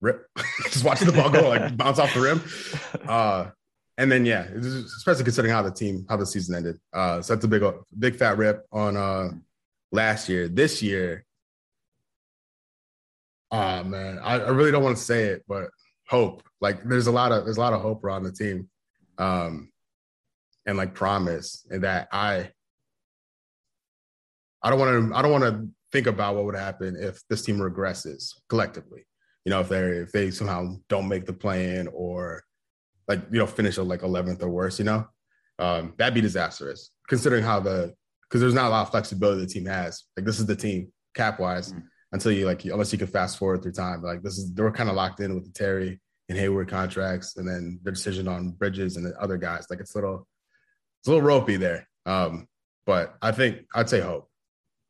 rip, 0.00 0.26
just 0.64 0.84
watching 0.84 1.06
the 1.06 1.12
ball 1.12 1.30
go 1.30 1.48
like 1.48 1.76
bounce 1.78 1.98
off 1.98 2.14
the 2.14 2.20
rim. 2.20 2.42
Uh, 3.08 3.50
and 3.98 4.10
then 4.10 4.24
yeah, 4.24 4.44
especially 4.44 5.24
considering 5.24 5.52
how 5.52 5.62
the 5.62 5.70
team, 5.70 6.06
how 6.08 6.16
the 6.16 6.24
season 6.24 6.54
ended. 6.54 6.78
Uh, 6.92 7.20
so 7.20 7.34
that's 7.34 7.44
a 7.44 7.48
big, 7.48 7.62
big 7.98 8.16
fat 8.16 8.38
rip 8.38 8.64
on 8.72 8.96
uh 8.96 9.30
last 9.92 10.28
year. 10.28 10.48
This 10.48 10.82
year, 10.82 11.26
oh 13.50 13.84
man, 13.84 14.18
I, 14.20 14.36
I 14.36 14.48
really 14.50 14.70
don't 14.70 14.82
want 14.82 14.96
to 14.96 15.02
say 15.02 15.24
it, 15.24 15.44
but 15.46 15.68
hope. 16.10 16.42
Like 16.60 16.82
there's 16.84 17.06
a 17.06 17.12
lot 17.12 17.32
of 17.32 17.44
there's 17.44 17.56
a 17.56 17.60
lot 17.60 17.72
of 17.72 17.80
hope 17.80 18.04
around 18.04 18.24
the 18.24 18.32
team, 18.32 18.68
um, 19.16 19.70
and 20.66 20.76
like 20.76 20.94
promise, 20.94 21.64
and 21.70 21.84
that 21.84 22.08
I 22.12 22.50
I 24.62 24.70
don't 24.70 24.78
want 24.78 25.10
to 25.10 25.16
I 25.16 25.22
don't 25.22 25.32
want 25.32 25.44
to 25.44 25.68
think 25.92 26.06
about 26.06 26.34
what 26.34 26.44
would 26.44 26.56
happen 26.56 26.96
if 26.98 27.20
this 27.28 27.42
team 27.42 27.58
regresses 27.58 28.34
collectively. 28.48 29.06
You 29.44 29.50
know, 29.50 29.60
if 29.60 29.68
they 29.68 29.78
if 29.78 30.12
they 30.12 30.30
somehow 30.30 30.76
don't 30.88 31.08
make 31.08 31.26
the 31.26 31.32
play-in 31.32 31.88
or 31.88 32.42
like 33.08 33.20
you 33.30 33.38
know 33.38 33.46
finish 33.46 33.78
like 33.78 34.02
11th 34.02 34.42
or 34.42 34.50
worse, 34.50 34.78
you 34.78 34.84
know, 34.84 35.06
um, 35.58 35.94
that'd 35.96 36.14
be 36.14 36.20
disastrous 36.20 36.90
considering 37.08 37.42
how 37.42 37.60
the 37.60 37.94
because 38.28 38.40
there's 38.40 38.54
not 38.54 38.66
a 38.66 38.70
lot 38.70 38.82
of 38.82 38.90
flexibility 38.90 39.40
the 39.40 39.46
team 39.46 39.66
has. 39.66 40.04
Like 40.16 40.26
this 40.26 40.40
is 40.40 40.46
the 40.46 40.56
team 40.56 40.92
cap 41.14 41.40
wise 41.40 41.72
mm-hmm. 41.72 41.86
Until 42.12 42.32
you 42.32 42.46
like 42.46 42.64
unless 42.64 42.92
you 42.92 42.98
can 42.98 43.06
fast 43.06 43.38
forward 43.38 43.62
through 43.62 43.72
time. 43.72 44.02
Like 44.02 44.22
this 44.22 44.38
is 44.38 44.52
they 44.52 44.62
were 44.62 44.72
kind 44.72 44.88
of 44.88 44.96
locked 44.96 45.20
in 45.20 45.34
with 45.34 45.44
the 45.44 45.52
Terry 45.52 46.00
and 46.28 46.38
Hayward 46.38 46.68
contracts, 46.68 47.36
and 47.36 47.46
then 47.46 47.80
the 47.82 47.92
decision 47.92 48.28
on 48.28 48.52
Bridges 48.52 48.96
and 48.96 49.06
the 49.06 49.18
other 49.20 49.36
guys. 49.36 49.66
Like 49.68 49.80
it's 49.80 49.94
a 49.94 49.98
little 49.98 50.26
it's 51.00 51.08
a 51.08 51.10
little 51.10 51.26
ropey 51.26 51.56
there. 51.56 51.88
Um, 52.06 52.46
but 52.86 53.14
I 53.20 53.32
think 53.32 53.66
I'd 53.74 53.90
say 53.90 54.00
hope. 54.00 54.29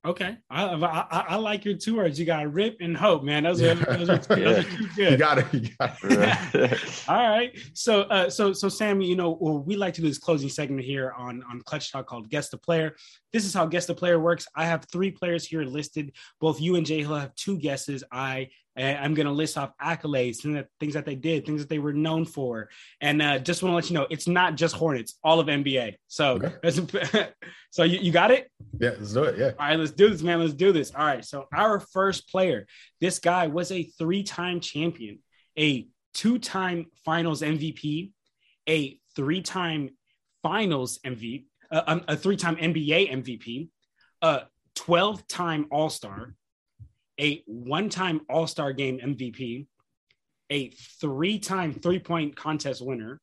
Okay, 0.03 0.39
I, 0.49 0.65
I, 0.65 1.25
I 1.29 1.37
like 1.37 1.67
your 1.67 1.75
two 1.75 1.97
words. 1.97 2.19
You 2.19 2.25
got 2.25 2.51
rip 2.51 2.79
and 2.81 2.97
hope, 2.97 3.23
man. 3.23 3.43
Those 3.43 3.61
are 3.61 3.75
those 3.75 4.09
are, 4.09 4.17
those 4.29 4.59
are 4.59 4.63
too 4.63 4.89
good. 4.97 5.13
You 5.13 5.17
got 5.19 5.39
it. 5.39 5.47
You 5.53 5.69
got 5.79 5.99
it. 6.03 7.05
All 7.07 7.29
right. 7.29 7.55
So 7.75 8.03
uh, 8.03 8.31
so 8.31 8.55
so 8.55 8.71
Sam, 8.71 9.03
you 9.03 9.15
know, 9.15 9.37
well, 9.39 9.59
we 9.59 9.77
like 9.77 9.93
to 9.95 10.01
do 10.01 10.09
this 10.09 10.17
closing 10.17 10.49
segment 10.49 10.87
here 10.87 11.13
on 11.19 11.43
on 11.51 11.61
Clutch 11.67 11.93
Talk 11.93 12.07
called 12.07 12.31
Guess 12.31 12.49
the 12.49 12.57
Player. 12.57 12.97
This 13.35 13.45
is 13.45 13.53
how 13.53 13.67
Guess 13.67 13.85
the 13.85 13.95
Player 13.95 14.19
works. 14.19 14.49
I 14.57 14.65
have 14.65 14.87
three 14.91 15.11
players 15.11 15.45
here 15.45 15.65
listed. 15.65 16.13
Both 16.41 16.63
you 16.63 16.77
and 16.77 16.87
Jay 16.87 17.01
Hill 17.01 17.17
have 17.17 17.35
two 17.35 17.59
guesses. 17.59 18.03
I 18.11 18.49
I'm 18.77 19.15
going 19.15 19.27
to 19.27 19.33
list 19.33 19.59
off 19.59 19.73
accolades, 19.83 20.39
things 20.39 20.55
that, 20.55 20.69
things 20.79 20.95
that 20.95 21.05
they 21.05 21.15
did, 21.15 21.45
things 21.45 21.61
that 21.61 21.69
they 21.69 21.79
were 21.79 21.93
known 21.93 22.25
for. 22.25 22.69
And 23.01 23.21
uh, 23.21 23.39
just 23.39 23.63
want 23.63 23.73
to 23.73 23.77
let 23.77 23.91
you 23.91 23.95
know, 23.95 24.07
it's 24.11 24.29
not 24.29 24.55
just 24.55 24.75
Hornets, 24.75 25.19
all 25.25 25.41
of 25.41 25.49
NBA. 25.49 25.97
So, 26.07 26.41
okay. 26.65 27.29
so 27.71 27.83
you, 27.83 27.99
you 27.99 28.13
got 28.13 28.31
it? 28.31 28.51
Yeah, 28.79 28.91
let's 28.99 29.13
do 29.13 29.25
it. 29.25 29.39
Yeah. 29.39 29.51
All 29.59 29.67
right, 29.67 29.79
let's 29.79 29.91
do 29.91 30.09
this, 30.09 30.23
man. 30.23 30.41
Let's 30.41 30.55
do 30.55 30.73
this. 30.73 30.93
All 30.95 31.05
right. 31.05 31.25
So, 31.25 31.47
our 31.53 31.81
first 31.81 32.29
player, 32.29 32.67
this 33.01 33.19
guy 33.19 33.49
was 33.49 33.73
a 33.73 33.83
three 33.83 34.23
time 34.23 34.61
champion, 34.61 35.19
a 35.59 35.89
two 36.15 36.39
time 36.39 36.87
finals 37.05 37.43
MVP, 37.43 38.13
a 38.69 38.99
three 39.17 39.43
time 39.43 39.91
finals 40.43 40.99
MVP, 41.05 41.45
uh, 41.71 41.83
um, 41.87 42.05
a 42.09 42.17
three 42.17 42.37
time 42.37 42.57
NBA 42.57 43.11
MVP, 43.11 43.69
a 44.23 44.43
12 44.77 45.27
time 45.27 45.67
All 45.71 45.91
Star 45.91 46.35
a 47.21 47.43
one 47.47 47.89
time 47.89 48.23
All 48.29 48.47
Star 48.47 48.73
game 48.73 48.99
MVP, 48.99 49.67
a 50.51 50.71
three 51.01 51.39
time 51.39 51.75
three 51.75 51.99
point 51.99 52.35
contest 52.35 52.85
winner, 52.85 53.21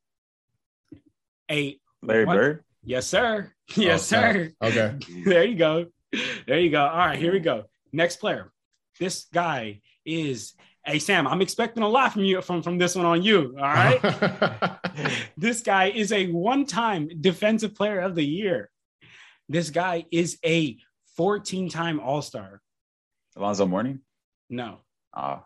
a 1.49 1.79
Larry 2.01 2.25
one, 2.25 2.38
Bird? 2.38 2.63
Yes, 2.83 3.07
sir. 3.07 3.51
Yes, 3.75 4.01
oh, 4.13 4.15
sir. 4.15 4.53
Okay. 4.62 4.97
there 5.25 5.43
you 5.43 5.57
go. 5.57 5.88
There 6.47 6.60
you 6.60 6.69
go. 6.69 6.86
All 6.86 6.97
right, 6.97 7.19
here 7.19 7.33
we 7.33 7.41
go. 7.41 7.65
Next 7.91 8.15
player. 8.17 8.53
This 8.97 9.25
guy 9.33 9.81
is 10.05 10.53
Hey 10.86 10.99
Sam, 10.99 11.27
I'm 11.27 11.41
expecting 11.41 11.83
a 11.83 11.88
lot 11.89 12.13
from 12.13 12.23
you 12.23 12.41
from, 12.41 12.62
from 12.63 12.77
this 12.77 12.95
one 12.95 13.05
on 13.05 13.21
you. 13.21 13.57
All 13.57 13.63
right. 13.63 14.79
this 15.38 15.60
guy 15.60 15.89
is 15.89 16.13
a 16.13 16.27
one-time 16.27 17.10
defensive 17.19 17.75
player 17.75 17.99
of 17.99 18.15
the 18.15 18.23
year. 18.23 18.69
This 19.49 19.69
guy 19.69 20.05
is 20.13 20.39
a 20.45 20.77
14-time 21.19 21.99
all-star. 21.99 22.62
Alonzo 23.38 23.65
Mourning? 23.65 24.00
No. 24.50 24.80
Uh, 25.13 25.39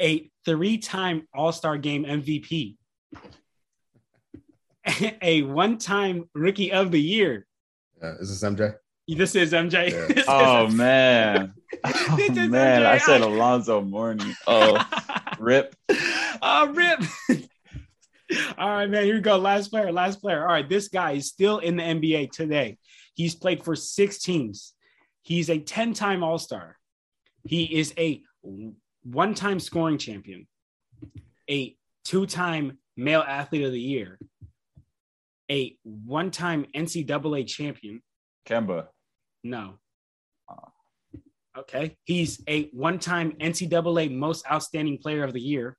a 0.00 0.30
three 0.44 0.78
time 0.78 1.26
All 1.34 1.52
Star 1.52 1.76
game 1.78 2.04
MVP. 2.04 2.76
a 5.22 5.42
one 5.42 5.78
time 5.78 6.28
Rookie 6.34 6.72
of 6.72 6.90
the 6.90 7.00
Year. 7.00 7.46
Uh, 8.02 8.16
is 8.18 8.40
this 8.40 8.48
MJ? 8.48 8.74
This 9.08 9.34
is 9.34 9.52
MJ. 9.52 9.90
Yeah. 9.90 10.06
This 10.14 10.24
oh, 10.28 10.66
is 10.66 10.74
man. 10.74 11.54
oh 11.84 12.24
man. 12.48 12.82
MJ. 12.82 12.86
I 12.86 12.98
said 12.98 13.20
Alonzo 13.20 13.80
Mourning. 13.80 14.34
Oh, 14.46 14.78
rip. 15.38 15.74
Oh, 16.40 16.68
rip. 16.68 17.00
All 18.58 18.68
right, 18.68 18.88
man. 18.88 19.04
Here 19.04 19.14
we 19.14 19.20
go. 19.20 19.36
Last 19.36 19.68
player. 19.68 19.92
Last 19.92 20.20
player. 20.20 20.40
All 20.40 20.52
right. 20.52 20.68
This 20.68 20.88
guy 20.88 21.12
is 21.12 21.28
still 21.28 21.58
in 21.58 21.76
the 21.76 21.82
NBA 21.82 22.32
today. 22.32 22.78
He's 23.14 23.34
played 23.34 23.62
for 23.62 23.76
six 23.76 24.18
teams. 24.20 24.72
He's 25.22 25.50
a 25.50 25.58
10 25.58 25.94
time 25.94 26.22
All 26.24 26.38
Star. 26.38 26.78
He 27.44 27.64
is 27.64 27.92
a 27.98 28.22
one 29.02 29.34
time 29.34 29.60
scoring 29.60 29.98
champion, 29.98 30.46
a 31.50 31.76
two 32.04 32.26
time 32.26 32.78
male 32.96 33.24
athlete 33.26 33.64
of 33.64 33.72
the 33.72 33.80
year, 33.80 34.18
a 35.50 35.76
one 35.82 36.30
time 36.30 36.66
NCAA 36.74 37.46
champion. 37.46 38.02
Kemba. 38.46 38.86
No. 39.44 39.74
Ah. 40.48 40.70
Okay. 41.58 41.96
He's 42.04 42.42
a 42.48 42.70
one 42.72 42.98
time 42.98 43.32
NCAA 43.40 44.14
most 44.16 44.46
outstanding 44.50 44.98
player 44.98 45.24
of 45.24 45.32
the 45.32 45.40
year. 45.40 45.76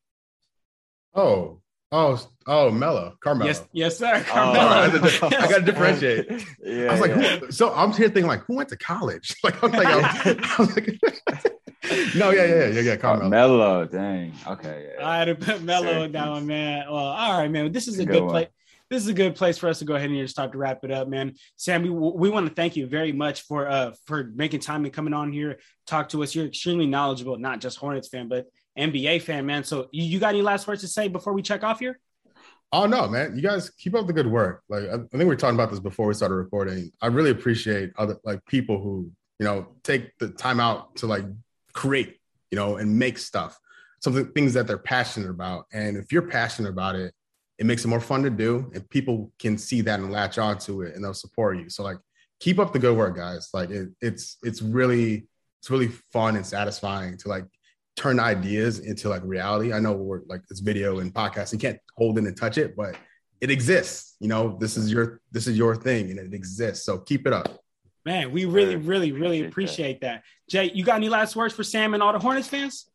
Oh, 1.15 1.62
Oh, 1.93 2.19
oh, 2.47 2.71
Melo, 2.71 3.15
Carmelo. 3.23 3.45
Yes, 3.45 3.63
yes, 3.71 3.97
sir. 3.99 4.23
Carmelo. 4.23 4.99
Oh, 5.21 5.27
I 5.27 5.29
got 5.29 5.59
to 5.59 5.61
differentiate. 5.61 6.43
Yeah, 6.63 6.87
I 6.87 6.91
was 6.91 7.01
like, 7.01 7.11
yeah. 7.11 7.37
who, 7.37 7.51
so 7.51 7.71
I'm 7.71 7.93
here 7.93 8.07
thinking 8.07 8.25
like, 8.25 8.41
who 8.45 8.55
went 8.55 8.69
to 8.69 8.77
college? 8.77 9.35
Like, 9.43 9.63
I'm 9.63 9.71
like, 9.71 9.85
I 9.85 10.55
was 10.57 10.75
like 10.75 10.87
no, 12.15 12.31
yeah, 12.31 12.45
yeah, 12.45 12.65
yeah, 12.69 12.79
yeah, 12.79 12.95
Carmelo. 12.95 13.27
Oh, 13.27 13.29
Melo, 13.29 13.85
dang. 13.85 14.33
Okay. 14.47 14.89
Yeah. 14.97 15.07
I 15.07 15.19
had 15.19 15.25
to 15.25 15.35
put 15.35 15.61
Melo 15.61 16.07
down, 16.07 16.47
man. 16.47 16.85
Well, 16.87 16.95
all 16.95 17.37
right, 17.37 17.51
man. 17.51 17.71
This 17.71 17.87
is 17.87 17.99
a, 17.99 18.01
a 18.01 18.05
good, 18.05 18.21
good 18.21 18.29
place. 18.29 18.47
This 18.89 19.03
is 19.03 19.09
a 19.09 19.13
good 19.13 19.35
place 19.35 19.59
for 19.59 19.69
us 19.69 19.77
to 19.79 19.85
go 19.85 19.93
ahead 19.93 20.09
and 20.09 20.17
just 20.17 20.33
start 20.33 20.51
to 20.53 20.57
wrap 20.57 20.83
it 20.83 20.89
up, 20.89 21.07
man. 21.07 21.35
Sam, 21.57 21.83
we, 21.83 21.91
we 21.91 22.29
want 22.31 22.47
to 22.47 22.53
thank 22.55 22.75
you 22.75 22.87
very 22.87 23.11
much 23.11 23.43
for 23.43 23.69
uh 23.69 23.91
for 24.07 24.31
making 24.33 24.61
time 24.61 24.83
and 24.83 24.93
coming 24.93 25.13
on 25.13 25.31
here, 25.31 25.59
talk 25.85 26.09
to 26.09 26.23
us. 26.23 26.33
You're 26.33 26.47
extremely 26.47 26.87
knowledgeable, 26.87 27.37
not 27.37 27.61
just 27.61 27.77
Hornets 27.77 28.07
fan, 28.07 28.29
but 28.29 28.47
NBA 28.77 29.21
fan, 29.21 29.45
man. 29.45 29.63
So 29.63 29.87
you, 29.91 30.19
got 30.19 30.29
any 30.29 30.41
last 30.41 30.67
words 30.67 30.81
to 30.81 30.87
say 30.87 31.07
before 31.07 31.33
we 31.33 31.41
check 31.41 31.63
off 31.63 31.79
here? 31.79 31.99
Oh 32.71 32.87
no, 32.87 33.07
man! 33.07 33.35
You 33.35 33.43
guys 33.43 33.69
keep 33.69 33.93
up 33.93 34.07
the 34.07 34.13
good 34.13 34.25
work. 34.25 34.63
Like 34.67 34.85
I, 34.85 34.95
I 34.95 34.97
think 34.97 35.13
we 35.13 35.25
were 35.25 35.35
talking 35.35 35.55
about 35.55 35.69
this 35.69 35.79
before 35.79 36.07
we 36.07 36.15
started 36.15 36.35
recording. 36.35 36.91
I 37.01 37.07
really 37.07 37.29
appreciate 37.29 37.91
other 37.97 38.17
like 38.23 38.43
people 38.45 38.81
who 38.81 39.11
you 39.39 39.45
know 39.45 39.67
take 39.83 40.17
the 40.17 40.29
time 40.29 40.59
out 40.59 40.95
to 40.97 41.05
like 41.05 41.25
create, 41.73 42.17
you 42.49 42.55
know, 42.55 42.77
and 42.77 42.97
make 42.97 43.19
stuff, 43.19 43.59
something 43.99 44.25
things 44.31 44.53
that 44.53 44.65
they're 44.65 44.79
passionate 44.79 45.29
about. 45.29 45.65
And 45.71 45.97
if 45.97 46.11
you're 46.11 46.23
passionate 46.23 46.69
about 46.69 46.95
it, 46.95 47.13
it 47.59 47.67
makes 47.67 47.85
it 47.85 47.89
more 47.89 48.01
fun 48.01 48.23
to 48.23 48.31
do, 48.31 48.71
and 48.73 48.89
people 48.89 49.31
can 49.37 49.57
see 49.57 49.81
that 49.81 49.99
and 49.99 50.11
latch 50.11 50.39
onto 50.39 50.81
it, 50.81 50.95
and 50.95 51.03
they'll 51.03 51.13
support 51.13 51.57
you. 51.57 51.69
So 51.69 51.83
like, 51.83 51.97
keep 52.39 52.57
up 52.57 52.73
the 52.73 52.79
good 52.79 52.97
work, 52.97 53.15
guys. 53.15 53.49
Like 53.53 53.69
it, 53.69 53.89
it's 54.01 54.37
it's 54.41 54.63
really 54.63 55.27
it's 55.61 55.69
really 55.69 55.89
fun 56.11 56.35
and 56.35 56.45
satisfying 56.45 57.17
to 57.17 57.29
like 57.29 57.45
turn 57.95 58.19
ideas 58.19 58.79
into 58.79 59.09
like 59.09 59.21
reality. 59.23 59.73
I 59.73 59.79
know 59.79 59.93
we're 59.93 60.21
like 60.27 60.45
this 60.47 60.59
video 60.59 60.99
and 60.99 61.13
podcast, 61.13 61.53
you 61.53 61.59
can't 61.59 61.79
hold 61.97 62.17
it 62.17 62.25
and 62.25 62.35
touch 62.35 62.57
it, 62.57 62.75
but 62.75 62.95
it 63.41 63.51
exists. 63.51 64.15
You 64.19 64.29
know, 64.29 64.57
this 64.59 64.77
is 64.77 64.91
your 64.91 65.21
this 65.31 65.47
is 65.47 65.57
your 65.57 65.75
thing 65.75 66.09
and 66.09 66.19
it 66.19 66.33
exists. 66.33 66.85
So 66.85 66.99
keep 66.99 67.27
it 67.27 67.33
up. 67.33 67.59
Man, 68.05 68.31
we 68.31 68.45
really, 68.45 68.75
really, 68.75 69.11
really 69.13 69.45
appreciate 69.45 70.01
that. 70.01 70.23
Jay, 70.49 70.71
you 70.73 70.83
got 70.83 70.95
any 70.95 71.07
last 71.07 71.35
words 71.35 71.53
for 71.53 71.63
Sam 71.63 71.93
and 71.93 72.03
all 72.03 72.11
the 72.11 72.19
Hornets 72.19 72.49
fans? 72.49 72.89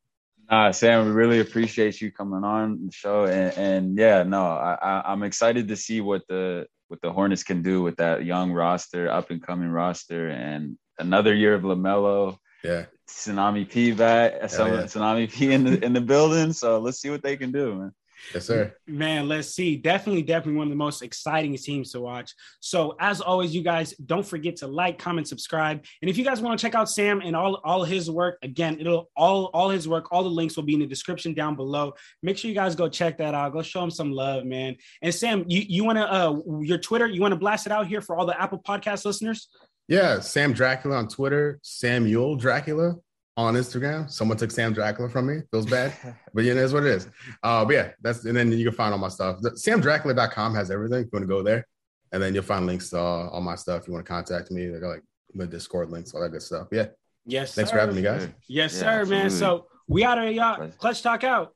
Uh, 0.50 0.72
Sam, 0.72 1.06
we 1.06 1.12
really 1.12 1.40
appreciate 1.40 2.00
you 2.00 2.10
coming 2.10 2.42
on 2.42 2.86
the 2.86 2.92
show, 2.92 3.24
and, 3.24 3.56
and 3.58 3.98
yeah, 3.98 4.22
no, 4.22 4.42
I, 4.42 4.78
I, 4.80 5.12
am 5.12 5.22
excited 5.22 5.68
to 5.68 5.76
see 5.76 6.00
what 6.00 6.22
the 6.26 6.66
what 6.88 7.02
the 7.02 7.12
Hornets 7.12 7.42
can 7.42 7.60
do 7.60 7.82
with 7.82 7.96
that 7.96 8.24
young 8.24 8.52
roster, 8.52 9.10
up 9.10 9.30
and 9.30 9.42
coming 9.42 9.68
roster, 9.68 10.30
and 10.30 10.78
another 10.98 11.34
year 11.34 11.54
of 11.54 11.62
Lamelo. 11.62 12.38
Yeah, 12.64 12.86
Tsunami 13.08 13.68
P 13.68 13.92
back, 13.92 14.34
yeah. 14.34 14.46
Tsunami 14.46 15.32
P 15.32 15.52
in 15.52 15.64
the 15.64 15.84
in 15.84 15.92
the 15.92 16.00
building. 16.00 16.52
So 16.52 16.78
let's 16.78 17.00
see 17.00 17.10
what 17.10 17.22
they 17.22 17.36
can 17.36 17.50
do, 17.50 17.74
man. 17.74 17.92
Yes, 18.34 18.46
sir. 18.46 18.74
Man, 18.86 19.28
let's 19.28 19.48
see. 19.54 19.76
Definitely, 19.76 20.22
definitely 20.22 20.58
one 20.58 20.66
of 20.66 20.70
the 20.70 20.76
most 20.76 21.02
exciting 21.02 21.56
teams 21.56 21.92
to 21.92 22.00
watch. 22.00 22.34
So, 22.60 22.96
as 23.00 23.20
always, 23.20 23.54
you 23.54 23.62
guys 23.62 23.92
don't 23.92 24.26
forget 24.26 24.56
to 24.56 24.66
like, 24.66 24.98
comment, 24.98 25.28
subscribe. 25.28 25.84
And 26.02 26.10
if 26.10 26.18
you 26.18 26.24
guys 26.24 26.40
want 26.40 26.58
to 26.58 26.62
check 26.62 26.74
out 26.74 26.90
Sam 26.90 27.20
and 27.24 27.36
all, 27.36 27.60
all 27.64 27.84
his 27.84 28.10
work, 28.10 28.38
again, 28.42 28.78
it'll 28.80 29.10
all 29.16 29.46
all 29.54 29.68
his 29.70 29.88
work, 29.88 30.08
all 30.10 30.22
the 30.22 30.28
links 30.28 30.56
will 30.56 30.64
be 30.64 30.74
in 30.74 30.80
the 30.80 30.86
description 30.86 31.32
down 31.32 31.54
below. 31.54 31.94
Make 32.22 32.36
sure 32.38 32.48
you 32.48 32.54
guys 32.54 32.74
go 32.74 32.88
check 32.88 33.18
that 33.18 33.34
out. 33.34 33.52
Go 33.52 33.62
show 33.62 33.82
him 33.82 33.90
some 33.90 34.12
love, 34.12 34.44
man. 34.44 34.76
And 35.00 35.14
Sam, 35.14 35.44
you, 35.46 35.62
you 35.66 35.84
want 35.84 35.98
to 35.98 36.12
uh 36.12 36.40
your 36.60 36.78
Twitter, 36.78 37.06
you 37.06 37.20
want 37.20 37.32
to 37.32 37.38
blast 37.38 37.66
it 37.66 37.72
out 37.72 37.86
here 37.86 38.00
for 38.00 38.16
all 38.16 38.26
the 38.26 38.40
Apple 38.40 38.58
podcast 38.58 39.04
listeners? 39.04 39.48
Yeah, 39.88 40.20
Sam 40.20 40.52
Dracula 40.52 40.96
on 40.96 41.08
Twitter, 41.08 41.58
Samuel 41.62 42.36
Dracula 42.36 42.96
on 43.38 43.54
Instagram. 43.54 44.10
Someone 44.10 44.36
took 44.36 44.50
Sam 44.50 44.74
Dracula 44.74 45.08
from 45.08 45.26
me. 45.26 45.40
Feels 45.50 45.64
bad, 45.64 45.94
but 46.34 46.44
yeah, 46.44 46.54
that's 46.54 46.72
what 46.72 46.84
it 46.84 46.90
is. 46.90 47.08
Uh, 47.42 47.64
but 47.64 47.74
yeah, 47.74 47.90
that's 48.02 48.24
and 48.26 48.36
then 48.36 48.52
you 48.52 48.64
can 48.64 48.74
find 48.74 48.92
all 48.92 48.98
my 48.98 49.08
stuff. 49.08 49.40
SamDracula.com 49.40 50.54
has 50.54 50.70
everything. 50.70 51.00
If 51.00 51.06
you 51.06 51.10
want 51.12 51.22
to 51.22 51.26
go 51.26 51.42
there, 51.42 51.66
and 52.12 52.22
then 52.22 52.34
you'll 52.34 52.42
find 52.42 52.66
links 52.66 52.90
to 52.90 52.98
all, 52.98 53.28
all 53.28 53.40
my 53.40 53.54
stuff. 53.54 53.82
If 53.82 53.88
you 53.88 53.94
want 53.94 54.04
to 54.04 54.12
contact 54.12 54.50
me, 54.50 54.66
they 54.66 54.78
got 54.78 54.88
like 54.88 55.02
the 55.34 55.46
Discord 55.46 55.90
links, 55.90 56.12
all 56.14 56.20
that 56.20 56.30
good 56.30 56.42
stuff. 56.42 56.68
Yeah. 56.70 56.88
Yes. 57.24 57.54
Thanks 57.54 57.70
sir. 57.70 57.76
for 57.76 57.80
having 57.80 57.96
me, 57.96 58.02
guys. 58.02 58.28
Yes, 58.46 58.74
yeah, 58.74 58.80
sir, 58.80 58.86
absolutely. 59.00 59.16
man. 59.16 59.30
So 59.30 59.66
we 59.86 60.04
out 60.04 60.18
of 60.18 60.32
y'all. 60.32 60.68
Clutch 60.78 61.02
talk 61.02 61.24
out. 61.24 61.54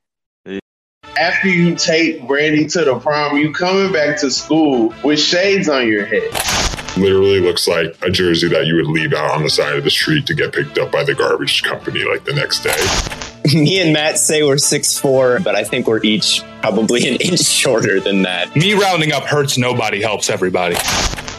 after 1.17 1.49
you 1.49 1.75
take 1.75 2.27
Brandy 2.27 2.65
to 2.67 2.85
the 2.85 2.99
prom, 2.99 3.37
you 3.37 3.53
coming 3.53 3.91
back 3.91 4.19
to 4.21 4.31
school 4.31 4.93
with 5.03 5.19
shades 5.19 5.69
on 5.69 5.87
your 5.87 6.05
head. 6.05 6.52
Literally 6.95 7.39
looks 7.39 7.67
like 7.67 7.97
a 8.03 8.09
jersey 8.11 8.47
that 8.49 8.65
you 8.67 8.75
would 8.75 8.87
leave 8.87 9.13
out 9.13 9.31
on 9.31 9.43
the 9.43 9.49
side 9.49 9.75
of 9.75 9.83
the 9.83 9.89
street 9.89 10.27
to 10.27 10.33
get 10.35 10.53
picked 10.53 10.77
up 10.77 10.91
by 10.91 11.03
the 11.03 11.15
garbage 11.15 11.63
company 11.63 12.03
like 12.03 12.23
the 12.23 12.33
next 12.33 12.63
day. 12.63 13.53
Me 13.59 13.81
and 13.81 13.91
Matt 13.91 14.19
say 14.19 14.43
we're 14.43 14.57
six 14.57 14.97
four, 14.97 15.39
but 15.39 15.55
I 15.55 15.63
think 15.63 15.87
we're 15.87 16.03
each 16.03 16.43
probably 16.61 17.07
an 17.07 17.15
inch 17.21 17.41
shorter 17.41 17.99
than 17.99 18.21
that. 18.21 18.55
Me 18.55 18.73
rounding 18.73 19.11
up 19.11 19.23
hurts 19.23 19.57
nobody, 19.57 20.01
helps 20.01 20.29
everybody. 20.29 20.75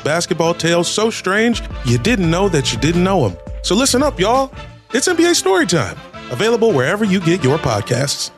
Basketball 0.04 0.54
tales 0.54 0.88
so 0.88 1.08
strange 1.08 1.62
you 1.86 1.98
didn't 1.98 2.30
know 2.30 2.48
that 2.48 2.72
you 2.72 2.78
didn't 2.78 3.04
know 3.04 3.28
them. 3.28 3.38
So 3.62 3.74
listen 3.74 4.02
up, 4.02 4.18
y'all. 4.18 4.52
It's 4.92 5.08
NBA 5.08 5.34
Story 5.34 5.66
Time, 5.66 5.96
available 6.30 6.72
wherever 6.72 7.04
you 7.04 7.20
get 7.20 7.42
your 7.42 7.58
podcasts. 7.58 8.30